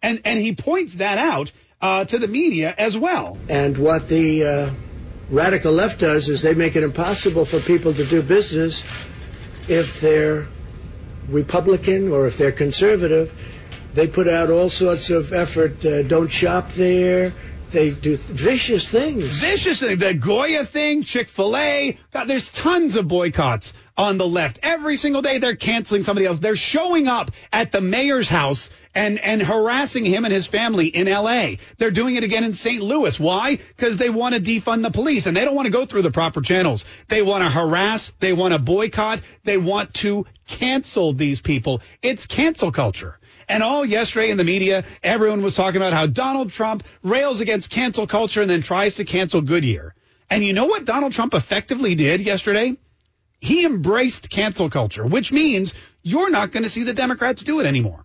and 0.01 0.21
and 0.23 0.39
he 0.39 0.53
points 0.55 0.95
that 0.95 1.17
out 1.17 1.51
uh, 1.81 2.05
to 2.05 2.19
the 2.19 2.27
media 2.27 2.73
as 2.77 2.95
well. 2.97 3.37
And 3.49 3.77
what 3.77 4.07
the 4.07 4.45
uh 4.45 4.69
radical 5.29 5.71
left 5.71 5.99
does 5.99 6.29
is 6.29 6.41
they 6.41 6.53
make 6.53 6.75
it 6.75 6.83
impossible 6.83 7.45
for 7.45 7.59
people 7.59 7.93
to 7.93 8.05
do 8.05 8.21
business 8.21 8.83
if 9.67 9.99
they're 9.99 10.47
Republican 11.27 12.11
or 12.11 12.27
if 12.27 12.37
they're 12.37 12.51
conservative. 12.51 13.33
They 13.93 14.07
put 14.07 14.27
out 14.27 14.49
all 14.51 14.69
sorts 14.69 15.09
of 15.09 15.33
effort. 15.33 15.83
Uh, 15.85 16.03
don't 16.03 16.27
shop 16.27 16.71
there. 16.73 17.33
They 17.73 17.89
do 17.89 18.17
vicious 18.17 18.87
things. 18.87 19.23
Vicious 19.39 19.79
things. 19.79 19.99
The 19.99 20.13
Goya 20.13 20.63
thing, 20.63 21.01
Chick 21.01 21.27
fil 21.27 21.57
A. 21.57 21.97
There's 22.27 22.51
tons 22.51 22.95
of 22.95 23.07
boycotts 23.07 23.73
on 23.97 24.19
the 24.19 24.27
left. 24.27 24.59
Every 24.61 24.95
single 24.95 25.23
day 25.23 25.39
they're 25.39 25.55
canceling 25.55 26.03
somebody 26.03 26.27
else. 26.27 26.37
They're 26.37 26.55
showing 26.55 27.07
up 27.07 27.31
at 27.51 27.71
the 27.71 27.81
mayor's 27.81 28.29
house 28.29 28.69
and, 28.93 29.19
and 29.19 29.41
harassing 29.41 30.05
him 30.05 30.23
and 30.23 30.31
his 30.31 30.45
family 30.45 30.85
in 30.85 31.07
LA. 31.09 31.55
They're 31.79 31.89
doing 31.89 32.15
it 32.15 32.23
again 32.23 32.43
in 32.43 32.53
St. 32.53 32.81
Louis. 32.81 33.19
Why? 33.19 33.55
Because 33.55 33.97
they 33.97 34.11
want 34.11 34.35
to 34.35 34.41
defund 34.41 34.83
the 34.83 34.91
police 34.91 35.25
and 35.25 35.35
they 35.35 35.43
don't 35.43 35.55
want 35.55 35.65
to 35.65 35.71
go 35.71 35.87
through 35.87 36.03
the 36.03 36.11
proper 36.11 36.41
channels. 36.41 36.85
They 37.07 37.23
want 37.23 37.43
to 37.43 37.49
harass. 37.49 38.11
They 38.19 38.33
want 38.33 38.53
to 38.53 38.59
boycott. 38.59 39.21
They 39.43 39.57
want 39.57 39.95
to 39.95 40.27
cancel 40.47 41.13
these 41.13 41.41
people. 41.41 41.81
It's 42.03 42.27
cancel 42.27 42.71
culture. 42.71 43.17
And 43.53 43.61
all 43.61 43.85
yesterday 43.85 44.31
in 44.31 44.37
the 44.37 44.43
media, 44.43 44.83
everyone 45.03 45.43
was 45.43 45.55
talking 45.55 45.77
about 45.77 45.93
how 45.93 46.07
Donald 46.07 46.49
Trump 46.51 46.83
rails 47.03 47.39
against 47.39 47.69
cancel 47.69 48.07
culture 48.07 48.41
and 48.41 48.49
then 48.49 48.63
tries 48.63 48.95
to 48.95 49.05
cancel 49.05 49.41
Goodyear. 49.41 49.93
And 50.27 50.43
you 50.43 50.53
know 50.53 50.65
what 50.65 50.85
Donald 50.85 51.13
Trump 51.13 51.35
effectively 51.35 51.93
did 51.93 52.21
yesterday? 52.21 52.75
He 53.39 53.63
embraced 53.63 54.31
cancel 54.31 54.71
culture, 54.71 55.05
which 55.05 55.31
means 55.31 55.75
you're 56.01 56.31
not 56.31 56.51
going 56.51 56.63
to 56.63 56.69
see 56.69 56.81
the 56.81 56.95
Democrats 56.95 57.43
do 57.43 57.59
it 57.59 57.67
anymore. 57.67 58.02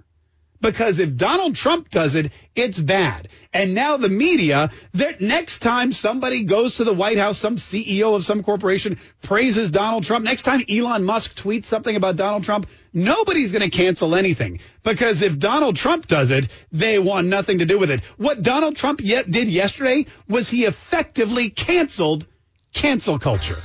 Because 0.60 0.98
if 0.98 1.16
Donald 1.16 1.54
Trump 1.54 1.88
does 1.90 2.14
it, 2.14 2.32
it's 2.54 2.80
bad. 2.80 3.28
And 3.52 3.74
now 3.74 3.96
the 3.96 4.08
media, 4.08 4.70
that 4.94 5.20
next 5.20 5.60
time 5.60 5.92
somebody 5.92 6.42
goes 6.42 6.76
to 6.76 6.84
the 6.84 6.92
White 6.92 7.18
House, 7.18 7.38
some 7.38 7.56
CEO 7.56 8.14
of 8.14 8.24
some 8.24 8.42
corporation 8.42 8.98
praises 9.22 9.70
Donald 9.70 10.04
Trump, 10.04 10.24
next 10.24 10.42
time 10.42 10.62
Elon 10.68 11.04
Musk 11.04 11.36
tweets 11.36 11.66
something 11.66 11.94
about 11.94 12.16
Donald 12.16 12.44
Trump, 12.44 12.66
nobody's 12.92 13.52
going 13.52 13.68
to 13.68 13.76
cancel 13.76 14.14
anything. 14.14 14.60
Because 14.82 15.22
if 15.22 15.38
Donald 15.38 15.76
Trump 15.76 16.06
does 16.06 16.30
it, 16.30 16.48
they 16.72 16.98
want 16.98 17.28
nothing 17.28 17.58
to 17.58 17.64
do 17.64 17.78
with 17.78 17.90
it. 17.90 18.02
What 18.16 18.42
Donald 18.42 18.76
Trump 18.76 19.00
yet 19.02 19.30
did 19.30 19.48
yesterday 19.48 20.06
was 20.28 20.48
he 20.48 20.64
effectively 20.64 21.50
canceled 21.50 22.26
cancel 22.72 23.18
culture. 23.18 23.58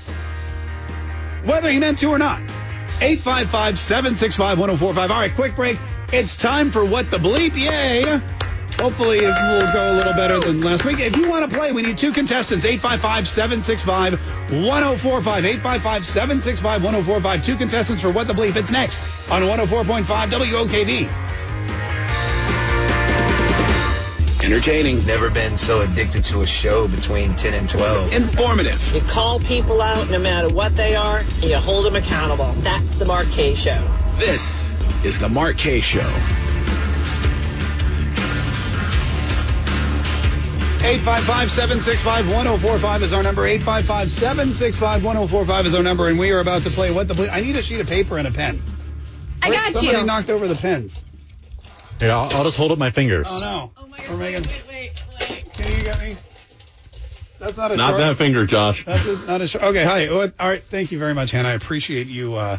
Whether 1.46 1.70
he 1.70 1.80
meant 1.80 2.00
to 2.00 2.08
or 2.08 2.20
not. 2.20 2.41
855 3.02 3.78
765 3.78 4.60
1045. 4.60 5.12
All 5.12 5.18
right, 5.18 5.34
quick 5.34 5.56
break. 5.56 5.78
It's 6.14 6.36
time 6.36 6.70
for 6.70 6.86
What 6.86 7.09
the 7.09 7.18
Bleep. 7.18 7.55
Yay. 7.55 8.03
Hopefully, 8.78 9.18
it 9.18 9.24
will 9.24 9.74
go 9.74 9.93
a 9.93 9.95
little 9.95 10.14
better 10.14 10.39
than 10.39 10.61
last 10.61 10.86
week. 10.86 10.99
If 10.99 11.18
you 11.18 11.28
want 11.28 11.49
to 11.49 11.57
play, 11.57 11.72
we 11.72 11.82
need 11.82 11.97
two 11.97 12.11
contestants 12.11 12.66
855 12.66 13.28
765 13.28 14.20
1045. 14.64 15.43
855 15.43 16.05
765 16.05 16.84
1045. 16.84 17.43
Two 17.43 17.55
contestants 17.55 18.03
for 18.03 18.11
What 18.11 18.28
the 18.28 18.34
Bleep. 18.34 18.55
It's 18.55 18.70
next 18.70 19.01
on 19.32 19.41
104.5 19.41 20.03
WOKV. 20.05 21.09
Entertaining. 24.45 25.03
Never 25.07 25.32
been 25.32 25.57
so 25.57 25.82
addicted 25.82 26.24
to 26.26 26.41
a 26.41 26.45
show 26.45 26.88
between 26.88 27.34
10 27.34 27.55
and 27.55 27.68
12. 27.68 28.14
Informative. 28.14 28.93
You 28.93 29.01
call 29.01 29.39
people 29.39 29.82
out 29.82 30.07
no 30.11 30.20
matter 30.20 30.49
what 30.49 30.76
they 30.76 30.95
are, 30.95 31.22
and 31.41 31.45
you 31.45 31.57
hold 31.57 31.86
them 31.88 31.95
accountable. 31.95 32.51
That's 32.57 32.97
the 32.97 33.05
Mark 33.05 33.26
Kaye 33.32 33.55
Show. 33.55 33.84
This 34.18 34.62
is 35.03 35.19
the 35.19 35.29
Mark 35.29 35.57
Kaye 35.57 35.81
Show. 35.81 36.09
855-765-1045 40.84 43.01
is 43.03 43.13
our 43.13 43.23
number. 43.23 43.43
855-765-1045 43.43 45.65
is 45.65 45.75
our 45.75 45.84
number, 45.84 46.09
and 46.09 46.19
we 46.19 46.31
are 46.31 46.41
about 46.41 46.63
to 46.63 46.69
play 46.69 46.91
What 46.91 47.07
the 47.07 47.13
Bleep. 47.13 47.29
I 47.31 47.39
need 47.39 47.55
a 47.55 47.61
sheet 47.61 47.79
of 47.79 47.88
paper 47.88 48.17
and 48.17 48.27
a 48.27 48.31
pen. 48.31 48.61
I 49.41 49.49
got 49.49 49.71
Somebody 49.71 49.97
you. 49.97 50.05
knocked 50.05 50.29
over 50.29 50.45
the 50.45 50.55
pens. 50.55 51.01
Here, 51.99 52.11
I'll, 52.11 52.27
I'll 52.36 52.43
just 52.43 52.57
hold 52.57 52.73
up 52.73 52.79
my 52.79 52.91
fingers. 52.91 53.27
Oh, 53.29 53.39
no. 53.39 53.71
Oh 53.77 53.88
my 53.88 53.97
We're 54.09 54.17
making... 54.17 54.43
Wait, 54.45 54.65
wait, 54.67 55.01
wait. 55.29 55.53
Can 55.53 55.71
you 55.71 55.84
get 55.84 56.01
me? 56.01 56.17
That's 57.39 57.55
not 57.55 57.71
a 57.71 57.77
Not 57.77 57.91
short... 57.91 57.99
that 57.99 58.17
finger, 58.17 58.45
Josh. 58.45 58.84
That's 58.84 59.07
a, 59.07 59.15
not 59.25 59.39
a 59.39 59.47
short... 59.47 59.63
Okay, 59.63 59.86
hi. 59.86 60.07
All 60.07 60.29
right, 60.38 60.61
thank 60.65 60.91
you 60.91 60.99
very 60.99 61.13
much, 61.13 61.31
Hannah. 61.31 61.47
I 61.47 61.53
appreciate 61.53 62.07
you... 62.07 62.36
Uh, 62.36 62.57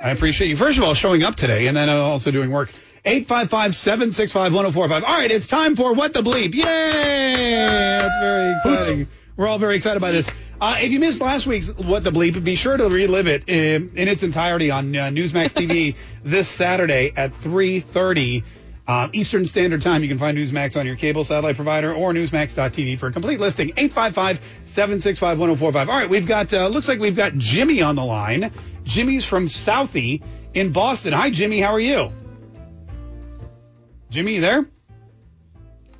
I 0.00 0.10
appreciate 0.10 0.48
you, 0.48 0.56
first 0.56 0.78
of 0.78 0.84
all, 0.84 0.94
showing 0.94 1.22
up 1.22 1.36
today, 1.36 1.66
and 1.66 1.76
then 1.76 1.88
also 1.88 2.30
doing 2.30 2.50
work. 2.50 2.70
855-765-1045. 3.04 4.90
All 4.90 5.00
right, 5.00 5.30
it's 5.30 5.46
time 5.46 5.76
for 5.76 5.92
What 5.94 6.12
the 6.12 6.22
Bleep. 6.22 6.54
Yay! 6.54 6.64
That's 6.64 8.18
very 8.20 8.52
exciting. 8.52 9.06
We're 9.36 9.46
all 9.46 9.58
very 9.58 9.76
excited 9.76 10.00
by 10.00 10.12
this. 10.12 10.30
Uh, 10.60 10.78
if 10.80 10.90
you 10.90 10.98
missed 10.98 11.20
last 11.20 11.46
week's 11.46 11.68
What 11.68 12.02
the 12.04 12.10
Bleep, 12.10 12.42
be 12.42 12.56
sure 12.56 12.76
to 12.76 12.88
relive 12.88 13.28
it 13.28 13.48
in, 13.48 13.92
in 13.94 14.08
its 14.08 14.22
entirety 14.22 14.70
on 14.70 14.96
uh, 14.96 15.04
Newsmax 15.08 15.52
TV 15.52 15.94
this 16.24 16.48
Saturday 16.48 17.12
at 17.16 17.32
3.30 17.32 18.42
uh, 18.86 19.08
Eastern 19.12 19.46
Standard 19.46 19.82
Time. 19.82 20.02
You 20.02 20.08
can 20.08 20.18
find 20.18 20.36
Newsmax 20.36 20.78
on 20.78 20.86
your 20.86 20.96
cable 20.96 21.24
satellite 21.24 21.56
provider 21.56 21.92
or 21.92 22.12
newsmax.tv 22.12 22.98
for 22.98 23.08
a 23.08 23.12
complete 23.12 23.40
listing. 23.40 23.70
855-765-1045. 23.70 25.74
All 25.74 25.86
right, 25.86 26.08
we've 26.08 26.26
got, 26.26 26.52
uh, 26.54 26.68
looks 26.68 26.88
like 26.88 27.00
we've 27.00 27.16
got 27.16 27.36
Jimmy 27.36 27.82
on 27.82 27.96
the 27.96 28.04
line. 28.04 28.52
Jimmy's 28.84 29.24
from 29.24 29.46
Southie 29.46 30.22
in 30.54 30.72
Boston. 30.72 31.12
Hi, 31.12 31.30
Jimmy. 31.30 31.60
How 31.60 31.74
are 31.74 31.80
you? 31.80 32.12
Jimmy, 34.10 34.36
you 34.36 34.40
there? 34.40 34.66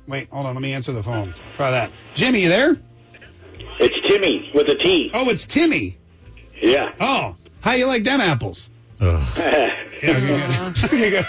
Wait, 0.07 0.29
hold 0.29 0.45
on. 0.45 0.55
Let 0.55 0.61
me 0.61 0.73
answer 0.73 0.93
the 0.93 1.03
phone. 1.03 1.35
Try 1.55 1.71
that. 1.71 1.91
Jimmy, 2.13 2.43
you 2.43 2.49
there? 2.49 2.77
It's 3.79 4.07
Timmy 4.07 4.49
with 4.55 4.69
a 4.69 4.75
T. 4.75 5.11
Oh, 5.13 5.29
it's 5.29 5.45
Timmy. 5.45 5.97
Yeah. 6.61 6.93
Oh, 6.99 7.35
how 7.59 7.73
you 7.73 7.85
like 7.85 8.03
them 8.03 8.21
apples? 8.21 8.71
Yeah, 10.03 10.11
okay, 10.11 10.27
good. 10.27 10.83
okay. 10.93 11.25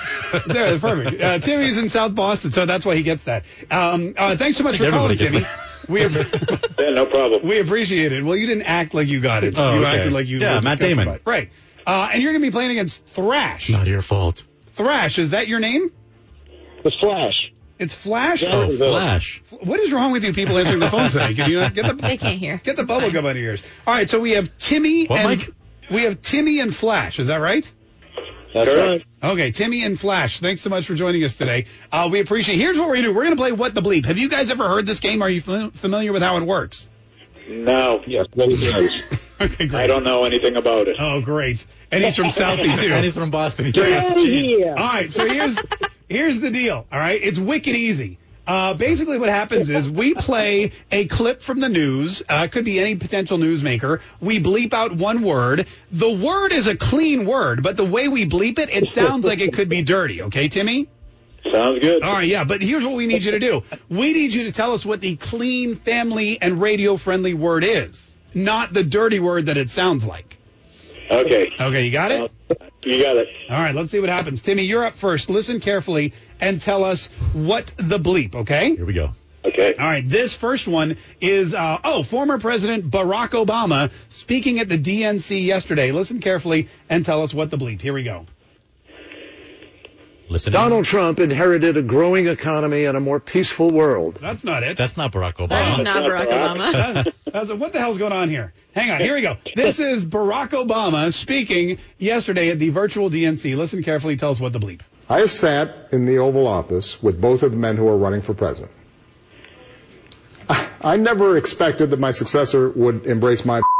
There, 0.46 0.70
that's 0.70 0.80
perfect. 0.82 1.22
Uh, 1.22 1.38
Timmy's 1.38 1.78
in 1.78 1.88
South 1.88 2.14
Boston, 2.14 2.52
so 2.52 2.66
that's 2.66 2.84
why 2.84 2.96
he 2.96 3.02
gets 3.02 3.24
that. 3.24 3.44
Um, 3.70 4.12
uh, 4.14 4.36
thanks 4.36 4.58
so 4.58 4.64
much 4.64 4.76
for 4.76 4.90
calling, 4.90 5.16
Timmy. 5.16 5.40
gets 5.40 5.88
We, 5.88 6.02
yeah, 6.78 6.90
no 6.90 7.06
problem. 7.06 7.48
we 7.48 7.60
appreciate 7.60 8.12
it. 8.12 8.22
Well, 8.22 8.36
you 8.36 8.46
didn't 8.46 8.64
act 8.64 8.92
like 8.92 9.08
you 9.08 9.20
got 9.20 9.42
it. 9.42 9.54
Oh, 9.56 9.74
you 9.74 9.80
okay. 9.80 9.96
acted 9.96 10.12
like 10.12 10.26
you 10.26 10.38
Yeah, 10.38 10.60
Matt 10.60 10.80
Damon. 10.80 11.08
it. 11.08 11.22
Right. 11.24 11.50
Uh, 11.86 12.10
and 12.12 12.22
you're 12.22 12.32
going 12.32 12.42
to 12.42 12.46
be 12.46 12.52
playing 12.52 12.72
against 12.72 13.06
Thrash. 13.06 13.70
Not 13.70 13.86
your 13.86 14.02
fault. 14.02 14.42
Thrash, 14.74 15.18
is 15.18 15.30
that 15.30 15.48
your 15.48 15.60
name? 15.60 15.90
The 16.84 16.92
Flash. 17.00 17.52
It's 17.78 17.94
Flash? 17.94 18.42
Yeah. 18.42 18.54
Oh, 18.54 18.68
Flash. 18.76 19.42
What 19.62 19.80
is 19.80 19.92
wrong 19.92 20.12
with 20.12 20.24
you 20.24 20.34
people 20.34 20.58
answering 20.58 20.80
the 20.80 20.90
phone 20.90 21.08
today? 21.08 21.32
Can 21.32 21.50
you 21.50 21.58
not 21.60 21.74
get 21.74 21.86
the 21.86 21.94
They 21.94 22.16
can't 22.18 22.38
hear. 22.38 22.60
get 22.62 22.76
the 22.76 22.84
bubble 22.84 23.10
gum 23.10 23.24
out 23.24 23.30
of 23.30 23.36
your 23.38 23.52
ears? 23.52 23.62
All 23.86 23.94
right, 23.94 24.10
so 24.10 24.20
we 24.20 24.32
have 24.32 24.56
Timmy 24.58 25.06
What, 25.06 25.20
and 25.20 25.40
Mike? 25.40 25.50
We 25.90 26.02
have 26.02 26.20
Timmy 26.22 26.60
and 26.60 26.74
Flash. 26.74 27.18
Is 27.18 27.28
that 27.28 27.36
right? 27.36 27.70
That's 28.54 28.70
right. 28.70 29.04
Okay, 29.22 29.50
Timmy 29.50 29.84
and 29.84 29.98
Flash. 30.00 30.40
Thanks 30.40 30.62
so 30.62 30.70
much 30.70 30.86
for 30.86 30.94
joining 30.94 31.22
us 31.22 31.36
today. 31.36 31.66
Uh, 31.92 32.08
we 32.10 32.20
appreciate. 32.20 32.56
Here's 32.56 32.78
what 32.78 32.88
we're 32.88 32.94
gonna 32.96 33.08
do. 33.08 33.14
We're 33.14 33.24
gonna 33.24 33.36
play 33.36 33.52
What 33.52 33.74
the 33.74 33.82
Bleep. 33.82 34.06
Have 34.06 34.16
you 34.18 34.28
guys 34.28 34.50
ever 34.50 34.66
heard 34.68 34.86
this 34.86 35.00
game? 35.00 35.20
Are 35.22 35.28
you 35.28 35.40
fam- 35.42 35.70
familiar 35.72 36.12
with 36.12 36.22
how 36.22 36.38
it 36.38 36.44
works? 36.44 36.88
No. 37.48 38.02
Yes, 38.06 38.26
many 38.36 38.56
times. 38.56 39.02
Okay, 39.40 39.66
great. 39.68 39.84
I 39.84 39.86
don't 39.86 40.02
know 40.02 40.24
anything 40.24 40.56
about 40.56 40.88
it. 40.88 40.96
Oh, 40.98 41.20
great. 41.20 41.64
And 41.92 42.02
he's 42.02 42.16
from 42.16 42.26
Southie 42.26 42.76
too. 42.76 42.92
And 42.92 43.04
he's 43.04 43.14
from 43.14 43.30
Boston. 43.30 43.66
All 43.76 43.82
right, 44.74 45.12
so 45.12 45.28
here's 45.28 45.56
here's 46.08 46.40
the 46.40 46.50
deal. 46.50 46.84
All 46.90 46.98
right, 46.98 47.20
it's 47.22 47.38
wicked 47.38 47.76
easy. 47.76 48.18
Uh, 48.48 48.72
basically, 48.72 49.18
what 49.18 49.28
happens 49.28 49.68
is 49.68 49.90
we 49.90 50.14
play 50.14 50.72
a 50.90 51.06
clip 51.06 51.42
from 51.42 51.60
the 51.60 51.68
news. 51.68 52.22
Uh, 52.26 52.44
it 52.46 52.52
could 52.52 52.64
be 52.64 52.80
any 52.80 52.96
potential 52.96 53.36
newsmaker. 53.36 54.00
We 54.22 54.40
bleep 54.40 54.72
out 54.72 54.92
one 54.92 55.20
word. 55.20 55.66
The 55.92 56.10
word 56.10 56.52
is 56.52 56.66
a 56.66 56.74
clean 56.74 57.26
word, 57.26 57.62
but 57.62 57.76
the 57.76 57.84
way 57.84 58.08
we 58.08 58.26
bleep 58.26 58.58
it, 58.58 58.70
it 58.70 58.88
sounds 58.88 59.26
like 59.26 59.40
it 59.40 59.52
could 59.52 59.68
be 59.68 59.82
dirty. 59.82 60.22
Okay, 60.22 60.48
Timmy? 60.48 60.88
Sounds 61.52 61.82
good. 61.82 62.02
All 62.02 62.14
right, 62.14 62.26
yeah, 62.26 62.44
but 62.44 62.62
here's 62.62 62.86
what 62.86 62.96
we 62.96 63.06
need 63.06 63.22
you 63.22 63.32
to 63.32 63.38
do. 63.38 63.64
We 63.90 64.14
need 64.14 64.32
you 64.32 64.44
to 64.44 64.52
tell 64.52 64.72
us 64.72 64.86
what 64.86 65.02
the 65.02 65.16
clean, 65.16 65.76
family, 65.76 66.40
and 66.40 66.58
radio 66.58 66.96
friendly 66.96 67.34
word 67.34 67.64
is, 67.64 68.16
not 68.32 68.72
the 68.72 68.82
dirty 68.82 69.20
word 69.20 69.46
that 69.46 69.58
it 69.58 69.68
sounds 69.68 70.06
like. 70.06 70.37
Okay. 71.10 71.50
Okay, 71.58 71.84
you 71.84 71.90
got 71.90 72.12
it? 72.12 72.30
You 72.82 73.02
got 73.02 73.16
it. 73.16 73.28
All 73.50 73.56
right, 73.58 73.74
let's 73.74 73.90
see 73.90 74.00
what 74.00 74.08
happens. 74.08 74.42
Timmy, 74.42 74.62
you're 74.62 74.84
up 74.84 74.94
first. 74.94 75.30
Listen 75.30 75.60
carefully 75.60 76.12
and 76.40 76.60
tell 76.60 76.84
us 76.84 77.06
what 77.32 77.72
the 77.76 77.98
bleep, 77.98 78.34
okay? 78.34 78.74
Here 78.74 78.84
we 78.84 78.92
go. 78.92 79.10
Okay. 79.44 79.74
All 79.74 79.86
right, 79.86 80.06
this 80.06 80.34
first 80.34 80.68
one 80.68 80.96
is, 81.20 81.54
uh, 81.54 81.78
oh, 81.82 82.02
former 82.02 82.38
President 82.38 82.90
Barack 82.90 83.30
Obama 83.30 83.90
speaking 84.08 84.58
at 84.58 84.68
the 84.68 84.78
DNC 84.78 85.44
yesterday. 85.44 85.92
Listen 85.92 86.20
carefully 86.20 86.68
and 86.88 87.04
tell 87.04 87.22
us 87.22 87.32
what 87.32 87.50
the 87.50 87.56
bleep. 87.56 87.80
Here 87.80 87.94
we 87.94 88.02
go. 88.02 88.26
Listen. 90.30 90.52
Donald 90.52 90.84
Trump 90.84 91.20
inherited 91.20 91.76
a 91.76 91.82
growing 91.82 92.28
economy 92.28 92.84
and 92.84 92.96
a 92.96 93.00
more 93.00 93.18
peaceful 93.18 93.70
world. 93.70 94.18
That's 94.20 94.44
not 94.44 94.62
it. 94.62 94.76
That's 94.76 94.96
not 94.96 95.12
Barack 95.12 95.34
Obama. 95.34 95.48
That's 95.48 95.80
Obama. 95.80 95.84
not 95.84 96.02
Barack 96.04 96.28
Obama. 96.28 96.72
That- 96.72 97.14
that's 97.32 97.52
what 97.52 97.72
the 97.72 97.78
hell's 97.78 97.98
going 97.98 98.12
on 98.12 98.28
here? 98.28 98.52
Hang 98.74 98.90
on, 98.90 99.00
here 99.00 99.14
we 99.14 99.22
go. 99.22 99.36
This 99.54 99.78
is 99.78 100.04
Barack 100.04 100.50
Obama 100.50 101.12
speaking 101.12 101.78
yesterday 101.98 102.50
at 102.50 102.58
the 102.58 102.70
virtual 102.70 103.10
DNC. 103.10 103.56
Listen 103.56 103.82
carefully, 103.82 104.16
tell 104.16 104.30
us 104.30 104.40
what 104.40 104.52
the 104.52 104.58
bleep. 104.58 104.80
I 105.08 105.26
sat 105.26 105.88
in 105.92 106.04
the 106.06 106.18
Oval 106.18 106.46
Office 106.46 107.02
with 107.02 107.20
both 107.20 107.42
of 107.42 107.50
the 107.50 107.56
men 107.56 107.76
who 107.76 107.88
are 107.88 107.96
running 107.96 108.20
for 108.22 108.34
president. 108.34 108.70
I, 110.48 110.68
I 110.80 110.96
never 110.96 111.36
expected 111.36 111.90
that 111.90 112.00
my 112.00 112.10
successor 112.10 112.70
would 112.70 113.06
embrace 113.06 113.44
my. 113.44 113.60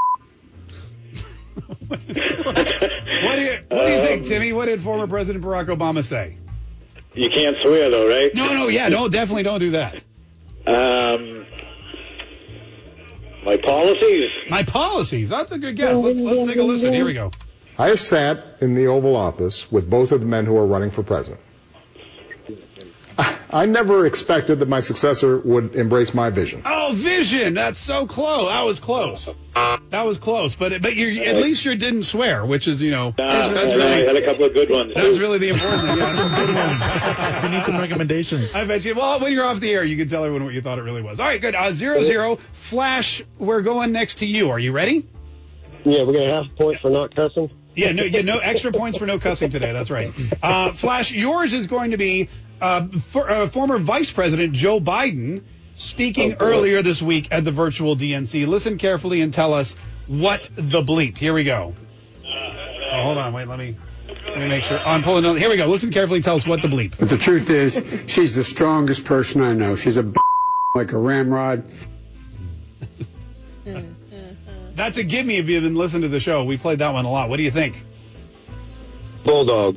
What 1.88 3.36
do 3.36 3.42
you 3.42 3.59
What 3.68 3.88
do 4.22 4.28
Timmy? 4.28 4.52
What 4.52 4.66
did 4.66 4.80
former 4.82 5.06
President 5.06 5.44
Barack 5.44 5.66
Obama 5.66 6.04
say? 6.04 6.36
You 7.14 7.30
can't 7.30 7.56
swear 7.60 7.90
though, 7.90 8.08
right? 8.08 8.34
No, 8.34 8.52
no, 8.52 8.68
yeah, 8.68 8.88
no, 8.88 9.08
definitely 9.08 9.42
don't 9.42 9.60
do 9.60 9.70
that. 9.72 9.96
Um, 10.66 11.46
my 13.44 13.56
policies. 13.56 14.26
My 14.50 14.62
policies. 14.62 15.28
That's 15.30 15.52
a 15.52 15.58
good 15.58 15.76
guess. 15.76 15.96
Let's 15.96 16.18
let's 16.18 16.46
take 16.46 16.58
a 16.58 16.62
listen. 16.62 16.92
Here 16.92 17.04
we 17.04 17.14
go. 17.14 17.30
I 17.78 17.88
have 17.88 18.00
sat 18.00 18.58
in 18.60 18.74
the 18.74 18.88
Oval 18.88 19.16
Office 19.16 19.70
with 19.70 19.88
both 19.88 20.12
of 20.12 20.20
the 20.20 20.26
men 20.26 20.46
who 20.46 20.56
are 20.56 20.66
running 20.66 20.90
for 20.90 21.02
president. 21.02 21.40
I, 23.51 23.62
I 23.62 23.66
never 23.66 24.07
expected 24.07 24.59
that 24.61 24.68
my 24.68 24.80
successor 24.80 25.38
would 25.38 25.74
embrace 25.74 26.14
my 26.14 26.30
vision. 26.30 26.62
Oh, 26.64 26.92
vision. 26.94 27.55
That's 27.55 27.78
so 27.78 28.07
close. 28.07 28.49
That 28.49 28.62
was 28.62 28.78
close. 28.78 29.28
That 29.90 30.07
was 30.07 30.18
close. 30.18 30.55
But 30.55 30.82
but 30.82 30.94
you 30.94 31.22
at 31.22 31.36
least 31.36 31.64
you 31.64 31.74
didn't 31.74 32.05
swear, 32.05 32.44
which 32.44 32.68
is 32.68 32.80
you 32.82 32.90
know 32.90 33.14
Nah, 33.18 33.49
that's 33.49 33.72
I 33.72 33.76
had 33.76 33.76
really 33.76 34.22
a 34.22 34.26
couple 34.26 34.44
of 34.44 34.55
good 34.55 34.70
ones. 34.70 34.92
that's 34.94 35.18
really 35.18 35.38
the 35.38 35.49
important 35.49 35.82
thing. 35.88 35.99
Yeah. 35.99 36.11
Some 36.14 36.34
good 36.34 36.55
ones. 36.55 37.42
we 37.42 37.49
need 37.57 37.64
some 37.64 37.78
recommendations. 37.78 38.55
I 38.55 38.64
bet 38.64 38.84
you. 38.84 38.94
Well, 38.94 39.20
when 39.20 39.32
you're 39.32 39.44
off 39.44 39.61
the 39.61 39.70
air, 39.70 39.82
you 39.84 39.96
can 39.96 40.09
tell 40.09 40.24
everyone 40.24 40.44
what 40.44 40.55
you 40.55 40.62
thought 40.62 40.78
it 40.78 40.82
really 40.82 41.03
was. 41.03 41.18
All 41.18 41.26
right, 41.26 41.40
good. 41.40 41.55
Uh, 41.55 41.72
zero 41.72 42.03
zero. 42.03 42.38
Flash, 42.53 43.22
we're 43.38 43.62
going 43.62 43.92
next 43.92 44.16
to 44.16 44.26
you. 44.26 44.51
Are 44.51 44.59
you 44.59 44.72
ready? 44.72 45.09
Yeah, 45.84 46.03
we're 46.03 46.12
gonna 46.12 46.34
have 46.34 46.44
a 46.53 46.57
point 46.57 46.80
for 46.80 46.90
not 46.90 47.14
cussing. 47.14 47.51
Yeah, 47.74 47.92
no, 47.92 48.03
yeah, 48.03 48.22
no 48.22 48.38
extra 48.38 48.72
points 48.72 48.99
for 48.99 49.07
no 49.07 49.18
cussing 49.20 49.51
today. 49.51 49.72
That's 49.72 49.90
right. 49.90 50.12
Uh, 50.42 50.72
Flash, 50.72 51.12
yours 51.12 51.53
is 51.53 51.68
going 51.68 51.92
to 51.92 51.96
be 51.96 52.28
uh, 52.61 52.88
for, 52.88 53.30
uh, 53.30 53.48
former 53.48 53.78
Vice 53.78 54.12
President 54.12 54.52
Joe 54.52 54.80
Biden 54.80 55.42
speaking 55.74 56.36
earlier 56.40 56.82
this 56.82 57.00
week 57.00 57.28
at 57.30 57.44
the 57.44 57.52
virtual 57.52 57.96
DNC. 57.96 58.46
Listen 58.46 58.78
carefully 58.78 59.20
and 59.20 59.32
tell 59.32 59.54
us 59.54 59.76
what 60.06 60.48
the 60.54 60.82
bleep. 60.82 61.16
Here 61.16 61.32
we 61.32 61.44
go. 61.44 61.74
Oh, 62.90 63.02
hold 63.02 63.18
on, 63.18 63.32
wait, 63.32 63.46
let 63.46 63.59
me 63.59 63.76
let 64.28 64.38
me 64.38 64.48
make 64.48 64.62
sure. 64.62 64.78
Oh, 64.78 64.90
I'm 64.90 65.02
pulling. 65.02 65.24
On. 65.24 65.36
Here 65.36 65.48
we 65.48 65.56
go. 65.56 65.66
Listen 65.66 65.90
carefully. 65.90 66.22
Tell 66.22 66.36
us 66.36 66.46
what 66.46 66.62
the 66.62 66.68
bleep. 66.68 66.98
But 66.98 67.09
the 67.09 67.18
truth 67.18 67.50
is, 67.50 67.82
she's 68.06 68.34
the 68.34 68.44
strongest 68.44 69.04
person 69.04 69.42
I 69.42 69.52
know. 69.52 69.76
She's 69.76 69.96
a 69.96 70.02
b- 70.02 70.20
like 70.74 70.92
a 70.92 70.98
ramrod. 70.98 71.64
That's 74.74 74.96
a 74.96 75.02
give 75.02 75.26
me 75.26 75.38
if 75.38 75.48
you've 75.48 75.64
been 75.64 75.74
listening 75.74 76.02
to 76.02 76.09
the 76.09 76.20
show. 76.20 76.44
We 76.44 76.56
played 76.56 76.78
that 76.78 76.92
one 76.92 77.04
a 77.04 77.11
lot. 77.11 77.28
What 77.28 77.38
do 77.38 77.42
you 77.42 77.50
think? 77.50 77.84
Bulldog. 79.24 79.76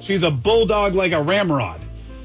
She's 0.00 0.22
a 0.22 0.30
bulldog 0.30 0.94
like 0.94 1.12
a 1.12 1.22
ramrod. 1.22 1.80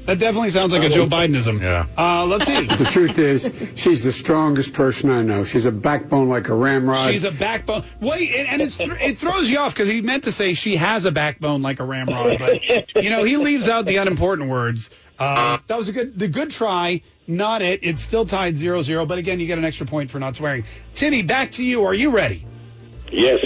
That 0.06 0.18
definitely 0.18 0.50
sounds 0.50 0.72
like 0.72 0.82
a 0.82 0.90
Joe 0.90 1.06
Bidenism. 1.06 1.62
Yeah. 1.62 1.86
Uh, 1.96 2.26
let's 2.26 2.44
see. 2.44 2.66
The 2.74 2.84
truth 2.84 3.18
is, 3.18 3.50
she's 3.74 4.04
the 4.04 4.12
strongest 4.12 4.74
person 4.74 5.08
I 5.10 5.22
know. 5.22 5.44
She's 5.44 5.64
a 5.64 5.72
backbone 5.72 6.28
like 6.28 6.48
a 6.48 6.54
ramrod. 6.54 7.10
She's 7.10 7.24
a 7.24 7.30
backbone. 7.30 7.84
Wait, 8.00 8.34
and 8.34 8.48
and 8.48 8.62
it's, 8.62 8.76
it 8.78 9.18
throws 9.18 9.48
you 9.48 9.58
off 9.58 9.72
because 9.72 9.88
he 9.88 10.02
meant 10.02 10.24
to 10.24 10.32
say 10.32 10.52
she 10.52 10.76
has 10.76 11.06
a 11.06 11.12
backbone 11.12 11.62
like 11.62 11.80
a 11.80 11.84
ramrod, 11.84 12.38
but 12.38 12.62
you 13.02 13.08
know 13.08 13.24
he 13.24 13.38
leaves 13.38 13.68
out 13.68 13.86
the 13.86 13.96
unimportant 13.96 14.50
words. 14.50 14.90
Uh, 15.18 15.58
that 15.68 15.78
was 15.78 15.88
a 15.88 15.92
good, 15.92 16.18
the 16.18 16.28
good 16.28 16.50
try, 16.50 17.00
not 17.26 17.62
it. 17.62 17.80
It's 17.84 18.02
still 18.02 18.26
tied 18.26 18.56
0-0, 18.56 19.06
but 19.06 19.18
again, 19.18 19.38
you 19.38 19.46
get 19.46 19.58
an 19.58 19.64
extra 19.64 19.86
point 19.86 20.10
for 20.10 20.18
not 20.18 20.34
swearing. 20.34 20.64
Timmy, 20.92 21.22
back 21.22 21.52
to 21.52 21.64
you. 21.64 21.84
Are 21.84 21.94
you 21.94 22.10
ready? 22.10 22.44
Yes. 23.12 23.44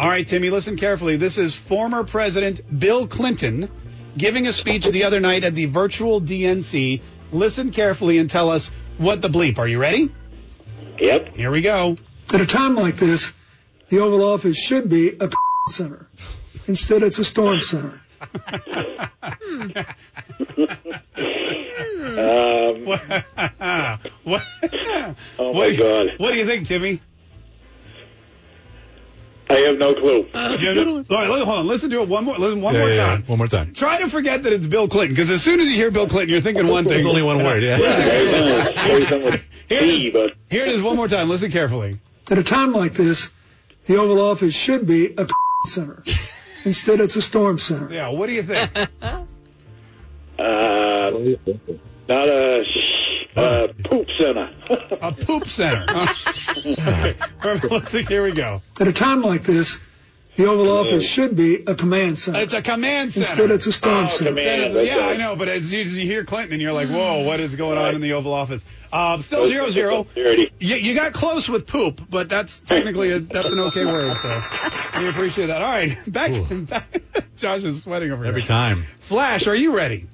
All 0.00 0.08
right, 0.08 0.26
Timmy, 0.26 0.48
listen 0.48 0.76
carefully. 0.78 1.18
This 1.18 1.36
is 1.36 1.54
former 1.54 2.04
President 2.04 2.62
Bill 2.80 3.06
Clinton 3.06 3.68
giving 4.16 4.46
a 4.46 4.52
speech 4.54 4.86
the 4.86 5.04
other 5.04 5.20
night 5.20 5.44
at 5.44 5.54
the 5.54 5.66
virtual 5.66 6.22
DNC. 6.22 7.02
Listen 7.32 7.70
carefully 7.70 8.16
and 8.16 8.30
tell 8.30 8.48
us 8.48 8.70
what 8.96 9.20
the 9.20 9.28
bleep. 9.28 9.58
Are 9.58 9.68
you 9.68 9.78
ready? 9.78 10.10
Yep. 10.98 11.34
Here 11.34 11.50
we 11.50 11.60
go. 11.60 11.98
At 12.32 12.40
a 12.40 12.46
time 12.46 12.76
like 12.76 12.96
this, 12.96 13.34
the 13.90 13.98
Oval 13.98 14.24
Office 14.24 14.56
should 14.56 14.88
be 14.88 15.18
a 15.20 15.28
center. 15.68 16.08
Instead, 16.66 17.02
it's 17.02 17.18
a 17.18 17.24
storm 17.24 17.60
center. 17.60 18.00
Um, 22.10 22.84
what? 22.84 23.02
what? 24.24 24.42
oh 25.38 25.52
my 25.52 25.52
what, 25.52 25.78
God. 25.78 26.06
What 26.16 26.32
do 26.32 26.38
you 26.38 26.46
think, 26.46 26.66
Timmy? 26.66 27.00
I 29.50 29.54
have 29.66 29.78
no 29.78 29.94
clue. 29.94 30.26
You 30.58 30.74
know- 30.74 31.04
all 31.10 31.16
right, 31.16 31.26
hold 31.28 31.48
on. 31.48 31.66
Listen 31.66 31.90
to 31.90 32.02
it 32.02 32.08
one 32.08 32.24
more. 32.24 32.36
Listen 32.38 32.60
one 32.60 32.74
Yeah, 32.74 32.80
more 32.80 32.90
yeah, 32.90 33.04
time. 33.06 33.20
yeah. 33.22 33.26
One 33.30 33.38
more 33.38 33.46
time. 33.48 33.74
Try 33.74 33.98
to 34.00 34.08
forget 34.08 34.44
that 34.44 34.52
it's 34.52 34.66
Bill 34.66 34.86
Clinton, 34.88 35.14
because 35.14 35.30
as 35.30 35.42
soon 35.42 35.60
as 35.60 35.68
you 35.68 35.74
hear 35.76 35.90
Bill 35.90 36.06
Clinton, 36.06 36.30
you're 36.30 36.40
thinking 36.40 36.68
one 36.68 36.84
thing. 36.84 36.94
There's 36.94 37.06
only 37.06 37.22
one 37.22 37.38
word, 37.44 37.62
yeah. 37.62 37.76
Maybe 37.78 39.06
something 39.06 39.24
with 39.24 39.40
Here 39.68 39.80
T, 39.80 40.08
it. 40.08 40.36
Here 40.48 40.64
it 40.66 40.68
is 40.74 40.82
one 40.82 40.96
more 40.96 41.08
time. 41.08 41.28
Listen 41.28 41.50
carefully. 41.50 41.98
At 42.30 42.38
a 42.38 42.44
time 42.44 42.72
like 42.72 42.94
this, 42.94 43.28
the 43.86 43.96
Oval 43.96 44.20
Office 44.20 44.54
should 44.54 44.86
be 44.86 45.14
a 45.18 45.26
center. 45.66 46.02
Instead, 46.64 47.00
it's 47.00 47.16
a 47.16 47.22
storm 47.22 47.58
center. 47.58 47.92
Yeah, 47.92 48.08
what 48.10 48.26
do 48.28 48.32
you 48.32 48.42
think? 48.44 48.70
uh, 49.02 49.26
not 50.38 52.28
a 52.28 52.64
uh, 53.36 53.68
poop 53.84 54.06
center. 54.16 54.50
A 55.00 55.12
poop 55.12 55.46
center. 55.46 55.84
okay. 56.56 57.14
Listen, 57.68 58.06
here 58.06 58.24
we 58.24 58.32
go. 58.32 58.62
At 58.80 58.88
a 58.88 58.92
time 58.92 59.22
like 59.22 59.42
this, 59.44 59.78
the 60.36 60.46
Oval 60.46 60.70
Office 60.70 61.04
should 61.04 61.36
be 61.36 61.56
a 61.66 61.74
command 61.74 62.18
center. 62.18 62.40
It's 62.40 62.52
a 62.52 62.62
command 62.62 63.12
center. 63.12 63.26
Instead, 63.28 63.50
it's 63.50 63.66
a 63.66 63.72
storm 63.72 64.06
Oh, 64.06 64.08
center. 64.08 64.30
command. 64.30 64.74
That 64.74 64.80
is- 64.82 64.88
yeah, 64.88 64.96
okay. 64.96 65.04
I 65.10 65.16
know, 65.16 65.36
but 65.36 65.48
as 65.48 65.72
you, 65.72 65.82
as 65.84 65.96
you 65.96 66.04
hear 66.04 66.24
Clinton, 66.24 66.52
and 66.54 66.62
you're 66.62 66.72
like, 66.72 66.88
whoa, 66.88 67.24
what 67.24 67.40
is 67.40 67.54
going 67.56 67.78
on 67.78 67.94
in 67.94 68.00
the 68.00 68.12
Oval 68.12 68.32
Office? 68.32 68.64
Uh, 68.92 69.20
still 69.22 69.46
zero 69.48 69.70
zero. 69.70 70.06
Dirty. 70.14 70.50
You, 70.58 70.76
you 70.76 70.94
got 70.94 71.12
close 71.12 71.48
with 71.48 71.66
poop, 71.66 72.00
but 72.08 72.28
that's 72.28 72.60
technically 72.60 73.10
a, 73.12 73.18
that's 73.20 73.46
an 73.46 73.58
okay 73.60 73.84
word. 73.84 74.16
So 74.16 74.42
we 75.00 75.08
appreciate 75.08 75.46
that. 75.46 75.62
All 75.62 75.68
right, 75.70 75.96
back. 76.12 76.32
To, 76.32 76.62
back 76.62 76.86
Josh 77.36 77.62
is 77.64 77.82
sweating 77.82 78.10
over 78.12 78.24
Every 78.24 78.42
here. 78.42 78.52
Every 78.52 78.76
time. 78.76 78.86
Flash, 79.00 79.46
are 79.46 79.54
you 79.54 79.74
ready? 79.76 80.06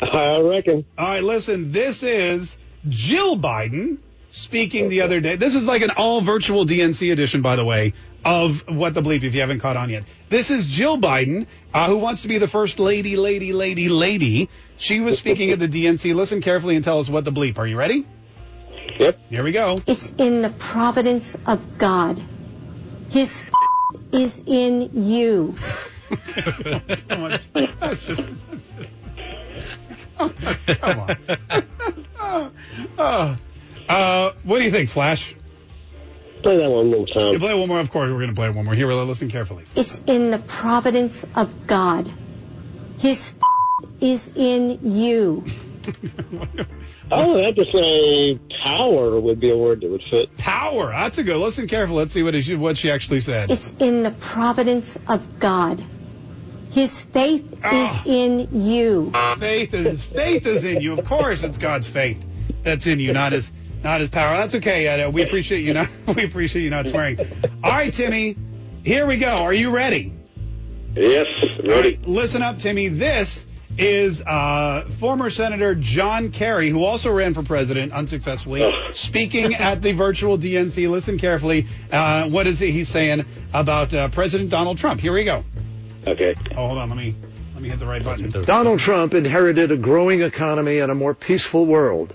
I 0.02 0.40
reckon. 0.40 0.84
All 0.98 1.06
right, 1.08 1.22
listen. 1.22 1.72
This 1.72 2.02
is 2.02 2.56
Jill 2.88 3.36
Biden 3.36 3.98
speaking 4.30 4.88
the 4.88 5.02
other 5.02 5.20
day. 5.20 5.36
This 5.36 5.54
is 5.54 5.64
like 5.66 5.82
an 5.82 5.90
all 5.96 6.20
virtual 6.20 6.66
DNC 6.66 7.12
edition, 7.12 7.40
by 7.42 7.56
the 7.56 7.64
way, 7.64 7.94
of 8.24 8.62
What 8.68 8.94
the 8.94 9.00
Bleep, 9.02 9.22
if 9.22 9.34
you 9.34 9.40
haven't 9.40 9.60
caught 9.60 9.76
on 9.76 9.90
yet. 9.90 10.04
This 10.28 10.50
is 10.50 10.66
Jill 10.66 10.98
Biden, 10.98 11.46
uh, 11.72 11.86
who 11.86 11.98
wants 11.98 12.22
to 12.22 12.28
be 12.28 12.38
the 12.38 12.48
first 12.48 12.80
lady, 12.80 13.16
lady, 13.16 13.52
lady, 13.52 13.88
lady. 13.88 14.50
She 14.76 15.00
was 15.00 15.18
speaking 15.18 15.50
at 15.50 15.58
the 15.60 15.68
DNC. 15.68 16.14
Listen 16.14 16.40
carefully 16.40 16.74
and 16.74 16.84
tell 16.84 16.98
us 16.98 17.08
what 17.08 17.24
the 17.24 17.32
bleep. 17.32 17.58
Are 17.58 17.66
you 17.66 17.76
ready? 17.76 18.06
Yep. 18.98 19.18
Here 19.30 19.44
we 19.44 19.52
go. 19.52 19.80
It's 19.86 20.10
in 20.18 20.42
the 20.42 20.50
providence 20.50 21.36
of 21.46 21.78
God. 21.78 22.20
His 23.10 23.44
is 24.12 24.42
in 24.46 24.90
you. 25.04 25.54
Come 26.08 27.22
on. 27.24 27.30
That's 27.30 27.46
just, 27.52 27.80
that's 27.80 28.06
just- 28.06 28.28
come 30.18 31.00
on. 31.00 32.52
Oh. 32.98 33.36
Uh, 33.88 34.32
what 34.44 34.58
do 34.58 34.64
you 34.64 34.70
think, 34.70 34.88
Flash? 34.88 35.34
Play 36.42 36.58
that 36.58 36.70
one 36.70 36.90
more 36.90 37.06
You 37.06 37.14
time. 37.14 37.38
play 37.38 37.54
one 37.54 37.68
more. 37.68 37.80
Of 37.80 37.90
course, 37.90 38.10
we're 38.10 38.18
going 38.18 38.28
to 38.28 38.34
play 38.34 38.48
it 38.48 38.54
one 38.54 38.64
more. 38.64 38.74
Here, 38.74 38.86
listen 38.92 39.30
carefully. 39.30 39.64
It's 39.74 40.00
in 40.06 40.30
the 40.30 40.38
providence 40.38 41.24
of 41.34 41.66
God. 41.66 42.10
His 42.98 43.32
is 44.00 44.30
in 44.34 44.78
you. 44.82 45.44
Oh 47.10 47.12
I 47.12 47.26
would 47.26 47.44
have 47.44 47.54
to 47.56 47.66
say 47.72 48.38
power 48.62 49.20
would 49.20 49.40
be 49.40 49.50
a 49.50 49.56
word 49.56 49.82
that 49.82 49.90
would 49.90 50.02
fit. 50.10 50.34
Power. 50.36 50.90
That's 50.90 51.18
a 51.18 51.22
good. 51.22 51.36
Listen 51.36 51.66
carefully. 51.66 51.98
Let's 51.98 52.12
see 52.12 52.22
what 52.22 52.34
she, 52.42 52.54
what 52.54 52.76
she 52.76 52.90
actually 52.90 53.20
said. 53.20 53.50
It's 53.50 53.70
in 53.78 54.02
the 54.02 54.10
providence 54.10 54.98
of 55.08 55.38
God. 55.38 55.84
His 56.74 57.00
faith 57.02 57.44
Ah. 57.62 58.02
is 58.04 58.12
in 58.12 58.48
you. 58.64 59.12
Faith 59.38 59.72
is 59.74 60.02
faith 60.02 60.44
is 60.44 60.64
in 60.64 60.80
you. 60.80 60.98
Of 60.98 61.04
course, 61.04 61.44
it's 61.44 61.56
God's 61.56 61.86
faith 61.86 62.24
that's 62.64 62.88
in 62.88 62.98
you, 62.98 63.12
not 63.12 63.30
his 63.32 63.52
not 63.84 64.00
his 64.00 64.10
power. 64.10 64.36
That's 64.36 64.56
okay. 64.56 65.06
We 65.08 65.22
appreciate 65.22 65.62
you 65.62 65.72
not 65.72 65.88
we 66.16 66.24
appreciate 66.24 66.62
you 66.62 66.70
not 66.70 66.88
swearing. 66.88 67.18
All 67.62 67.70
right, 67.70 67.92
Timmy. 67.92 68.36
Here 68.84 69.06
we 69.06 69.16
go. 69.18 69.28
Are 69.28 69.52
you 69.52 69.70
ready? 69.70 70.12
Yes, 70.96 71.26
ready. 71.64 71.98
Listen 72.04 72.42
up, 72.42 72.58
Timmy. 72.58 72.88
This 72.88 73.46
is 73.78 74.20
uh, 74.22 74.88
former 74.98 75.30
Senator 75.30 75.74
John 75.74 76.30
Kerry, 76.30 76.70
who 76.70 76.84
also 76.84 77.10
ran 77.12 77.34
for 77.34 77.42
president 77.44 77.92
unsuccessfully, 77.92 78.72
speaking 78.92 79.54
at 79.54 79.80
the 79.80 79.92
virtual 79.92 80.38
DNC. 80.38 80.88
Listen 80.90 81.18
carefully. 81.18 81.66
Uh, 81.90 82.28
what 82.28 82.46
is 82.46 82.60
it 82.62 82.70
he's 82.70 82.88
saying 82.88 83.24
about 83.52 83.92
uh, 83.94 84.08
President 84.08 84.50
Donald 84.50 84.78
Trump? 84.78 85.00
Here 85.00 85.12
we 85.12 85.24
go. 85.24 85.44
Okay. 86.06 86.34
Oh, 86.52 86.66
hold 86.68 86.78
on. 86.78 86.88
Let 86.88 86.98
me 86.98 87.14
let 87.54 87.62
me 87.62 87.68
hit 87.68 87.78
the 87.78 87.86
right 87.86 88.04
button. 88.04 88.30
Donald 88.42 88.80
Trump 88.80 89.14
inherited 89.14 89.70
a 89.72 89.76
growing 89.76 90.22
economy 90.22 90.80
and 90.80 90.90
a 90.92 90.94
more 90.94 91.14
peaceful 91.14 91.66
world. 91.66 92.14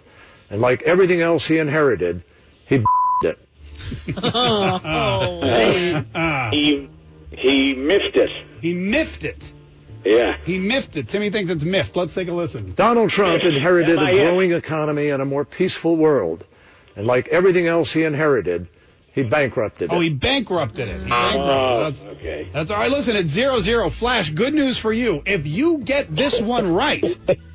And 0.50 0.62
like 0.62 0.82
everything 0.84 1.22
else 1.22 1.46
he 1.46 1.58
inherited, 1.58 2.24
he 2.66 2.84
it. 3.24 3.40
Ah. 4.24 5.30
He 6.52 6.90
he 7.32 7.74
miffed 7.74 8.16
it. 8.16 8.30
He 8.62 8.74
miffed 8.74 9.24
it. 9.24 9.54
Yeah. 10.04 10.38
He 10.44 10.60
miffed 10.60 10.96
it. 10.96 11.08
Timmy 11.08 11.30
thinks 11.30 11.50
it's 11.50 11.64
miffed. 11.64 11.96
Let's 11.96 12.14
take 12.14 12.28
a 12.28 12.34
listen. 12.34 12.74
Donald 12.76 13.10
Trump 13.10 13.44
inherited 13.44 14.00
a 14.02 14.12
growing 14.12 14.52
economy 14.54 15.10
and 15.10 15.22
a 15.22 15.26
more 15.26 15.46
peaceful 15.46 15.96
world. 15.98 16.46
And 16.96 17.06
like 17.06 17.28
everything 17.30 17.68
else 17.68 17.92
he 17.92 18.04
inherited, 18.04 18.68
he 19.14 19.24
bankrupted 19.24 19.92
it. 19.92 19.96
Oh, 19.96 20.00
he 20.00 20.10
bankrupted 20.10 20.88
it. 20.88 21.02
He 21.04 21.10
bankrupted 21.10 21.42
Oh, 21.50 21.80
it. 21.80 21.84
That's, 21.84 22.04
okay. 22.04 22.50
that's 22.54 22.72
all 22.72 22.78
right. 22.80 22.92
Listen, 22.92 23.16
it's 23.16 23.30
zero 23.30 23.60
zero. 23.60 23.90
Flash. 23.90 24.30
Good 24.30 24.54
news 24.54 24.78
for 24.78 24.94
you. 24.94 25.24
If 25.26 25.48
you 25.48 25.80
get 25.80 26.14
this 26.16 26.40
one 26.42 26.74
right, 26.74 27.06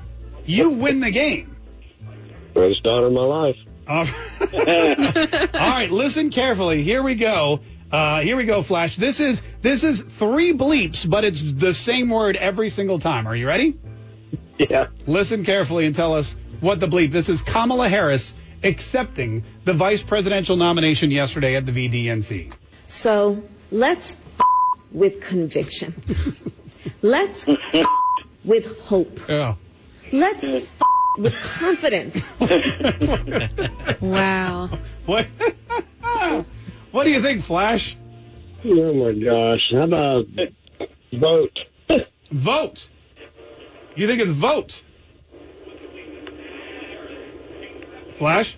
you 0.46 0.70
win 0.70 1.00
the 1.00 1.10
game. 1.10 1.56
Greatest 2.54 2.82
daughter 2.82 3.06
in 3.08 3.14
my 3.14 3.22
life. 3.22 3.56
Uh, 3.86 4.06
all 5.54 5.70
right, 5.70 5.88
listen 5.90 6.30
carefully. 6.30 6.82
Here 6.82 7.02
we 7.02 7.14
go. 7.16 7.60
Uh, 7.92 8.20
here 8.22 8.36
we 8.36 8.44
go, 8.44 8.62
Flash. 8.62 8.96
This 8.96 9.20
is 9.20 9.42
this 9.62 9.84
is 9.84 10.00
three 10.00 10.52
bleeps, 10.52 11.08
but 11.08 11.24
it's 11.24 11.42
the 11.42 11.74
same 11.74 12.08
word 12.10 12.36
every 12.36 12.70
single 12.70 12.98
time. 12.98 13.26
Are 13.26 13.36
you 13.36 13.46
ready? 13.46 13.78
Yeah. 14.58 14.86
Listen 15.06 15.44
carefully 15.44 15.86
and 15.86 15.94
tell 15.94 16.14
us 16.14 16.34
what 16.60 16.80
the 16.80 16.86
bleep. 16.88 17.10
This 17.10 17.28
is 17.28 17.42
Kamala 17.42 17.88
Harris 17.88 18.34
accepting 18.64 19.44
the 19.64 19.72
vice 19.72 20.02
presidential 20.02 20.56
nomination 20.56 21.10
yesterday 21.10 21.56
at 21.56 21.66
the 21.66 21.72
VDNC. 21.72 22.52
So 22.86 23.42
let's 23.70 24.12
f- 24.38 24.46
with 24.92 25.20
conviction. 25.20 25.94
let's 27.02 27.46
f- 27.46 27.86
with 28.44 28.78
hope. 28.80 29.20
Yeah. 29.28 29.54
Let's 30.12 30.44
f- 30.48 30.80
with 31.18 31.34
confidence. 31.40 32.32
Wow. 34.00 34.70
What? 35.06 35.26
what 36.90 37.04
do 37.04 37.10
you 37.10 37.22
think, 37.22 37.42
Flash? 37.42 37.96
Oh 38.64 38.92
my 38.94 39.12
gosh. 39.12 39.60
How 39.72 39.82
about 39.84 40.26
vote? 41.12 41.58
Vote. 42.30 42.88
You 43.96 44.06
think 44.06 44.20
it's 44.20 44.30
vote? 44.30 44.82
Flash? 48.18 48.56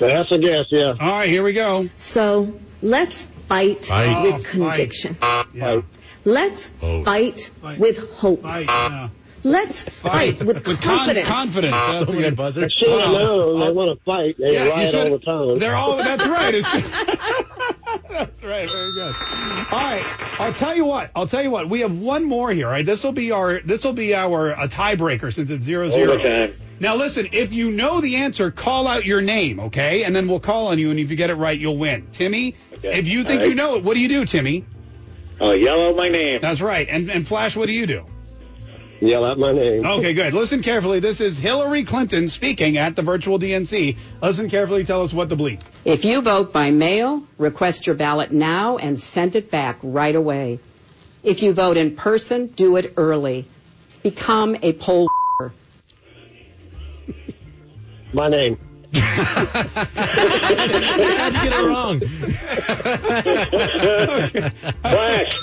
That's 0.00 0.32
a 0.32 0.38
guess, 0.38 0.66
yeah. 0.70 0.94
All 0.98 1.10
right, 1.12 1.28
here 1.28 1.42
we 1.42 1.52
go. 1.52 1.88
So 1.98 2.54
let's 2.82 3.22
fight, 3.22 3.84
Fight. 3.86 4.22
with 4.22 4.34
Oh, 4.34 4.42
conviction. 4.50 5.16
Yeah. 5.54 5.82
Let's 6.24 6.68
Vote. 6.68 7.04
fight, 7.04 7.50
Fight. 7.62 7.78
with 7.78 7.98
hope. 8.12 8.42
Fight. 8.42 8.66
Yeah. 8.66 9.08
Let's 9.42 9.80
fight, 9.80 10.42
with, 10.42 10.66
With 10.66 10.82
con- 10.82 10.96
confidence. 10.98 11.26
confidence. 11.26 11.72
That's 11.74 11.96
So 11.98 12.02
a 12.02 12.06
many 12.16 12.22
good 12.28 12.36
buzzers. 12.36 12.74
Should 12.74 12.90
have 13.00 13.10
known 13.12 13.60
they 13.60 13.72
want 13.72 13.98
to 13.98 14.04
fight. 14.04 14.36
They 14.38 14.52
Yeah, 14.52 14.64
you 14.64 14.70
riot 14.70 14.90
should- 14.90 15.12
all 15.12 15.18
the 15.18 15.24
time. 15.24 15.58
They're 15.58 15.74
all. 15.76 15.96
That's 15.96 16.26
right. 16.26 16.54
It's 16.54 16.70
That's 18.10 18.42
right. 18.42 18.68
Very 18.68 18.92
good. 18.92 19.14
All 19.72 19.78
right. 19.78 20.04
I'll 20.40 20.52
tell 20.52 20.74
you 20.76 20.84
what. 20.84 21.10
I'll 21.16 21.26
tell 21.26 21.42
you 21.42 21.50
what. 21.50 21.70
We 21.70 21.80
have 21.80 21.96
one 21.96 22.24
more 22.24 22.52
here. 22.52 22.66
All 22.66 22.72
right. 22.72 22.84
This 22.84 23.02
will 23.02 23.12
be 23.12 23.30
our. 23.32 23.60
This 23.60 23.82
will 23.82 23.94
be 23.94 24.14
our 24.14 24.50
a 24.50 24.68
tiebreaker 24.68 25.32
since 25.32 25.48
it's 25.48 25.64
zero 25.64 25.88
zero. 25.88 26.12
Overtime. 26.12 26.54
Now 26.80 26.96
listen. 26.96 27.28
If 27.32 27.52
you 27.52 27.70
know 27.70 28.00
the 28.00 28.16
answer, 28.16 28.50
call 28.50 28.88
out 28.88 29.04
your 29.04 29.20
name, 29.20 29.60
okay? 29.60 30.02
And 30.04 30.16
then 30.16 30.26
we'll 30.26 30.40
call 30.40 30.68
on 30.68 30.78
you. 30.78 30.90
And 30.90 30.98
if 30.98 31.10
you 31.10 31.16
get 31.16 31.28
it 31.30 31.34
right, 31.34 31.58
you'll 31.58 31.76
win. 31.76 32.08
Timmy, 32.12 32.54
Okay. 32.72 32.98
if 32.98 33.06
you 33.06 33.22
think 33.22 33.40
All 33.40 33.46
right. 33.46 33.48
you 33.50 33.54
know 33.54 33.76
it, 33.76 33.84
what 33.84 33.94
do 33.94 34.00
you 34.00 34.08
do, 34.08 34.24
Timmy? 34.24 34.64
Oh, 35.40 35.52
yell 35.52 35.88
out 35.88 35.96
my 35.96 36.08
name. 36.08 36.40
That's 36.42 36.60
right. 36.60 36.86
And 36.88 37.10
and 37.10 37.26
Flash, 37.26 37.54
what 37.56 37.66
do 37.66 37.72
you 37.72 37.86
do? 37.86 38.04
Yell 39.02 39.24
out 39.24 39.38
my 39.38 39.52
name. 39.52 39.86
Okay, 39.86 40.12
good. 40.12 40.34
Listen 40.34 40.62
carefully. 40.62 41.00
This 41.00 41.22
is 41.22 41.38
Hillary 41.38 41.84
Clinton 41.84 42.28
speaking 42.28 42.76
at 42.76 42.96
the 42.96 43.00
virtual 43.02 43.38
DNC. 43.38 43.96
Listen 44.22 44.50
carefully. 44.50 44.84
Tell 44.84 45.00
us 45.02 45.12
what 45.14 45.30
the 45.30 45.36
bleep. 45.36 45.60
If 45.86 46.04
you 46.04 46.20
vote 46.20 46.52
by 46.52 46.70
mail, 46.70 47.22
request 47.38 47.86
your 47.86 47.96
ballot 47.96 48.30
now 48.30 48.76
and 48.76 49.00
send 49.00 49.36
it 49.36 49.50
back 49.50 49.78
right 49.82 50.14
away. 50.14 50.60
If 51.22 51.42
you 51.42 51.54
vote 51.54 51.78
in 51.78 51.96
person, 51.96 52.48
do 52.48 52.76
it 52.76 52.92
early. 52.98 53.48
Become 54.02 54.56
a 54.60 54.74
poll 54.74 55.04
worker. 55.04 55.14
My 58.12 58.28
name. 58.28 58.58
How'd 58.92 59.46
you 61.34 61.42
get 61.42 61.52
it 61.52 61.66
wrong? 61.66 62.00
Flash. 64.82 65.38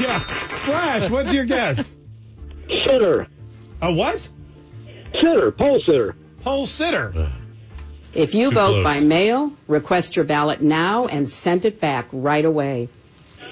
yeah. 0.00 0.18
Flash, 0.64 1.10
what's 1.10 1.32
your 1.32 1.44
guess? 1.46 1.94
Sitter. 2.68 3.26
A 3.82 3.92
what? 3.92 4.28
Sitter. 5.20 5.50
Pole 5.52 5.80
sitter. 5.84 6.14
Poll 6.42 6.66
sitter. 6.66 7.28
If 8.12 8.34
you 8.34 8.50
Too 8.50 8.54
vote 8.54 8.82
close. 8.82 8.84
by 8.84 9.00
mail, 9.06 9.52
request 9.66 10.16
your 10.16 10.24
ballot 10.24 10.60
now 10.62 11.06
and 11.06 11.28
send 11.28 11.64
it 11.64 11.80
back 11.80 12.06
right 12.12 12.44
away. 12.44 12.88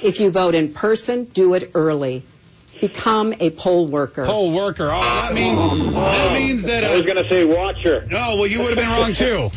If 0.03 0.20
you 0.20 0.31
vote 0.31 0.55
in 0.55 0.73
person, 0.73 1.25
do 1.25 1.55
it 1.55 1.73
early. 1.75 2.25
Become 2.83 3.33
a 3.39 3.51
poll 3.51 3.87
worker. 3.87 4.26
Poll 4.26 4.51
worker. 4.53 4.91
Oh, 4.93 5.01
that 5.01 5.33
means 5.35 5.95
that 5.95 6.33
means 6.33 6.62
that. 6.64 6.83
I 6.83 6.93
was 6.95 7.03
Uh, 7.03 7.07
going 7.07 7.22
to 7.22 7.30
say 7.30 7.45
watcher. 7.45 8.05
oh, 8.11 8.37
well, 8.39 8.47
you 8.49 8.59
would 8.59 8.70
have 8.70 8.76
been 8.76 8.89
wrong 8.91 9.12
too. 9.12 9.51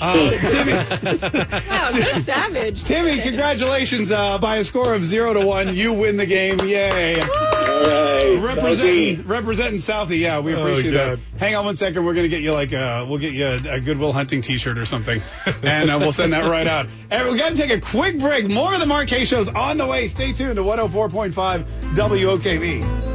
Uh, 0.00 0.30
Timmy, 0.48 0.72
Wow, 1.68 1.90
so 1.90 2.20
savage. 2.20 2.84
Timmy, 2.84 3.18
congratulations! 3.20 4.12
Uh, 4.12 4.38
by 4.38 4.56
a 4.58 4.64
score 4.64 4.94
of 4.94 5.04
zero 5.04 5.34
to 5.34 5.44
one, 5.44 5.74
you 5.74 5.92
win 5.92 6.16
the 6.16 6.26
game. 6.26 6.60
Yay! 6.60 7.20
All 7.20 7.26
right. 7.26 8.38
Representing 8.40 9.26
representing 9.26 9.78
Southie, 9.78 10.18
yeah, 10.20 10.40
we 10.40 10.54
Oh, 10.54 10.60
appreciate 10.60 10.90
that. 10.92 11.18
Hang 11.38 11.54
on 11.54 11.64
one 11.64 11.76
second, 11.76 12.04
we're 12.04 12.14
gonna 12.14 12.28
get 12.28 12.40
you 12.42 12.52
like 12.52 12.72
uh 12.72 13.06
we'll 13.08 13.18
get 13.18 13.32
you 13.32 13.46
a, 13.46 13.74
a 13.76 13.80
Good 13.80 13.98
Will 13.98 14.12
Hunting 14.12 14.42
T-shirt 14.42 14.78
or 14.78 14.84
something, 14.84 15.20
and 15.62 15.90
uh, 15.90 15.98
we'll 16.00 16.12
send 16.12 16.32
that 16.32 16.48
right 16.48 16.66
out. 16.66 16.86
And 17.10 17.28
we 17.30 17.38
got 17.38 17.50
to 17.50 17.56
take 17.56 17.70
a 17.70 17.80
quick 17.80 18.18
break. 18.18 18.48
More 18.48 18.72
of 18.74 18.80
the 18.80 18.86
Mark 18.86 19.08
Kaye 19.08 19.24
shows 19.24 19.48
on 19.48 19.78
the 19.78 19.86
way. 19.86 20.08
Stay 20.08 20.32
tuned 20.32 20.56
to 20.56 20.62
104.5 20.62 21.64
WOKV. 21.94 23.07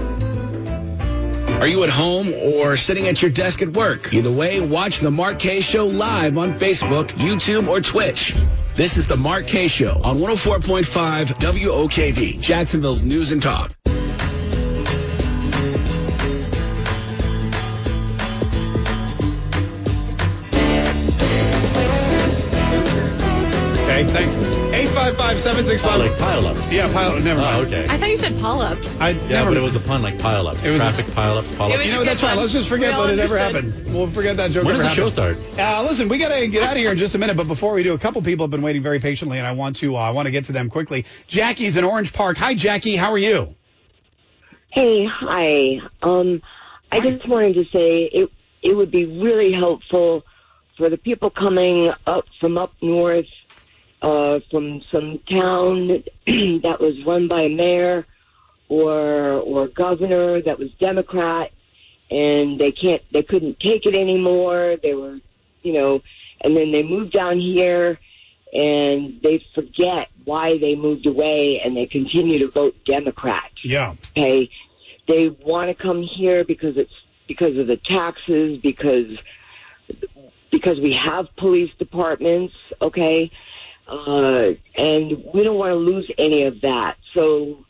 Are 1.63 1.67
you 1.67 1.81
at 1.83 1.89
home 1.89 2.33
or 2.33 2.75
sitting 2.75 3.07
at 3.07 3.21
your 3.21 3.31
desk 3.31 3.61
at 3.61 3.69
work? 3.69 4.13
Either 4.13 4.29
way, 4.29 4.59
watch 4.59 4.99
the 4.99 5.09
Mark 5.09 5.39
Kaye 5.39 5.61
Show 5.61 5.87
live 5.87 6.37
on 6.37 6.59
Facebook, 6.59 7.11
YouTube, 7.11 7.69
or 7.69 7.79
Twitch. 7.79 8.35
This 8.75 8.97
is 8.97 9.07
the 9.07 9.15
Mark 9.15 9.47
Kaye 9.47 9.69
Show 9.69 10.01
on 10.03 10.17
104.5 10.17 10.83
WOKV, 11.37 12.41
Jacksonville's 12.41 13.03
News 13.03 13.31
and 13.31 13.41
Talk. 13.41 13.73
Five 25.15 25.39
seven 25.39 25.65
six 25.65 25.81
five. 25.81 25.99
like 25.99 26.11
pileups. 26.13 26.71
Yeah, 26.71 26.91
pile. 26.91 27.19
Never 27.19 27.41
mind. 27.41 27.55
Oh, 27.55 27.67
okay. 27.67 27.85
I 27.87 27.97
thought 27.97 28.09
you 28.09 28.17
said 28.17 28.39
polyps. 28.39 28.99
I 28.99 29.09
yeah, 29.09 29.27
never. 29.27 29.51
but 29.51 29.57
it 29.57 29.61
was 29.61 29.75
a 29.75 29.79
pun 29.79 30.01
like 30.01 30.17
pileups. 30.17 30.65
It 30.65 30.69
was 30.69 30.77
traffic 30.77 31.05
pileups. 31.07 31.51
Pileups. 31.51 31.85
You 31.85 31.91
know, 31.91 32.03
that's 32.03 32.21
fine. 32.21 32.37
Let's 32.37 32.53
just 32.53 32.67
forget 32.67 32.95
that 32.95 33.09
it 33.11 33.19
ever 33.19 33.37
happened. 33.37 33.93
We'll 33.93 34.07
forget 34.07 34.37
that 34.37 34.51
joke. 34.51 34.65
When 34.65 34.75
does 34.75 34.83
the 34.83 34.89
show 34.89 35.09
start? 35.09 35.37
Uh, 35.57 35.83
listen, 35.83 36.09
we 36.09 36.17
got 36.17 36.35
to 36.35 36.47
get 36.47 36.63
out 36.63 36.71
of 36.71 36.77
here 36.77 36.91
in 36.91 36.97
just 36.97 37.15
a 37.15 37.17
minute. 37.17 37.37
But 37.37 37.47
before 37.47 37.73
we 37.73 37.83
do, 37.83 37.93
a 37.93 37.99
couple 37.99 38.21
people 38.21 38.45
have 38.45 38.51
been 38.51 38.61
waiting 38.61 38.81
very 38.81 38.99
patiently, 38.99 39.37
and 39.37 39.45
I 39.45 39.51
want 39.51 39.75
to 39.77 39.95
uh, 39.95 39.99
I 39.99 40.09
want 40.09 40.25
to 40.25 40.31
get 40.31 40.45
to 40.45 40.51
them 40.51 40.69
quickly. 40.69 41.05
Jackie's 41.27 41.77
in 41.77 41.83
Orange 41.83 42.13
Park. 42.13 42.37
Hi, 42.37 42.55
Jackie. 42.55 42.95
How 42.95 43.11
are 43.11 43.17
you? 43.17 43.55
Hey, 44.71 45.05
hi. 45.05 45.79
Um, 46.01 46.41
I 46.91 46.99
just 46.99 47.27
wanted 47.27 47.53
to 47.55 47.65
say 47.71 48.03
it 48.03 48.29
it 48.63 48.75
would 48.75 48.91
be 48.91 49.05
really 49.05 49.51
helpful 49.51 50.23
for 50.77 50.89
the 50.89 50.97
people 50.97 51.29
coming 51.29 51.91
up 52.07 52.25
from 52.39 52.57
up 52.57 52.73
north 52.81 53.25
uh, 54.03 54.39
from 54.51 54.81
some 54.91 55.19
town 55.29 55.87
that 56.27 56.77
was 56.79 56.95
run 57.05 57.27
by 57.27 57.43
a 57.43 57.49
mayor 57.49 58.05
or 58.69 58.91
or 58.91 59.67
governor 59.67 60.41
that 60.41 60.59
was 60.59 60.69
Democrat, 60.79 61.51
and 62.11 62.59
they 62.59 62.71
can't 62.71 63.01
they 63.11 63.23
couldn't 63.23 63.59
take 63.59 63.85
it 63.85 63.95
anymore. 63.95 64.75
They 64.83 64.93
were, 64.93 65.19
you 65.63 65.73
know, 65.73 66.01
and 66.41 66.55
then 66.55 66.71
they 66.71 66.83
moved 66.83 67.13
down 67.13 67.39
here. 67.39 67.99
And 68.55 69.19
they 69.23 69.43
forget 69.55 70.09
why 70.25 70.59
they 70.59 70.75
moved 70.75 71.07
away, 71.07 71.59
and 71.65 71.75
they 71.75 71.87
continue 71.87 72.37
to 72.45 72.51
vote 72.51 72.75
Democrat 72.85 73.49
Yeah. 73.63 73.95
okay 74.11 74.51
they 75.07 75.29
want 75.29 75.67
to 75.67 75.73
come 75.73 76.03
here 76.03 76.43
because 76.43 76.77
it's 76.77 76.93
because 77.27 77.57
of 77.57 77.67
the 77.67 77.77
taxes 77.77 78.59
because 78.61 79.17
because 80.51 80.79
we 80.79 80.93
have 80.93 81.27
police 81.35 81.71
departments 81.79 82.53
okay 82.81 83.31
uh 83.87 84.47
and 84.75 85.23
we 85.33 85.43
don't 85.43 85.57
want 85.57 85.71
to 85.71 85.75
lose 85.75 86.09
any 86.17 86.43
of 86.43 86.61
that 86.61 86.95
so 87.13 87.65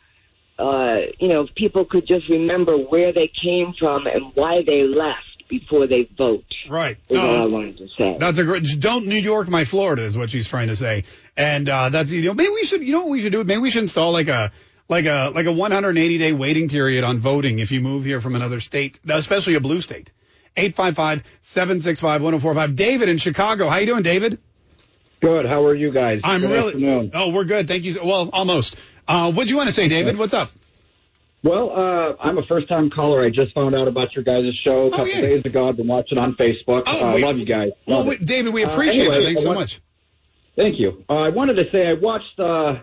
uh 0.60 1.00
you 1.20 1.28
know 1.28 1.42
if 1.42 1.54
people 1.56 1.84
could 1.86 2.06
just 2.08 2.30
remember 2.30 2.78
where 2.78 3.12
they 3.12 3.32
came 3.44 3.74
from 3.80 4.06
and 4.08 4.32
why 4.36 4.62
they 4.66 4.84
left 4.84 5.20
before 5.50 5.88
they 5.88 6.08
vote 6.18 6.46
Right. 6.70 6.98
is 7.10 7.18
all 7.18 7.44
I 7.44 7.46
wanted 7.46 7.78
to 7.80 7.88
say 7.98 8.16
that's 8.20 8.38
a 8.38 8.44
great. 8.46 8.64
Don't 8.80 9.06
New 9.08 9.18
York 9.18 9.50
my 9.50 9.66
Florida 9.66 10.04
is 10.04 10.16
what 10.16 10.30
she's 10.30 10.48
trying 10.48 10.70
to 10.70 10.78
say, 10.78 11.04
and 11.36 11.68
uh, 11.68 11.90
that's 11.90 12.10
you 12.10 12.22
know 12.24 12.34
maybe 12.34 12.52
we 12.52 12.64
should 12.64 12.82
you 12.82 12.94
know 12.94 13.02
what 13.02 13.10
we 13.10 13.20
should 13.20 13.34
do 13.34 13.44
maybe 13.44 13.60
we 13.60 13.70
should 13.70 13.82
install 13.82 14.14
like 14.14 14.30
a 14.30 14.54
like 14.88 15.06
a 15.06 15.30
like 15.36 15.46
a 15.46 15.52
180 15.52 16.18
day 16.18 16.32
waiting 16.32 16.70
period 16.70 17.04
on 17.04 17.20
voting 17.20 17.60
if 17.60 17.70
you 17.72 17.82
move 17.82 18.06
here 18.06 18.22
from 18.22 18.36
another 18.36 18.62
state, 18.62 18.98
especially 19.10 19.56
a 19.56 19.60
blue 19.60 19.82
state. 19.82 20.10
855-765-1045. 20.58 22.76
David 22.76 23.10
in 23.10 23.18
Chicago. 23.18 23.68
How 23.70 23.78
you 23.78 23.86
doing, 23.88 24.04
David? 24.04 24.38
Good. 25.24 25.46
How 25.46 25.64
are 25.66 25.74
you 25.74 25.90
guys? 25.90 26.20
I'm 26.22 26.42
Good 26.42 26.52
really. 26.52 26.68
afternoon. 26.74 27.12
Oh, 27.14 27.30
we're 27.32 27.46
good. 27.46 27.66
Thank 27.70 27.86
you. 27.86 27.98
Well, 28.04 28.30
almost. 28.34 28.76
Uh, 29.08 29.32
what'd 29.32 29.50
you 29.50 29.56
want 29.56 29.70
to 29.70 29.74
say, 29.74 29.88
David? 29.88 30.18
What's 30.18 30.34
up? 30.34 30.52
Well, 31.44 31.72
uh, 31.72 32.16
I'm 32.20 32.38
a 32.38 32.44
first 32.46 32.68
time 32.68 32.90
caller. 32.90 33.22
I 33.22 33.30
just 33.30 33.54
found 33.54 33.74
out 33.74 33.88
about 33.88 34.16
your 34.16 34.26
guys' 34.26 34.54
show 34.66 34.88
a 34.88 34.90
couple 34.92 35.08
yeah. 35.08 35.22
days 35.22 35.46
ago. 35.46 35.70
I've 35.70 35.78
been 35.78 35.88
watching 35.88 36.18
on 36.18 36.36
Facebook. 36.36 36.84
Oh, 36.88 37.10
uh, 37.12 37.16
we- 37.16 37.24
love 37.24 37.38
you 37.38 37.46
guys. 37.46 37.72
Well, 37.88 38.00
Love 38.00 38.08
we, 38.08 38.16
it. 38.16 38.26
David, 38.26 38.54
we 38.54 38.66
Uh, 38.66 38.70
appreciate 38.70 39.04
anyway, 39.08 39.18
it. 39.20 39.24
Thanks 39.24 39.42
so 39.44 39.48
want- 39.48 39.60
much. 39.62 39.80
Thank 40.58 40.78
you. 40.78 41.06
Uh, 41.10 41.14
I 41.16 41.30
wanted 41.30 41.56
to 41.56 41.72
say 41.72 41.88
I 41.88 41.94
watched. 41.94 42.38
Uh, 42.38 42.80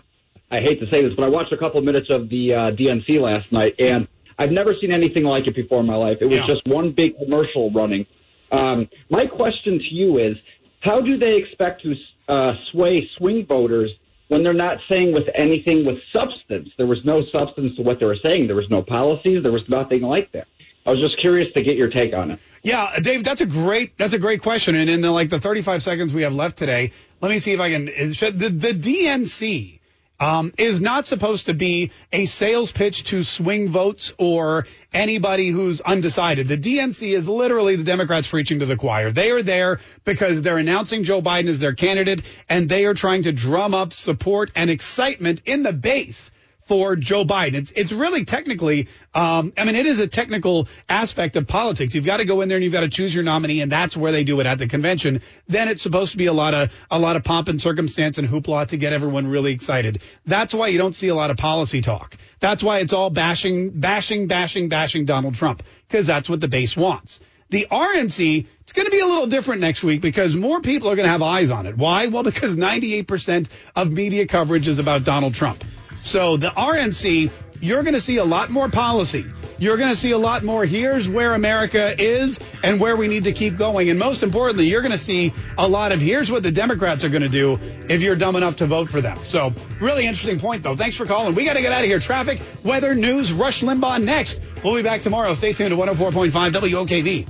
I 0.51 0.61
hate 0.61 0.80
to 0.80 0.91
say 0.91 1.03
this, 1.03 1.12
but 1.14 1.24
I 1.24 1.28
watched 1.28 1.53
a 1.53 1.59
couple 1.59 1.80
minutes 1.82 2.09
of 2.09 2.30
the 2.30 2.55
uh, 2.55 2.70
DNC 2.72 3.20
last 3.20 3.53
night, 3.53 3.74
and 3.78 4.09
I've 4.38 4.51
never 4.51 4.74
seen 4.80 4.93
anything 4.93 5.24
like 5.24 5.47
it 5.47 5.55
before 5.55 5.80
in 5.80 5.86
my 5.86 5.95
life. 5.97 6.18
It 6.22 6.24
was 6.26 6.38
Yeah. 6.38 6.47
just 6.47 6.66
one 6.66 6.93
big 6.93 7.18
commercial 7.18 7.70
running. 7.70 8.07
Um, 8.51 8.88
my 9.11 9.26
question 9.26 9.78
to 9.78 9.95
you 9.95 10.18
is, 10.18 10.36
how 10.80 11.01
do 11.03 11.16
they 11.18 11.36
expect 11.36 11.82
to 11.82 11.95
uh, 12.30 12.54
sway 12.70 13.08
swing 13.18 13.44
voters 13.46 13.90
when 14.28 14.42
they're 14.44 14.52
not 14.54 14.78
saying 14.88 15.12
with 15.12 15.28
anything 15.34 15.84
with 15.84 15.98
substance? 16.12 16.70
There 16.78 16.86
was 16.86 17.04
no 17.04 17.22
substance 17.32 17.76
to 17.76 17.82
what 17.82 17.98
they 18.00 18.06
were 18.06 18.18
saying. 18.22 18.46
There 18.46 18.56
was 18.56 18.70
no 18.70 18.82
policies. 18.82 19.42
There 19.42 19.52
was 19.52 19.68
nothing 19.68 20.02
like 20.02 20.30
that. 20.32 20.46
I 20.86 20.92
was 20.92 21.00
just 21.00 21.18
curious 21.18 21.52
to 21.54 21.62
get 21.62 21.76
your 21.76 21.90
take 21.90 22.14
on 22.14 22.30
it. 22.30 22.38
Yeah, 22.62 22.98
Dave, 23.00 23.24
that's 23.24 23.40
a 23.42 23.46
great 23.46 23.98
that's 23.98 24.14
a 24.14 24.18
great 24.18 24.40
question. 24.42 24.74
And 24.76 24.88
in 24.88 25.00
the 25.02 25.10
like 25.10 25.28
the 25.28 25.40
35 25.40 25.82
seconds 25.82 26.12
we 26.14 26.22
have 26.22 26.32
left 26.34 26.56
today, 26.56 26.92
let 27.20 27.30
me 27.30 27.38
see 27.38 27.52
if 27.52 27.60
I 27.60 27.70
can. 27.70 28.12
should- 28.14 28.38
The, 28.38 28.48
the 28.48 28.72
DNC 28.72 29.79
um, 30.20 30.52
is 30.58 30.80
not 30.80 31.06
supposed 31.06 31.46
to 31.46 31.54
be 31.54 31.90
a 32.12 32.26
sales 32.26 32.70
pitch 32.70 33.04
to 33.04 33.24
swing 33.24 33.70
votes 33.70 34.12
or 34.18 34.66
anybody 34.92 35.48
who's 35.48 35.80
undecided. 35.80 36.46
The 36.46 36.58
DNC 36.58 37.14
is 37.14 37.26
literally 37.26 37.76
the 37.76 37.84
Democrats 37.84 38.28
preaching 38.28 38.60
to 38.60 38.66
the 38.66 38.76
choir. 38.76 39.10
They 39.10 39.30
are 39.30 39.42
there 39.42 39.80
because 40.04 40.42
they're 40.42 40.58
announcing 40.58 41.04
Joe 41.04 41.22
Biden 41.22 41.48
as 41.48 41.58
their 41.58 41.74
candidate, 41.74 42.22
and 42.48 42.68
they 42.68 42.84
are 42.84 42.94
trying 42.94 43.22
to 43.22 43.32
drum 43.32 43.74
up 43.74 43.92
support 43.92 44.50
and 44.54 44.68
excitement 44.68 45.40
in 45.46 45.62
the 45.62 45.72
base 45.72 46.30
for 46.70 46.94
Joe 46.94 47.24
Biden. 47.24 47.54
It's 47.54 47.72
it's 47.72 47.90
really 47.90 48.24
technically, 48.24 48.86
um, 49.12 49.52
I 49.58 49.64
mean, 49.64 49.74
it 49.74 49.86
is 49.86 49.98
a 49.98 50.06
technical 50.06 50.68
aspect 50.88 51.34
of 51.34 51.48
politics. 51.48 51.96
You've 51.96 52.06
got 52.06 52.18
to 52.18 52.24
go 52.24 52.42
in 52.42 52.48
there 52.48 52.58
and 52.58 52.62
you've 52.62 52.72
got 52.72 52.82
to 52.82 52.88
choose 52.88 53.12
your 53.12 53.24
nominee, 53.24 53.60
and 53.60 53.72
that's 53.72 53.96
where 53.96 54.12
they 54.12 54.22
do 54.22 54.38
it 54.38 54.46
at 54.46 54.60
the 54.60 54.68
convention. 54.68 55.20
Then 55.48 55.66
it's 55.66 55.82
supposed 55.82 56.12
to 56.12 56.16
be 56.16 56.26
a 56.26 56.32
lot 56.32 56.54
of 56.54 56.72
a 56.88 56.96
lot 56.96 57.16
of 57.16 57.24
pomp 57.24 57.48
and 57.48 57.60
circumstance 57.60 58.18
and 58.18 58.28
hoopla 58.28 58.68
to 58.68 58.76
get 58.76 58.92
everyone 58.92 59.26
really 59.26 59.50
excited. 59.50 60.00
That's 60.26 60.54
why 60.54 60.68
you 60.68 60.78
don't 60.78 60.94
see 60.94 61.08
a 61.08 61.14
lot 61.16 61.32
of 61.32 61.38
policy 61.38 61.80
talk. 61.80 62.16
That's 62.38 62.62
why 62.62 62.78
it's 62.78 62.92
all 62.92 63.10
bashing, 63.10 63.70
bashing, 63.70 64.28
bashing, 64.28 64.68
bashing 64.68 65.06
Donald 65.06 65.34
Trump 65.34 65.64
because 65.88 66.06
that's 66.06 66.28
what 66.28 66.40
the 66.40 66.46
base 66.46 66.76
wants. 66.76 67.18
The 67.48 67.66
RNC, 67.68 68.46
it's 68.60 68.72
going 68.72 68.86
to 68.86 68.92
be 68.92 69.00
a 69.00 69.06
little 69.06 69.26
different 69.26 69.60
next 69.60 69.82
week 69.82 70.00
because 70.00 70.36
more 70.36 70.60
people 70.60 70.88
are 70.88 70.94
going 70.94 71.06
to 71.06 71.10
have 71.10 71.20
eyes 71.20 71.50
on 71.50 71.66
it. 71.66 71.76
Why? 71.76 72.06
Well, 72.06 72.22
because 72.22 72.54
98% 72.54 73.48
of 73.74 73.90
media 73.90 74.28
coverage 74.28 74.68
is 74.68 74.78
about 74.78 75.02
Donald 75.02 75.34
Trump. 75.34 75.64
So 76.03 76.36
the 76.36 76.48
RNC, 76.48 77.30
you're 77.61 77.82
going 77.82 77.94
to 77.94 78.01
see 78.01 78.16
a 78.16 78.24
lot 78.24 78.51
more 78.51 78.68
policy. 78.68 79.26
You're 79.59 79.76
going 79.76 79.90
to 79.90 79.96
see 79.96 80.12
a 80.12 80.18
lot 80.18 80.42
more. 80.42 80.64
Here's 80.64 81.07
where 81.07 81.34
America 81.34 81.94
is 82.01 82.40
and 82.62 82.80
where 82.80 82.96
we 82.96 83.09
need 83.09 83.24
to 83.24 83.32
keep 83.32 83.59
going. 83.59 83.90
And 83.90 83.98
most 83.98 84.22
importantly, 84.22 84.66
you're 84.66 84.80
going 84.80 84.92
to 84.92 84.98
see 84.98 85.34
a 85.59 85.68
lot 85.68 85.92
of 85.92 86.01
here's 86.01 86.30
what 86.30 86.42
the 86.42 86.51
Democrats 86.51 87.05
are 87.05 87.11
going 87.11 87.22
to 87.22 87.28
do 87.28 87.59
if 87.88 88.01
you're 88.01 88.16
dumb 88.16 88.36
enough 88.36 88.57
to 88.57 88.66
vote 88.66 88.88
for 88.88 89.03
them. 89.03 89.18
So 89.24 89.53
really 89.78 90.07
interesting 90.07 90.40
point, 90.40 90.62
though. 90.62 90.76
Thanks 90.76 90.96
for 90.96 91.05
calling. 91.05 91.34
We 91.34 91.44
got 91.44 91.55
to 91.55 91.61
get 91.61 91.72
out 91.72 91.82
of 91.82 91.86
here. 91.86 91.98
Traffic, 91.98 92.40
weather, 92.64 92.94
news, 92.94 93.34
Rush 93.34 93.61
Limbaugh 93.61 94.03
next. 94.03 94.40
We'll 94.64 94.76
be 94.76 94.82
back 94.82 95.03
tomorrow. 95.03 95.34
Stay 95.34 95.53
tuned 95.53 95.70
to 95.70 95.76
104.5 95.76 96.30
WOKV. 96.30 97.28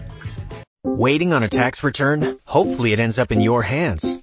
Waiting 0.84 1.32
on 1.32 1.42
a 1.42 1.48
tax 1.48 1.82
return? 1.82 2.38
Hopefully 2.44 2.92
it 2.92 3.00
ends 3.00 3.18
up 3.18 3.32
in 3.32 3.40
your 3.40 3.62
hands. 3.62 4.22